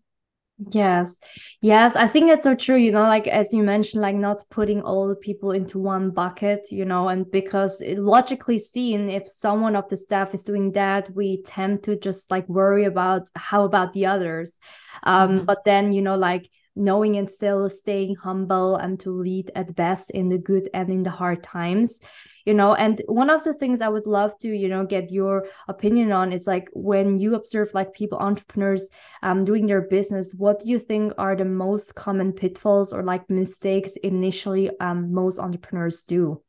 Yes. 0.70 1.18
Yes, 1.60 1.96
I 1.96 2.06
think 2.06 2.28
that's 2.28 2.44
so 2.44 2.54
true, 2.54 2.76
you 2.76 2.92
know, 2.92 3.02
like 3.02 3.26
as 3.26 3.52
you 3.52 3.62
mentioned, 3.62 4.02
like 4.02 4.14
not 4.14 4.42
putting 4.50 4.82
all 4.82 5.08
the 5.08 5.16
people 5.16 5.50
into 5.50 5.78
one 5.78 6.10
bucket, 6.10 6.70
you 6.70 6.84
know, 6.84 7.08
and 7.08 7.28
because 7.30 7.80
it, 7.80 7.98
logically 7.98 8.58
seen, 8.58 9.08
if 9.08 9.26
someone 9.26 9.74
of 9.74 9.88
the 9.88 9.96
staff 9.96 10.34
is 10.34 10.44
doing 10.44 10.72
that, 10.72 11.10
we 11.14 11.42
tend 11.42 11.82
to 11.84 11.96
just 11.96 12.30
like 12.30 12.48
worry 12.48 12.84
about 12.84 13.28
how 13.34 13.64
about 13.64 13.92
the 13.92 14.06
others. 14.06 14.60
Um, 15.02 15.30
mm-hmm. 15.30 15.44
but 15.46 15.64
then, 15.64 15.92
you 15.92 16.02
know, 16.02 16.16
like 16.16 16.48
knowing 16.76 17.16
and 17.16 17.30
still 17.30 17.68
staying 17.68 18.16
humble 18.16 18.76
and 18.76 19.00
to 19.00 19.10
lead 19.10 19.50
at 19.54 19.74
best 19.74 20.10
in 20.10 20.28
the 20.28 20.38
good 20.38 20.70
and 20.72 20.90
in 20.90 21.02
the 21.02 21.10
hard 21.10 21.42
times 21.42 22.00
you 22.44 22.54
know 22.54 22.74
and 22.74 23.02
one 23.06 23.30
of 23.30 23.44
the 23.44 23.54
things 23.54 23.80
i 23.80 23.88
would 23.88 24.06
love 24.06 24.36
to 24.38 24.48
you 24.48 24.68
know 24.68 24.84
get 24.84 25.10
your 25.10 25.46
opinion 25.68 26.12
on 26.12 26.32
is 26.32 26.46
like 26.46 26.68
when 26.72 27.18
you 27.18 27.34
observe 27.34 27.72
like 27.74 27.94
people 27.94 28.18
entrepreneurs 28.18 28.88
um 29.22 29.44
doing 29.44 29.66
their 29.66 29.82
business 29.82 30.34
what 30.34 30.60
do 30.60 30.68
you 30.68 30.78
think 30.78 31.12
are 31.18 31.36
the 31.36 31.44
most 31.44 31.94
common 31.94 32.32
pitfalls 32.32 32.92
or 32.92 33.02
like 33.02 33.28
mistakes 33.30 33.92
initially 34.02 34.70
um 34.80 35.12
most 35.12 35.38
entrepreneurs 35.38 36.02
do 36.02 36.40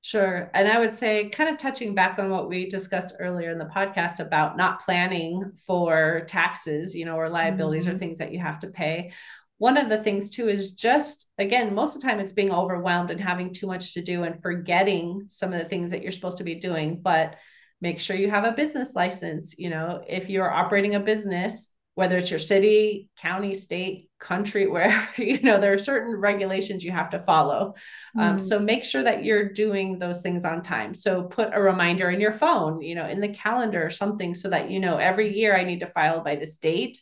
Sure. 0.00 0.50
And 0.54 0.68
I 0.68 0.78
would 0.78 0.94
say, 0.94 1.28
kind 1.28 1.50
of 1.50 1.58
touching 1.58 1.94
back 1.94 2.18
on 2.18 2.30
what 2.30 2.48
we 2.48 2.66
discussed 2.66 3.16
earlier 3.18 3.50
in 3.50 3.58
the 3.58 3.66
podcast 3.66 4.20
about 4.20 4.56
not 4.56 4.80
planning 4.80 5.52
for 5.66 6.22
taxes, 6.28 6.94
you 6.94 7.04
know, 7.04 7.16
or 7.16 7.28
liabilities 7.28 7.86
mm-hmm. 7.86 7.96
or 7.96 7.98
things 7.98 8.18
that 8.18 8.32
you 8.32 8.38
have 8.38 8.60
to 8.60 8.68
pay 8.68 9.12
one 9.58 9.76
of 9.76 9.88
the 9.88 10.02
things 10.02 10.30
too 10.30 10.48
is 10.48 10.72
just 10.72 11.26
again 11.36 11.74
most 11.74 11.94
of 11.94 12.00
the 12.00 12.08
time 12.08 12.20
it's 12.20 12.32
being 12.32 12.52
overwhelmed 12.52 13.10
and 13.10 13.20
having 13.20 13.52
too 13.52 13.66
much 13.66 13.94
to 13.94 14.02
do 14.02 14.22
and 14.22 14.40
forgetting 14.40 15.24
some 15.28 15.52
of 15.52 15.60
the 15.60 15.68
things 15.68 15.90
that 15.90 16.02
you're 16.02 16.12
supposed 16.12 16.38
to 16.38 16.44
be 16.44 16.54
doing 16.54 17.00
but 17.00 17.36
make 17.80 18.00
sure 18.00 18.16
you 18.16 18.30
have 18.30 18.44
a 18.44 18.52
business 18.52 18.94
license. 18.94 19.54
You 19.58 19.70
know 19.70 20.02
if 20.08 20.30
you're 20.30 20.50
operating 20.50 20.94
a 20.94 21.00
business 21.00 21.70
whether 21.94 22.16
it's 22.16 22.30
your 22.30 22.38
city 22.38 23.08
county 23.18 23.56
state 23.56 24.08
country 24.20 24.66
wherever 24.70 25.08
you 25.16 25.40
know 25.42 25.60
there 25.60 25.72
are 25.72 25.78
certain 25.78 26.14
regulations 26.14 26.84
you 26.84 26.92
have 26.92 27.10
to 27.10 27.18
follow. 27.18 27.74
Mm. 28.16 28.22
um, 28.22 28.40
so 28.40 28.58
make 28.58 28.84
sure 28.84 29.02
that 29.02 29.24
you're 29.24 29.52
doing 29.52 29.98
those 29.98 30.22
things 30.22 30.44
on 30.44 30.62
time. 30.62 30.94
So 30.94 31.24
put 31.24 31.50
a 31.52 31.60
reminder 31.60 32.10
in 32.10 32.20
your 32.20 32.32
phone 32.32 32.80
you 32.80 32.94
know 32.94 33.06
in 33.06 33.20
the 33.20 33.28
calendar 33.28 33.84
or 33.84 33.90
something 33.90 34.34
so 34.34 34.50
that 34.50 34.70
you 34.70 34.80
know 34.80 34.96
every 34.96 35.36
year 35.36 35.56
i 35.56 35.64
need 35.64 35.80
to 35.80 35.86
file 35.86 36.20
by 36.20 36.36
this 36.36 36.58
date 36.58 37.00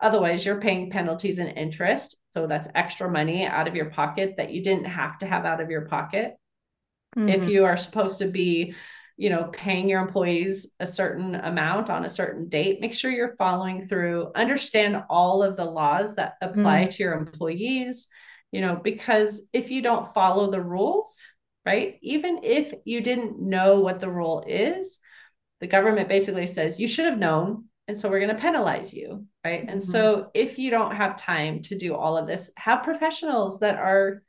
Otherwise, 0.00 0.46
you're 0.46 0.60
paying 0.60 0.90
penalties 0.90 1.38
and 1.38 1.56
interest. 1.56 2.16
So 2.32 2.46
that's 2.46 2.68
extra 2.74 3.10
money 3.10 3.46
out 3.46 3.66
of 3.66 3.74
your 3.74 3.90
pocket 3.90 4.34
that 4.36 4.50
you 4.50 4.62
didn't 4.62 4.84
have 4.84 5.18
to 5.18 5.26
have 5.26 5.44
out 5.44 5.60
of 5.60 5.70
your 5.70 5.86
pocket. 5.86 6.34
Mm-hmm. 7.16 7.28
If 7.28 7.48
you 7.48 7.64
are 7.64 7.76
supposed 7.76 8.18
to 8.18 8.28
be, 8.28 8.74
you 9.16 9.30
know, 9.30 9.44
paying 9.52 9.88
your 9.88 10.00
employees 10.00 10.68
a 10.78 10.86
certain 10.86 11.34
amount 11.34 11.90
on 11.90 12.04
a 12.04 12.10
certain 12.10 12.48
date, 12.48 12.80
make 12.80 12.94
sure 12.94 13.10
you're 13.10 13.36
following 13.36 13.88
through, 13.88 14.30
understand 14.36 15.02
all 15.10 15.42
of 15.42 15.56
the 15.56 15.64
laws 15.64 16.14
that 16.14 16.34
apply 16.40 16.82
mm-hmm. 16.82 16.90
to 16.90 17.02
your 17.02 17.14
employees, 17.14 18.08
you 18.52 18.60
know, 18.60 18.76
because 18.76 19.42
if 19.52 19.70
you 19.70 19.82
don't 19.82 20.12
follow 20.14 20.50
the 20.50 20.62
rules, 20.62 21.24
right, 21.66 21.98
even 22.02 22.40
if 22.44 22.72
you 22.84 23.00
didn't 23.00 23.40
know 23.40 23.80
what 23.80 24.00
the 24.00 24.10
rule 24.10 24.44
is, 24.46 25.00
the 25.60 25.66
government 25.66 26.08
basically 26.08 26.46
says 26.46 26.78
you 26.78 26.86
should 26.86 27.06
have 27.06 27.18
known 27.18 27.64
and 27.88 27.98
so 27.98 28.08
we're 28.08 28.20
going 28.20 28.34
to 28.34 28.40
penalize 28.40 28.94
you 28.94 29.24
right 29.44 29.62
mm-hmm. 29.62 29.70
and 29.70 29.82
so 29.82 30.30
if 30.34 30.58
you 30.58 30.70
don't 30.70 30.94
have 30.94 31.16
time 31.16 31.60
to 31.62 31.76
do 31.76 31.94
all 31.94 32.16
of 32.16 32.26
this 32.26 32.52
have 32.56 32.84
professionals 32.84 33.60
that 33.60 33.76
are 33.76 34.22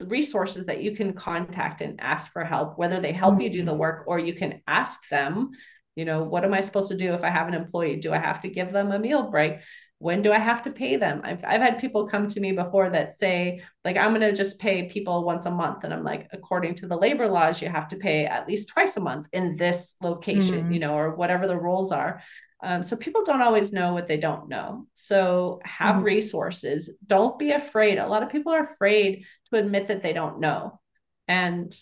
resources 0.00 0.66
that 0.66 0.82
you 0.82 0.94
can 0.94 1.12
contact 1.12 1.80
and 1.80 2.00
ask 2.00 2.32
for 2.32 2.44
help 2.44 2.76
whether 2.76 3.00
they 3.00 3.12
help 3.12 3.34
mm-hmm. 3.34 3.42
you 3.42 3.50
do 3.50 3.64
the 3.64 3.70
mm-hmm. 3.70 3.80
work 3.80 4.04
or 4.06 4.18
you 4.18 4.34
can 4.34 4.60
ask 4.66 5.08
them 5.08 5.52
you 5.96 6.04
know 6.04 6.24
what 6.24 6.44
am 6.44 6.52
i 6.52 6.60
supposed 6.60 6.90
to 6.90 6.98
do 6.98 7.12
if 7.12 7.22
i 7.22 7.30
have 7.30 7.48
an 7.48 7.54
employee 7.54 7.96
do 7.96 8.12
i 8.12 8.18
have 8.18 8.40
to 8.40 8.48
give 8.48 8.72
them 8.72 8.90
a 8.90 8.98
meal 8.98 9.30
break 9.30 9.60
when 9.98 10.22
do 10.22 10.32
i 10.32 10.38
have 10.38 10.64
to 10.64 10.72
pay 10.72 10.96
them 10.96 11.20
i've, 11.22 11.44
I've 11.44 11.60
had 11.60 11.78
people 11.78 12.08
come 12.08 12.26
to 12.26 12.40
me 12.40 12.50
before 12.50 12.90
that 12.90 13.12
say 13.12 13.62
like 13.84 13.96
i'm 13.96 14.10
going 14.10 14.20
to 14.22 14.32
just 14.32 14.58
pay 14.58 14.88
people 14.88 15.24
once 15.24 15.46
a 15.46 15.52
month 15.52 15.84
and 15.84 15.94
i'm 15.94 16.02
like 16.02 16.28
according 16.32 16.74
to 16.76 16.88
the 16.88 16.96
labor 16.96 17.28
laws 17.28 17.62
you 17.62 17.68
have 17.68 17.86
to 17.88 17.96
pay 17.96 18.26
at 18.26 18.48
least 18.48 18.68
twice 18.68 18.96
a 18.96 19.00
month 19.00 19.28
in 19.32 19.56
this 19.56 19.94
location 20.02 20.64
mm-hmm. 20.64 20.72
you 20.72 20.80
know 20.80 20.94
or 20.94 21.14
whatever 21.14 21.46
the 21.46 21.56
rules 21.56 21.92
are 21.92 22.20
um, 22.64 22.82
so 22.82 22.96
people 22.96 23.24
don't 23.24 23.42
always 23.42 23.72
know 23.72 23.92
what 23.92 24.08
they 24.08 24.16
don't 24.16 24.48
know. 24.48 24.86
So 24.94 25.60
have 25.64 25.96
mm-hmm. 25.96 26.04
resources. 26.04 26.90
Don't 27.06 27.38
be 27.38 27.52
afraid. 27.52 27.98
A 27.98 28.08
lot 28.08 28.22
of 28.22 28.30
people 28.30 28.52
are 28.52 28.62
afraid 28.62 29.26
to 29.50 29.58
admit 29.58 29.88
that 29.88 30.02
they 30.02 30.14
don't 30.14 30.40
know. 30.40 30.80
And 31.28 31.74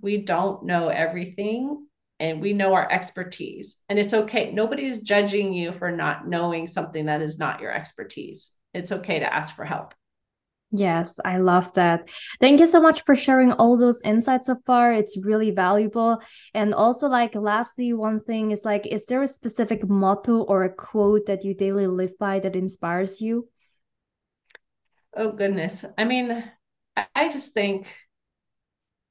we 0.00 0.18
don't 0.18 0.64
know 0.64 0.88
everything 0.88 1.86
and 2.18 2.40
we 2.40 2.52
know 2.52 2.74
our 2.74 2.90
expertise. 2.90 3.76
And 3.88 3.98
it's 3.98 4.14
okay. 4.14 4.52
Nobody's 4.52 5.00
judging 5.00 5.52
you 5.52 5.72
for 5.72 5.90
not 5.90 6.26
knowing 6.26 6.66
something 6.66 7.06
that 7.06 7.22
is 7.22 7.38
not 7.38 7.60
your 7.60 7.72
expertise. 7.72 8.50
It's 8.72 8.92
okay 8.92 9.20
to 9.20 9.32
ask 9.32 9.54
for 9.54 9.64
help. 9.64 9.94
Yes, 10.76 11.20
I 11.24 11.36
love 11.36 11.72
that. 11.74 12.08
Thank 12.40 12.58
you 12.58 12.66
so 12.66 12.80
much 12.80 13.04
for 13.04 13.14
sharing 13.14 13.52
all 13.52 13.76
those 13.76 14.02
insights 14.02 14.48
so 14.48 14.56
far. 14.66 14.92
It's 14.92 15.16
really 15.16 15.52
valuable. 15.52 16.20
And 16.52 16.74
also, 16.74 17.06
like, 17.06 17.36
lastly, 17.36 17.92
one 17.92 18.20
thing 18.24 18.50
is 18.50 18.64
like, 18.64 18.84
is 18.84 19.06
there 19.06 19.22
a 19.22 19.28
specific 19.28 19.88
motto 19.88 20.42
or 20.42 20.64
a 20.64 20.74
quote 20.74 21.26
that 21.26 21.44
you 21.44 21.54
daily 21.54 21.86
live 21.86 22.18
by 22.18 22.40
that 22.40 22.56
inspires 22.56 23.20
you? 23.20 23.48
Oh, 25.16 25.30
goodness. 25.30 25.84
I 25.96 26.06
mean, 26.06 26.42
I 27.14 27.28
just 27.28 27.54
think, 27.54 27.86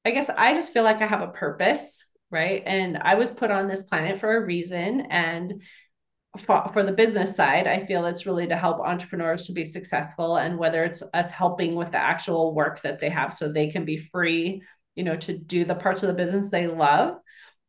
I 0.04 0.10
guess 0.10 0.28
I 0.28 0.52
just 0.52 0.74
feel 0.74 0.84
like 0.84 1.00
I 1.00 1.06
have 1.06 1.22
a 1.22 1.28
purpose, 1.28 2.04
right? 2.30 2.62
And 2.66 2.98
I 2.98 3.14
was 3.14 3.30
put 3.30 3.50
on 3.50 3.68
this 3.68 3.84
planet 3.84 4.18
for 4.18 4.36
a 4.36 4.44
reason. 4.44 5.06
And 5.08 5.62
for, 6.38 6.68
for 6.72 6.82
the 6.82 6.92
business 6.92 7.36
side, 7.36 7.66
I 7.66 7.86
feel 7.86 8.06
it's 8.06 8.26
really 8.26 8.46
to 8.48 8.56
help 8.56 8.80
entrepreneurs 8.80 9.46
to 9.46 9.52
be 9.52 9.64
successful 9.64 10.36
and 10.36 10.58
whether 10.58 10.84
it's 10.84 11.02
us 11.12 11.30
helping 11.30 11.74
with 11.74 11.92
the 11.92 11.98
actual 11.98 12.54
work 12.54 12.82
that 12.82 13.00
they 13.00 13.08
have 13.08 13.32
so 13.32 13.50
they 13.50 13.70
can 13.70 13.84
be 13.84 13.98
free, 14.12 14.62
you 14.94 15.04
know, 15.04 15.16
to 15.16 15.36
do 15.36 15.64
the 15.64 15.74
parts 15.74 16.02
of 16.02 16.08
the 16.08 16.14
business 16.14 16.50
they 16.50 16.66
love 16.66 17.16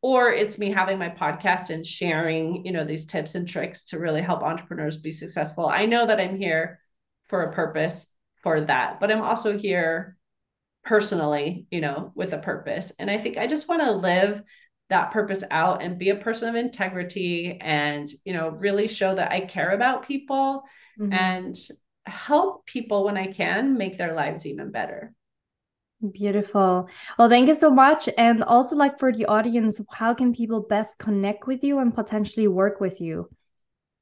or 0.02 0.30
it's 0.30 0.58
me 0.58 0.70
having 0.70 0.98
my 0.98 1.08
podcast 1.08 1.70
and 1.70 1.86
sharing, 1.86 2.64
you 2.64 2.72
know, 2.72 2.84
these 2.84 3.06
tips 3.06 3.34
and 3.34 3.48
tricks 3.48 3.86
to 3.86 3.98
really 3.98 4.20
help 4.20 4.42
entrepreneurs 4.42 4.96
be 4.96 5.10
successful. 5.10 5.66
I 5.66 5.86
know 5.86 6.06
that 6.06 6.20
I'm 6.20 6.36
here 6.36 6.80
for 7.28 7.42
a 7.42 7.52
purpose 7.52 8.06
for 8.42 8.60
that, 8.60 9.00
but 9.00 9.10
I'm 9.10 9.22
also 9.22 9.58
here 9.58 10.16
personally, 10.84 11.66
you 11.70 11.80
know, 11.80 12.12
with 12.14 12.32
a 12.32 12.38
purpose. 12.38 12.92
And 12.98 13.10
I 13.10 13.18
think 13.18 13.36
I 13.36 13.46
just 13.46 13.68
want 13.68 13.82
to 13.82 13.90
live 13.92 14.42
that 14.88 15.10
purpose 15.10 15.42
out 15.50 15.82
and 15.82 15.98
be 15.98 16.10
a 16.10 16.16
person 16.16 16.48
of 16.48 16.54
integrity 16.54 17.58
and 17.60 18.08
you 18.24 18.32
know 18.32 18.50
really 18.50 18.86
show 18.88 19.14
that 19.14 19.32
i 19.32 19.40
care 19.40 19.70
about 19.70 20.06
people 20.06 20.62
mm-hmm. 20.98 21.12
and 21.12 21.56
help 22.06 22.64
people 22.66 23.04
when 23.04 23.16
i 23.16 23.26
can 23.26 23.76
make 23.76 23.98
their 23.98 24.14
lives 24.14 24.46
even 24.46 24.70
better. 24.70 25.12
Beautiful. 26.12 26.88
Well 27.18 27.30
thank 27.30 27.48
you 27.48 27.54
so 27.54 27.70
much. 27.70 28.06
And 28.18 28.44
also 28.44 28.76
like 28.76 28.98
for 28.98 29.12
the 29.12 29.24
audience 29.26 29.80
how 29.90 30.12
can 30.12 30.34
people 30.34 30.60
best 30.60 30.98
connect 30.98 31.46
with 31.46 31.64
you 31.64 31.78
and 31.78 31.92
potentially 31.92 32.46
work 32.48 32.80
with 32.80 33.00
you? 33.00 33.30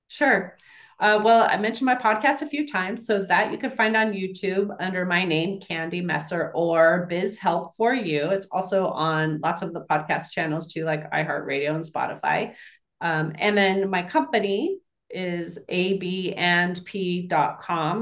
Sure 0.09 0.57
uh, 1.05 1.21
well, 1.23 1.47
I 1.51 1.59
mentioned 1.59 1.85
my 1.85 1.95
podcast 1.95 2.41
a 2.41 2.47
few 2.47 2.67
times, 2.67 3.07
so 3.07 3.23
that 3.25 3.53
you 3.53 3.59
can 3.59 3.69
find 3.69 3.95
on 3.95 4.15
YouTube 4.15 4.75
under 4.81 5.05
my 5.05 5.23
name, 5.23 5.61
Candy 5.61 6.01
Messer, 6.01 6.51
or 6.55 7.05
Biz 7.11 7.37
Help 7.37 7.75
for 7.77 7.93
You. 7.93 8.31
It's 8.31 8.47
also 8.51 8.87
on 8.87 9.39
lots 9.43 9.61
of 9.61 9.75
the 9.75 9.83
podcast 9.83 10.31
channels 10.31 10.73
too, 10.73 10.85
like 10.85 11.11
iHeartRadio 11.11 11.75
and 11.75 11.85
Spotify. 11.85 12.55
Um, 13.03 13.35
and 13.39 13.55
then 13.55 13.91
my 13.91 14.03
company 14.03 14.79
is 15.11 15.59
abandp.com. 15.71 16.73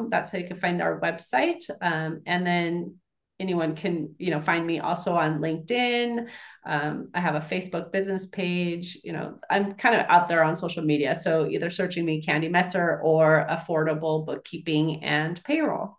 That's 0.08 0.30
how 0.30 0.38
you 0.38 0.46
can 0.46 0.58
find 0.58 0.80
our 0.80 1.00
website. 1.00 1.68
Um, 1.80 2.20
and 2.24 2.46
then 2.46 3.00
anyone 3.42 3.74
can 3.74 4.14
you 4.18 4.30
know 4.30 4.38
find 4.38 4.66
me 4.66 4.78
also 4.78 5.14
on 5.14 5.40
linkedin. 5.40 6.28
Um, 6.64 7.08
i 7.12 7.20
have 7.20 7.34
a 7.34 7.40
facebook 7.40 7.90
business 7.90 8.24
page 8.24 8.98
you 9.02 9.12
know 9.12 9.40
i'm 9.50 9.74
kind 9.74 9.96
of 9.96 10.06
out 10.08 10.28
there 10.28 10.44
on 10.44 10.54
social 10.56 10.84
media. 10.84 11.14
So 11.16 11.48
either 11.48 11.70
searching 11.70 12.04
me 12.04 12.22
candy 12.22 12.48
messer 12.48 13.00
or 13.02 13.46
affordable 13.50 14.24
bookkeeping 14.24 15.02
and 15.02 15.42
payroll 15.44 15.98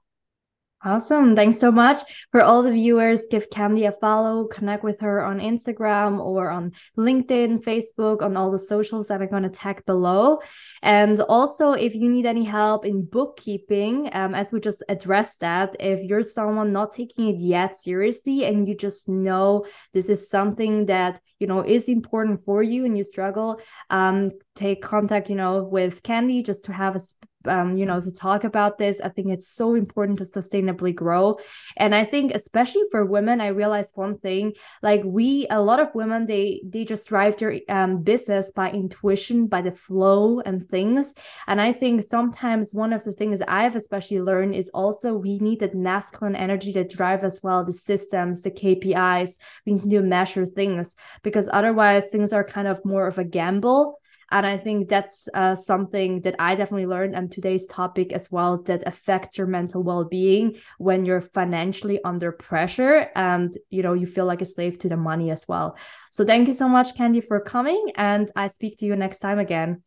Awesome. 0.86 1.34
Thanks 1.34 1.60
so 1.60 1.72
much. 1.72 2.00
For 2.32 2.42
all 2.42 2.62
the 2.62 2.74
viewers, 2.74 3.28
give 3.32 3.50
Candy 3.50 3.86
a 3.86 3.94
follow, 3.94 4.48
connect 4.48 4.84
with 4.84 5.00
her 5.00 5.24
on 5.24 5.40
Instagram 5.40 6.20
or 6.20 6.50
on 6.50 6.74
LinkedIn, 6.98 7.64
Facebook, 7.64 8.22
on 8.22 8.36
all 8.36 8.52
the 8.52 8.60
socials 8.60 9.08
that 9.08 9.22
I'm 9.22 9.30
going 9.30 9.44
to 9.44 9.50
tag 9.50 9.86
below. 9.86 10.42
And 10.82 11.22
also, 11.22 11.72
if 11.72 11.96
you 11.96 12.10
need 12.10 12.26
any 12.26 12.44
help 12.44 12.86
in 12.86 13.06
bookkeeping, 13.06 14.10
um, 14.12 14.36
as 14.36 14.52
we 14.52 14.60
just 14.60 14.84
addressed 14.90 15.40
that, 15.40 15.78
if 15.80 16.04
you're 16.04 16.22
someone 16.22 16.74
not 16.74 16.92
taking 16.92 17.30
it 17.30 17.40
yet 17.40 17.78
seriously 17.78 18.44
and 18.44 18.68
you 18.68 18.76
just 18.76 19.08
know 19.08 19.66
this 19.94 20.10
is 20.10 20.30
something 20.30 20.88
that, 20.88 21.22
you 21.40 21.48
know, 21.48 21.62
is 21.62 21.88
important 21.88 22.44
for 22.44 22.62
you 22.62 22.84
and 22.84 22.98
you 22.98 23.06
struggle, 23.06 23.62
um, 23.90 24.32
take 24.54 24.82
contact, 24.82 25.30
you 25.30 25.38
know, 25.38 25.64
with 25.64 26.04
Candy 26.04 26.44
just 26.44 26.66
to 26.66 26.74
have 26.74 26.98
a 26.98 27.02
um, 27.46 27.78
you 27.78 27.86
know, 27.86 28.00
to 28.00 28.12
talk 28.12 28.44
about 28.44 28.78
this. 28.78 29.02
I 29.02 29.10
think 29.10 29.30
it's 29.30 29.48
so 29.48 29.76
important 29.76 30.18
to 30.20 30.24
sustainably 30.24 30.94
grow. 30.94 31.40
And 31.78 31.94
I 31.94 32.06
think 32.06 32.34
especially 32.34 32.84
for 32.92 33.06
women, 33.06 33.42
I 33.42 33.48
realized 33.48 33.94
one 33.96 34.18
thing, 34.18 34.54
like 34.82 35.02
we, 35.04 35.48
a 35.50 35.62
lot 35.62 35.80
of 35.80 35.94
women, 35.96 36.26
they 36.26 36.62
they 36.64 36.86
just 36.86 37.08
drive 37.08 37.38
their 37.38 37.60
um, 37.70 38.02
business 38.02 38.52
by 38.52 38.72
intuition, 38.72 39.48
by 39.48 39.62
the 39.62 39.72
flow 39.72 40.40
and 40.42 40.68
things. 40.68 41.14
And 41.48 41.60
I 41.60 41.72
think 41.72 42.04
sometimes 42.04 42.74
one 42.74 42.94
of 42.94 43.04
the 43.04 43.12
things 43.12 43.42
I've 43.42 43.76
especially 43.76 44.22
learned 44.22 44.56
is 44.56 44.70
also 44.70 45.14
we 45.16 45.40
need 45.40 45.60
that 45.60 45.76
masculine 45.76 46.36
energy 46.36 46.74
to 46.74 46.84
drive 46.84 47.24
as 47.24 47.42
well, 47.44 47.64
the 47.64 47.74
systems, 47.74 48.42
the 48.42 48.52
KPIs. 48.52 49.38
We 49.66 49.74
need 49.74 49.90
to 49.90 50.02
measure 50.02 50.46
things 50.46 50.96
because 51.24 51.50
otherwise 51.52 52.08
things 52.08 52.34
are 52.34 52.44
kind 52.44 52.68
of 52.68 52.84
more 52.86 53.08
of 53.08 53.18
a 53.18 53.24
gamble 53.24 54.00
and 54.34 54.48
I 54.48 54.58
think 54.58 54.90
that's 54.90 55.30
uh, 55.36 55.54
something 55.54 56.22
that 56.22 56.36
I 56.40 56.56
definitely 56.56 56.88
learned 56.88 57.16
and 57.16 57.32
today's 57.32 57.68
topic 57.68 58.12
as 58.12 58.32
well 58.32 58.64
that 58.64 58.82
affects 58.88 59.38
your 59.38 59.46
mental 59.46 59.84
well-being 59.84 60.58
when 60.80 61.06
you're 61.06 61.22
financially 61.22 62.04
under 62.04 62.32
pressure 62.32 63.12
and 63.16 63.56
you 63.70 63.84
know 63.84 63.94
you 63.94 64.08
feel 64.08 64.26
like 64.26 64.42
a 64.42 64.46
slave 64.46 64.80
to 64.80 64.90
the 64.90 64.98
money 64.98 65.30
as 65.30 65.48
well. 65.48 65.78
So 66.12 66.26
thank 66.26 66.48
you 66.48 66.54
so 66.54 66.68
much 66.68 66.98
Candy 66.98 67.22
for 67.22 67.40
coming 67.40 67.92
and 67.96 68.32
I 68.36 68.48
speak 68.48 68.80
to 68.80 68.86
you 68.88 68.96
next 68.96 69.20
time 69.20 69.38
again. 69.38 69.84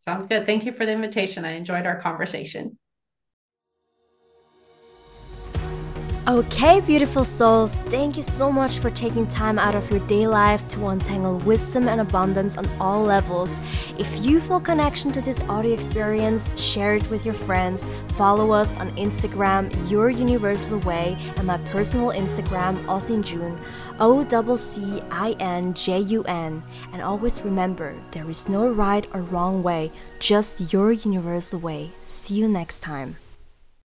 Sounds 0.00 0.26
good. 0.26 0.44
Thank 0.44 0.66
you 0.66 0.72
for 0.72 0.84
the 0.84 0.92
invitation. 0.92 1.46
I 1.46 1.52
enjoyed 1.52 1.86
our 1.86 1.98
conversation. 1.98 2.78
Okay, 6.28 6.78
beautiful 6.78 7.24
souls, 7.24 7.74
thank 7.86 8.16
you 8.16 8.22
so 8.22 8.52
much 8.52 8.78
for 8.78 8.90
taking 8.90 9.26
time 9.26 9.58
out 9.58 9.74
of 9.74 9.90
your 9.90 9.98
day 10.06 10.28
life 10.28 10.66
to 10.68 10.86
untangle 10.86 11.38
wisdom 11.38 11.88
and 11.88 12.00
abundance 12.00 12.56
on 12.56 12.64
all 12.80 13.02
levels. 13.02 13.56
If 13.98 14.24
you 14.24 14.40
feel 14.40 14.60
connection 14.60 15.10
to 15.12 15.20
this 15.20 15.42
audio 15.48 15.72
experience, 15.72 16.56
share 16.56 16.94
it 16.94 17.10
with 17.10 17.26
your 17.26 17.34
friends. 17.34 17.88
Follow 18.10 18.52
us 18.52 18.76
on 18.76 18.92
Instagram, 18.92 19.72
Your 19.90 20.10
Universal 20.10 20.78
Way, 20.80 21.18
and 21.38 21.48
my 21.48 21.58
personal 21.72 22.10
Instagram, 22.10 22.76
Occin 22.84 23.24
Jun, 23.24 23.60
O 23.98 24.56
C 24.56 25.02
I 25.10 25.32
N 25.40 25.74
J 25.74 25.98
U 25.98 26.22
N. 26.22 26.62
And 26.92 27.02
always 27.02 27.42
remember, 27.42 27.96
there 28.12 28.30
is 28.30 28.48
no 28.48 28.68
right 28.68 29.08
or 29.12 29.22
wrong 29.22 29.64
way, 29.64 29.90
just 30.20 30.72
your 30.72 30.92
universal 30.92 31.58
way. 31.58 31.90
See 32.06 32.34
you 32.34 32.46
next 32.46 32.78
time. 32.78 33.16